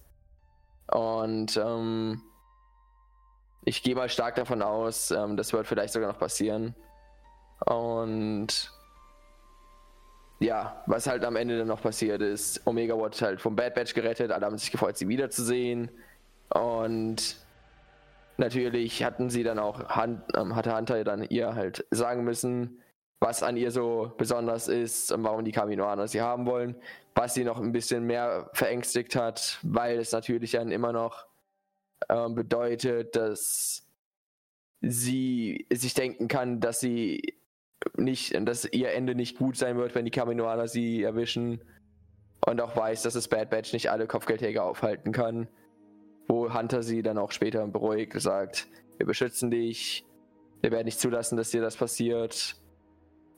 [0.90, 2.22] Und ähm,
[3.64, 6.74] ich gehe mal stark davon aus, ähm, das wird vielleicht sogar noch passieren.
[7.64, 8.72] Und
[10.38, 13.94] ja, was halt am Ende dann noch passiert ist, Omega wurde halt vom Bad Batch
[13.94, 15.90] gerettet, alle haben sich gefreut, sie wiederzusehen.
[16.50, 17.36] Und
[18.36, 19.80] natürlich hatten sie dann auch,
[20.34, 22.82] ähm, hatte Hunter dann ihr halt sagen müssen,
[23.18, 26.76] was an ihr so besonders ist und warum die Kaminoaner sie haben wollen.
[27.14, 31.26] Was sie noch ein bisschen mehr verängstigt hat, weil es natürlich dann immer noch
[32.10, 33.86] ähm, bedeutet, dass
[34.82, 37.38] sie sich denken kann, dass sie
[37.96, 41.60] nicht, dass ihr Ende nicht gut sein wird, wenn die Kaminoaner sie erwischen.
[42.44, 45.48] Und auch weiß, dass das Bad Batch nicht alle Kopfgeldjäger aufhalten kann.
[46.28, 48.68] Wo Hunter sie dann auch später beruhigt, sagt,
[48.98, 50.04] wir beschützen dich,
[50.60, 52.56] wir werden nicht zulassen, dass dir das passiert,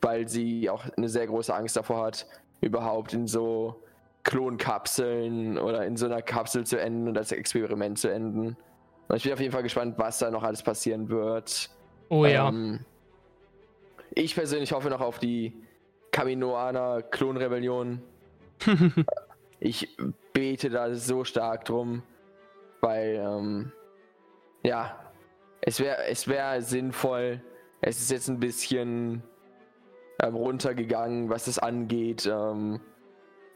[0.00, 2.26] weil sie auch eine sehr große Angst davor hat,
[2.60, 3.82] überhaupt in so
[4.22, 8.56] Klonkapseln oder in so einer Kapsel zu enden und als Experiment zu enden.
[9.08, 11.70] Und ich bin auf jeden Fall gespannt, was da noch alles passieren wird.
[12.08, 12.48] Oh ja.
[12.48, 12.80] Ähm,
[14.18, 15.54] ich persönlich hoffe noch auf die
[16.10, 18.02] Kaminoaner Klonrebellion.
[19.60, 19.96] ich
[20.32, 22.02] bete da so stark drum,
[22.80, 23.72] weil, ähm,
[24.64, 24.98] ja,
[25.60, 27.40] es wäre es wär sinnvoll,
[27.80, 29.22] es ist jetzt ein bisschen
[30.20, 32.26] ähm, runtergegangen, was das angeht.
[32.26, 32.80] Ähm,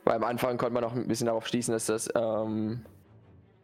[0.04, 2.84] weil am Anfang konnte man auch ein bisschen darauf schließen, dass das, ähm,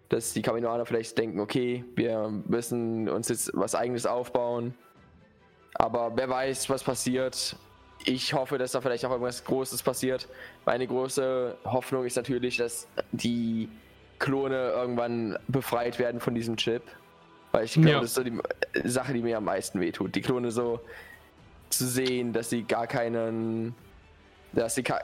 [0.08, 4.74] dass die Kaminoaner vielleicht denken, okay, wir müssen uns jetzt was eigenes aufbauen.
[5.78, 7.56] Aber wer weiß, was passiert.
[8.04, 10.28] Ich hoffe, dass da vielleicht auch irgendwas Großes passiert.
[10.66, 13.68] Meine große Hoffnung ist natürlich, dass die
[14.18, 16.82] Klone irgendwann befreit werden von diesem Chip.
[17.52, 18.00] Weil ich glaube, ja.
[18.00, 18.40] das ist so die
[18.84, 20.14] Sache, die mir am meisten wehtut.
[20.14, 20.80] Die Klone so
[21.70, 23.74] zu sehen, dass sie gar keinen.
[24.52, 25.00] Dass sie, gar,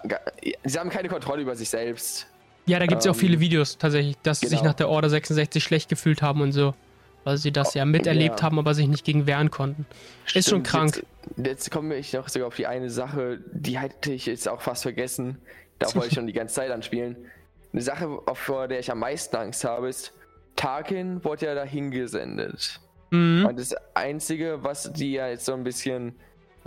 [0.64, 2.26] sie haben keine Kontrolle über sich selbst.
[2.66, 4.48] Ja, da gibt es ähm, ja auch viele ähm, Videos tatsächlich, dass genau.
[4.48, 4.70] sie sich genau.
[4.70, 6.74] nach der Order 66 schlecht gefühlt haben und so.
[7.24, 8.46] Weil sie das oh, ja miterlebt ja.
[8.46, 9.86] haben, aber sich nicht gegen wehren konnten.
[10.24, 10.96] Stimmt, ist schon krank.
[11.36, 14.60] Jetzt, jetzt komme ich noch sogar auf die eine Sache, die hätte ich jetzt auch
[14.60, 15.38] fast vergessen.
[15.78, 17.16] Da wollte ich schon die ganze Zeit anspielen.
[17.72, 20.12] Eine Sache, vor der ich am meisten Angst habe, ist,
[20.54, 22.80] Tarkin wurde ja dahin gesendet.
[23.10, 23.46] Mhm.
[23.46, 26.14] Und das Einzige, was die ja jetzt so ein bisschen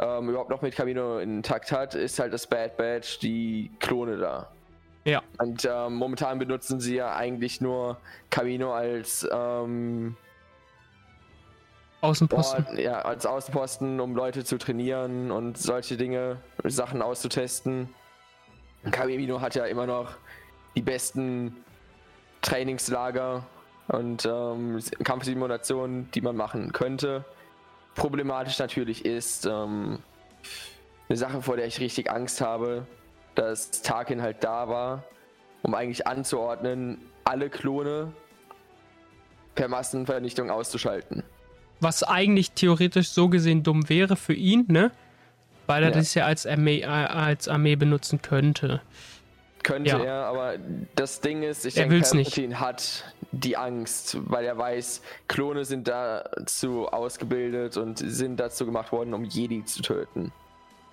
[0.02, 4.52] ähm, überhaupt noch mit Camino intakt hat, ist halt das Bad Badge, die Klone da.
[5.06, 5.24] Ja.
[5.38, 7.98] Und ähm, momentan benutzen sie ja eigentlich nur
[8.30, 10.18] Camino als ähm,
[12.02, 12.66] Außenposten.
[12.68, 17.90] Ort, ja, als Außenposten, um Leute zu trainieren und solche Dinge, Sachen auszutesten.
[18.92, 20.16] Camino hat ja immer noch
[20.76, 21.56] die besten
[22.42, 23.46] Trainingslager
[23.88, 27.26] und ähm, Kampfsimulationen, die man machen könnte.
[27.96, 30.00] Problematisch natürlich ist ähm,
[31.10, 32.86] eine Sache, vor der ich richtig Angst habe,
[33.34, 35.04] dass Tarkin halt da war,
[35.64, 38.14] um eigentlich anzuordnen, alle Klone
[39.56, 41.24] per Massenvernichtung auszuschalten.
[41.80, 44.92] Was eigentlich theoretisch so gesehen dumm wäre für ihn, ne?
[45.68, 45.96] Weil er ja.
[45.96, 48.82] das ja als Armee, äh, als Armee benutzen könnte.
[49.64, 50.00] Könnte ja.
[50.00, 50.56] er, aber
[50.96, 52.60] das Ding ist, ich denke, Palpatine nicht.
[52.60, 59.14] hat die Angst, weil er weiß, Klone sind dazu ausgebildet und sind dazu gemacht worden,
[59.14, 60.32] um Jedi zu töten.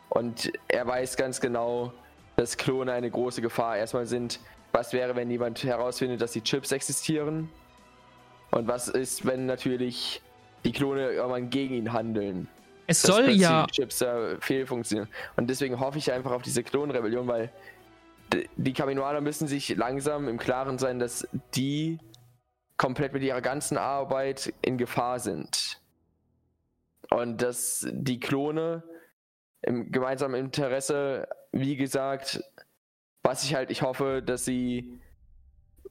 [0.09, 1.93] Und er weiß ganz genau,
[2.37, 4.41] dass Klone eine große Gefahr erstmal sind.
[4.73, 7.49] Was wäre, wenn jemand herausfindet, dass die Chips existieren?
[8.51, 10.21] Und was ist, wenn natürlich
[10.65, 12.49] die Klone irgendwann gegen ihn handeln?
[12.87, 13.67] Es soll ja.
[13.67, 15.09] Chips äh, fehlfunktionieren.
[15.37, 17.51] Und deswegen hoffe ich einfach auf diese Klonrebellion, weil
[18.57, 21.99] die Kaminoaner müssen sich langsam im Klaren sein, dass die
[22.77, 25.81] komplett mit ihrer ganzen Arbeit in Gefahr sind.
[27.11, 28.83] Und dass die Klone
[29.63, 32.43] im gemeinsamen Interesse, wie gesagt,
[33.23, 35.01] was ich halt, ich hoffe, dass sie,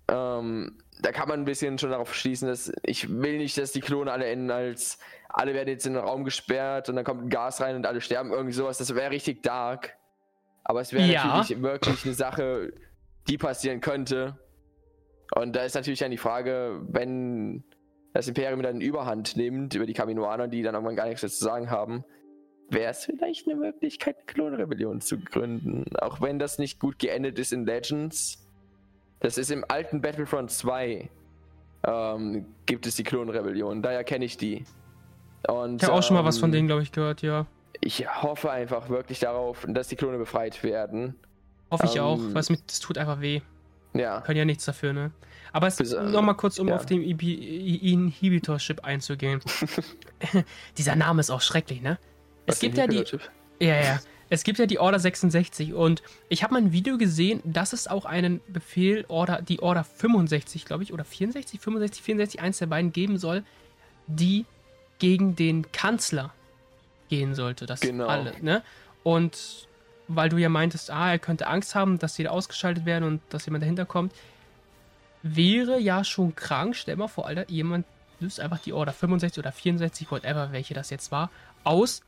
[0.08, 3.82] ähm, da kann man ein bisschen schon darauf schließen, dass ich will nicht, dass die
[3.82, 5.00] Klone alle enden als,
[5.30, 8.02] alle werden jetzt in den Raum gesperrt und dann kommt ein Gas rein und alle
[8.02, 9.98] sterben, irgendwie sowas, das wäre richtig dark.
[10.64, 11.26] Aber es wäre ja.
[11.26, 12.74] natürlich wirklich eine Sache,
[13.28, 14.40] die passieren könnte.
[15.36, 17.64] Und da ist natürlich dann die Frage, wenn
[18.14, 21.70] das Imperium dann Überhand nimmt über die Kaminoaner, die dann irgendwann gar nichts zu sagen
[21.70, 22.06] haben,
[22.70, 25.86] wäre es vielleicht eine Möglichkeit, eine Klonrebellion zu gründen.
[25.98, 28.43] Auch wenn das nicht gut geendet ist in Legends.
[29.24, 31.10] Das ist im alten Battlefront 2
[31.86, 33.82] ähm, gibt es die Klonrebellion.
[33.82, 34.66] Daher kenne ich die.
[35.48, 37.48] Und, ich habe auch schon mal was von ähm, denen, glaube ich, gehört, ja
[37.84, 41.16] ich hoffe einfach wirklich darauf, dass die Klone befreit werden.
[41.70, 43.42] Hoffe ich ähm, auch, weil es tut einfach weh.
[43.94, 44.22] Ja.
[44.22, 45.12] Können ja nichts dafür, ne?
[45.52, 46.76] Aber es, äh, nochmal kurz, um ja.
[46.76, 49.42] auf den Inhibitor-Chip einzugehen.
[50.78, 52.00] Dieser Name ist auch schrecklich, ne?
[52.46, 53.04] Es gibt ja die.
[53.60, 54.00] Ja, ja.
[54.30, 57.88] Es gibt ja die Order 66 und ich habe mal ein Video gesehen, dass es
[57.88, 62.68] auch einen Befehl, Order, die Order 65, glaube ich, oder 64, 65, 64, eins der
[62.68, 63.44] beiden geben soll,
[64.08, 64.46] die
[65.00, 66.34] gegen den Kanzler
[67.10, 67.66] gehen sollte.
[67.66, 68.08] Das genau.
[68.08, 68.64] alle, ne?
[69.04, 69.68] Und
[70.08, 73.22] weil du ja meintest, ah, er könnte Angst haben, dass sie da ausgeschaltet werden und
[73.30, 74.14] dass jemand dahinter kommt,
[75.22, 76.76] wäre ja schon krank.
[76.76, 77.86] Stell mal vor, Alter, jemand
[78.20, 81.30] löst einfach die Order 65 oder 64, whatever, welche das jetzt war,
[81.64, 82.02] aus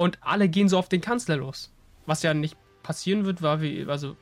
[0.00, 1.70] und alle gehen so auf den Kanzler los.
[2.06, 4.16] Was ja nicht passieren wird, war wie, also,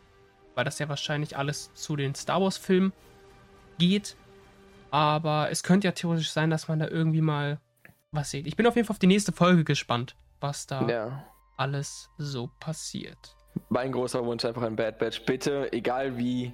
[0.56, 2.92] weil das ja wahrscheinlich alles zu den Star Wars-Filmen
[3.78, 4.16] geht.
[4.90, 7.60] Aber es könnte ja theoretisch sein, dass man da irgendwie mal
[8.10, 8.48] was seht.
[8.48, 11.24] Ich bin auf jeden Fall auf die nächste Folge gespannt, was da ja.
[11.56, 13.36] alles so passiert.
[13.68, 15.24] Mein großer Wunsch einfach ein Bad Batch.
[15.26, 16.52] Bitte, egal wie,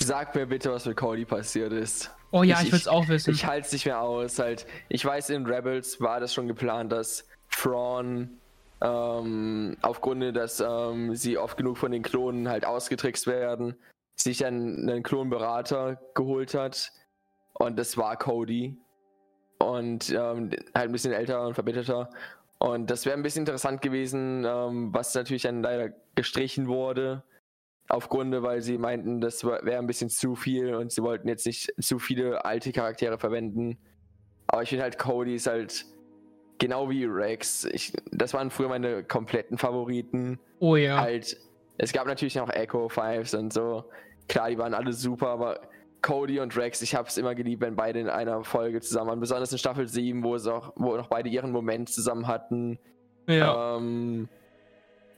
[0.00, 2.10] sag mir bitte, was mit Cody passiert ist.
[2.32, 3.30] Oh ja, ich, ich will es auch wissen.
[3.30, 4.40] Ich, ich halte es nicht mehr aus.
[4.40, 8.38] Halt, ich weiß, in Rebels war das schon geplant, dass Thrawn
[8.80, 13.76] ähm, aufgrund, dass ähm, sie oft genug von den Klonen halt ausgetrickst werden,
[14.16, 16.92] sich dann einen Klonberater geholt hat.
[17.54, 18.76] Und das war Cody
[19.58, 22.10] und ähm, halt ein bisschen älter und verbitterter.
[22.58, 27.22] Und das wäre ein bisschen interessant gewesen, ähm, was natürlich dann leider gestrichen wurde.
[27.88, 31.72] Aufgrund, weil sie meinten, das wäre ein bisschen zu viel und sie wollten jetzt nicht
[31.78, 33.78] zu viele alte Charaktere verwenden.
[34.46, 35.84] Aber ich finde halt, Cody ist halt
[36.64, 37.66] genau wie Rex.
[37.66, 40.38] Ich, das waren früher meine kompletten Favoriten.
[40.60, 40.98] Oh ja.
[40.98, 41.36] Halt,
[41.76, 43.84] es gab natürlich noch Echo Fives und so.
[44.28, 45.60] Klar, die waren alle super, aber
[46.00, 49.20] Cody und Rex, ich habe es immer geliebt, wenn beide in einer Folge zusammen waren.
[49.20, 52.78] Besonders in Staffel 7, wo es auch, wo noch beide ihren Moment zusammen hatten.
[53.26, 53.76] Ja.
[53.76, 54.30] Ähm,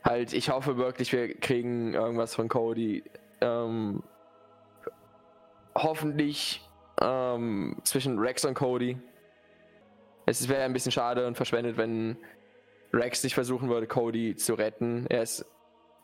[0.03, 3.05] halt, ich hoffe wirklich, wir kriegen irgendwas von Cody.
[3.41, 4.03] Ähm,
[5.77, 6.69] hoffentlich
[7.01, 8.99] ähm, zwischen Rex und Cody.
[10.27, 12.19] Es wäre ein bisschen schade und verschwendet, wenn
[12.93, 15.07] Rex nicht versuchen würde, Cody zu retten.
[15.09, 15.47] Er ist,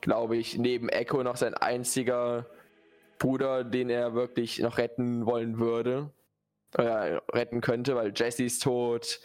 [0.01, 2.47] glaube ich, neben Echo noch sein einziger
[3.19, 6.11] Bruder, den er wirklich noch retten wollen würde.
[6.77, 9.21] Äh, retten könnte, weil Jesse ist tot,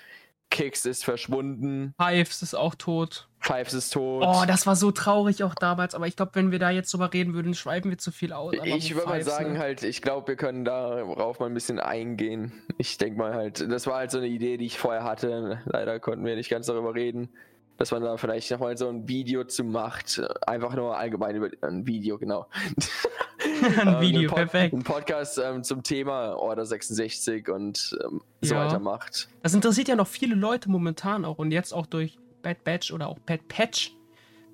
[0.50, 1.94] Kicks ist verschwunden.
[2.00, 3.28] Fives ist auch tot.
[3.40, 4.24] Fives ist tot.
[4.26, 7.14] Oh, das war so traurig auch damals, aber ich glaube, wenn wir da jetzt drüber
[7.14, 8.54] reden würden, schweifen wir zu viel aus.
[8.64, 9.60] ich würde mal sagen, ne?
[9.60, 12.52] halt, ich glaube, wir können darauf mal ein bisschen eingehen.
[12.78, 15.62] Ich denke mal halt, das war halt so eine Idee, die ich vorher hatte.
[15.66, 17.30] Leider konnten wir nicht ganz darüber reden
[17.78, 20.22] dass man da vielleicht nochmal so ein Video zu macht.
[20.46, 22.48] Einfach nur allgemein über ein Video, genau.
[23.80, 24.74] ein ähm, Video, ein perfekt.
[24.74, 28.66] Ein Podcast ähm, zum Thema Order 66 und ähm, so ja.
[28.66, 29.30] weiter macht.
[29.44, 33.08] Das interessiert ja noch viele Leute momentan auch und jetzt auch durch Bad Batch oder
[33.08, 33.94] auch Bad Patch,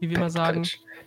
[0.03, 0.63] wie wir Bad mal sagen.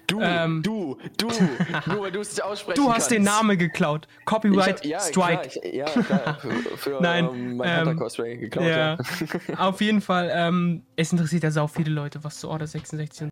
[0.06, 1.27] Du, ähm, du, du,
[1.86, 3.10] nur weil du es nicht aussprechen Du hast kannst.
[3.10, 4.06] den Namen geklaut.
[4.24, 5.48] Copyright hab, ja, Strike.
[5.48, 8.66] Klar, ich, ja, klar, für, für Nein, ähm, mein ähm, Cosplay geklaut.
[8.66, 8.98] Ja, ja.
[9.59, 13.28] auf jeden Fall, ähm, es interessiert ja auch viele Leute, was zu Order 66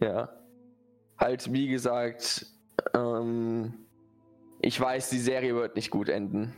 [0.00, 0.30] Ja.
[1.18, 2.46] Halt, wie gesagt,
[2.94, 3.74] ähm,
[4.60, 6.54] ich weiß, die Serie wird nicht gut enden.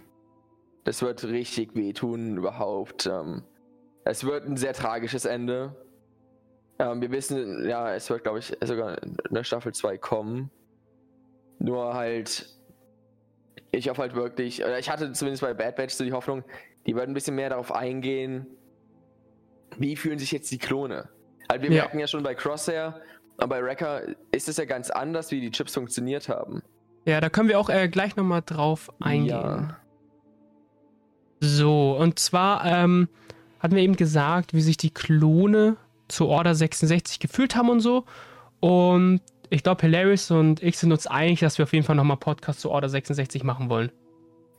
[0.84, 3.06] Das wird richtig wehtun überhaupt.
[3.06, 3.42] Ähm,
[4.04, 5.74] es wird ein sehr tragisches Ende.
[6.78, 10.50] Ähm, wir wissen, ja, es wird, glaube ich, sogar in der Staffel 2 kommen.
[11.58, 12.48] Nur halt,
[13.70, 16.44] ich hoffe halt wirklich, oder ich hatte zumindest bei Bad Batch so die Hoffnung,
[16.86, 18.46] die würden ein bisschen mehr darauf eingehen,
[19.78, 21.08] wie fühlen sich jetzt die Klone.
[21.48, 21.82] Also wir ja.
[21.82, 23.00] merken ja schon bei Crosshair
[23.38, 26.62] und bei Wrecker ist es ja ganz anders, wie die Chips funktioniert haben.
[27.06, 29.30] Ja, da können wir auch äh, gleich nochmal drauf eingehen.
[29.30, 29.80] Ja.
[31.40, 33.08] So, und zwar ähm,
[33.60, 35.76] hatten wir eben gesagt, wie sich die Klone
[36.08, 38.04] zu Order 66 gefühlt haben und so.
[38.60, 39.20] Und
[39.50, 42.60] ich glaube, Hilarious und ich sind uns einig, dass wir auf jeden Fall nochmal Podcast
[42.60, 43.92] zu Order 66 machen wollen.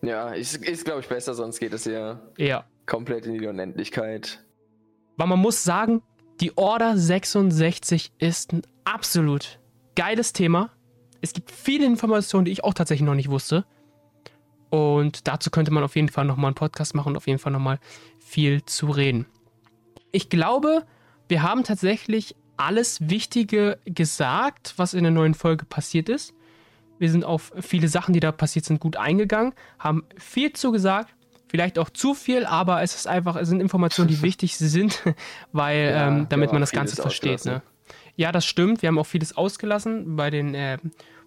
[0.01, 4.43] Ja, ist, ist glaube ich, besser, sonst geht es ja, ja komplett in die Unendlichkeit.
[5.17, 6.01] Weil man muss sagen,
[6.39, 9.59] die Order 66 ist ein absolut
[9.95, 10.71] geiles Thema.
[11.21, 13.65] Es gibt viele Informationen, die ich auch tatsächlich noch nicht wusste.
[14.69, 17.51] Und dazu könnte man auf jeden Fall nochmal einen Podcast machen und auf jeden Fall
[17.51, 17.79] nochmal
[18.19, 19.25] viel zu reden.
[20.11, 20.85] Ich glaube,
[21.27, 26.33] wir haben tatsächlich alles Wichtige gesagt, was in der neuen Folge passiert ist.
[26.99, 31.13] Wir sind auf viele Sachen, die da passiert sind, gut eingegangen, haben viel zu gesagt,
[31.47, 35.03] vielleicht auch zu viel, aber es ist einfach, es sind Informationen, die wichtig sind,
[35.51, 37.45] weil ja, ähm, damit man das Ganze versteht.
[37.45, 37.61] Ne?
[38.15, 38.81] Ja, das stimmt.
[38.81, 40.79] Wir haben auch vieles ausgelassen bei den äh,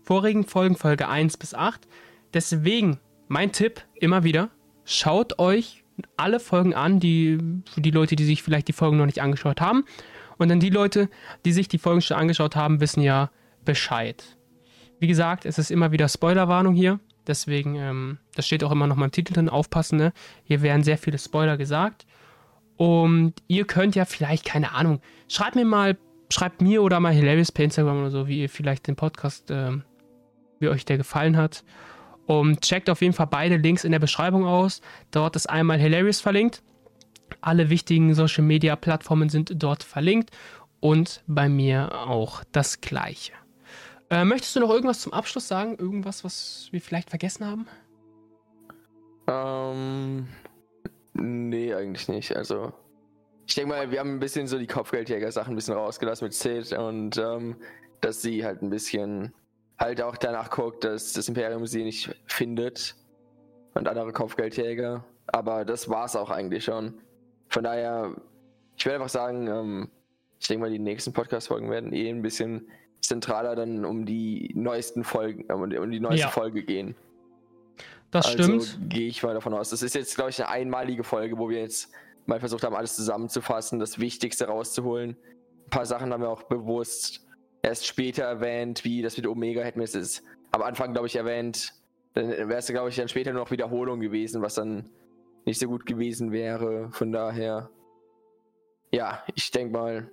[0.03, 1.87] vorigen Folgen, Folge 1 bis 8.
[2.35, 2.99] Deswegen
[3.29, 4.51] mein Tipp immer wieder,
[4.85, 5.80] schaut euch
[6.17, 7.39] alle Folgen an, die
[7.73, 9.85] für die Leute, die sich vielleicht die Folgen noch nicht angeschaut haben.
[10.39, 11.09] Und dann die Leute,
[11.45, 13.31] die sich die Folgen schon angeschaut haben, wissen ja
[13.65, 14.37] Bescheid.
[14.99, 17.01] Wie gesagt, es ist immer wieder Spoilerwarnung hier.
[17.27, 20.13] Deswegen, ähm, das steht auch immer noch mal im Titel drin, aufpassen, ne?
[20.45, 22.07] Hier werden sehr viele Spoiler gesagt.
[22.77, 25.99] Und ihr könnt ja vielleicht, keine Ahnung, schreibt mir mal,
[26.33, 29.85] schreibt mir oder mal Hilarious per Instagram oder so, wie ihr vielleicht den Podcast, ähm,
[30.59, 31.63] wie euch der gefallen hat.
[32.31, 34.83] Und checkt auf jeden Fall beide Links in der Beschreibung aus.
[35.11, 36.63] Dort ist einmal Hilarious verlinkt.
[37.41, 40.31] Alle wichtigen Social Media Plattformen sind dort verlinkt.
[40.79, 43.33] Und bei mir auch das gleiche.
[44.11, 45.75] Äh, möchtest du noch irgendwas zum Abschluss sagen?
[45.77, 47.67] Irgendwas, was wir vielleicht vergessen haben?
[49.27, 50.29] Ähm.
[51.15, 52.37] Nee, eigentlich nicht.
[52.37, 52.73] Also.
[53.49, 56.75] Ich denke mal, wir haben ein bisschen so die Kopfgeldjäger-Sachen ein bisschen rausgelassen mit Sid
[56.75, 57.57] und ähm,
[58.01, 59.35] dass sie halt ein bisschen
[59.81, 62.95] halt auch danach guckt, dass das Imperium sie nicht findet
[63.75, 65.05] und andere Kopfgeldjäger.
[65.27, 67.01] Aber das war es auch eigentlich schon.
[67.49, 68.15] Von daher,
[68.77, 69.91] ich werde einfach sagen, ähm,
[70.39, 72.69] ich denke mal, die nächsten Podcast-Folgen werden eh ein bisschen
[73.01, 76.29] zentraler dann um die neuesten Folgen, äh, um die neueste ja.
[76.29, 76.95] Folge gehen.
[78.11, 78.91] Das also stimmt.
[78.91, 79.71] Gehe ich mal davon aus.
[79.71, 81.91] Das ist jetzt, glaube ich, eine einmalige Folge, wo wir jetzt
[82.27, 85.17] mal versucht haben, alles zusammenzufassen, das Wichtigste rauszuholen.
[85.67, 87.27] Ein paar Sachen haben wir auch bewusst
[87.63, 90.23] erst später erwähnt, wie das mit Omega wir es
[90.53, 91.75] am Anfang, glaube ich, erwähnt.
[92.15, 94.91] Dann wäre es, glaube ich, dann später nur noch Wiederholung gewesen, was dann
[95.45, 96.91] nicht so gut gewesen wäre.
[96.93, 97.71] Von daher,
[98.91, 100.11] ja, ich denke mal.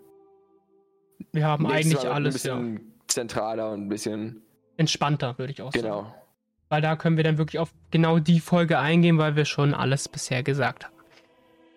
[1.32, 2.46] Wir haben eigentlich alles.
[2.46, 2.82] Ein bisschen ja.
[3.08, 4.42] zentraler und ein bisschen
[4.78, 5.88] entspannter, würde ich auch genau.
[5.88, 6.06] sagen.
[6.08, 6.24] Genau.
[6.70, 10.10] Weil da können wir dann wirklich auf genau die Folge eingehen, weil wir schon alles
[10.10, 10.94] bisher gesagt haben.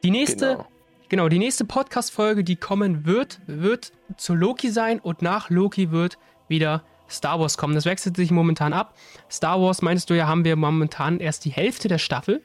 [0.02, 0.66] Die nächste genau.
[1.10, 6.18] Genau, die nächste Podcast-Folge, die kommen wird, wird zu Loki sein und nach Loki wird
[6.46, 7.74] wieder Star Wars kommen.
[7.74, 8.94] Das wechselt sich momentan ab.
[9.28, 12.44] Star Wars, meinst du ja, haben wir momentan erst die Hälfte der Staffel.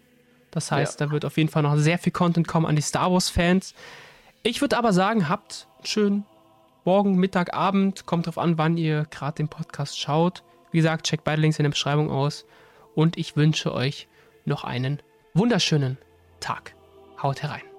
[0.49, 1.05] Das heißt, ja.
[1.05, 3.75] da wird auf jeden Fall noch sehr viel Content kommen an die Star Wars-Fans.
[4.41, 6.25] Ich würde aber sagen, habt einen schönen
[6.85, 8.07] Morgen, Mittag, Abend.
[8.07, 10.41] Kommt drauf an, wann ihr gerade den Podcast schaut.
[10.71, 12.47] Wie gesagt, checkt beide Links in der Beschreibung aus.
[12.95, 14.07] Und ich wünsche euch
[14.43, 15.03] noch einen
[15.35, 15.99] wunderschönen
[16.39, 16.73] Tag.
[17.21, 17.74] Haut herein.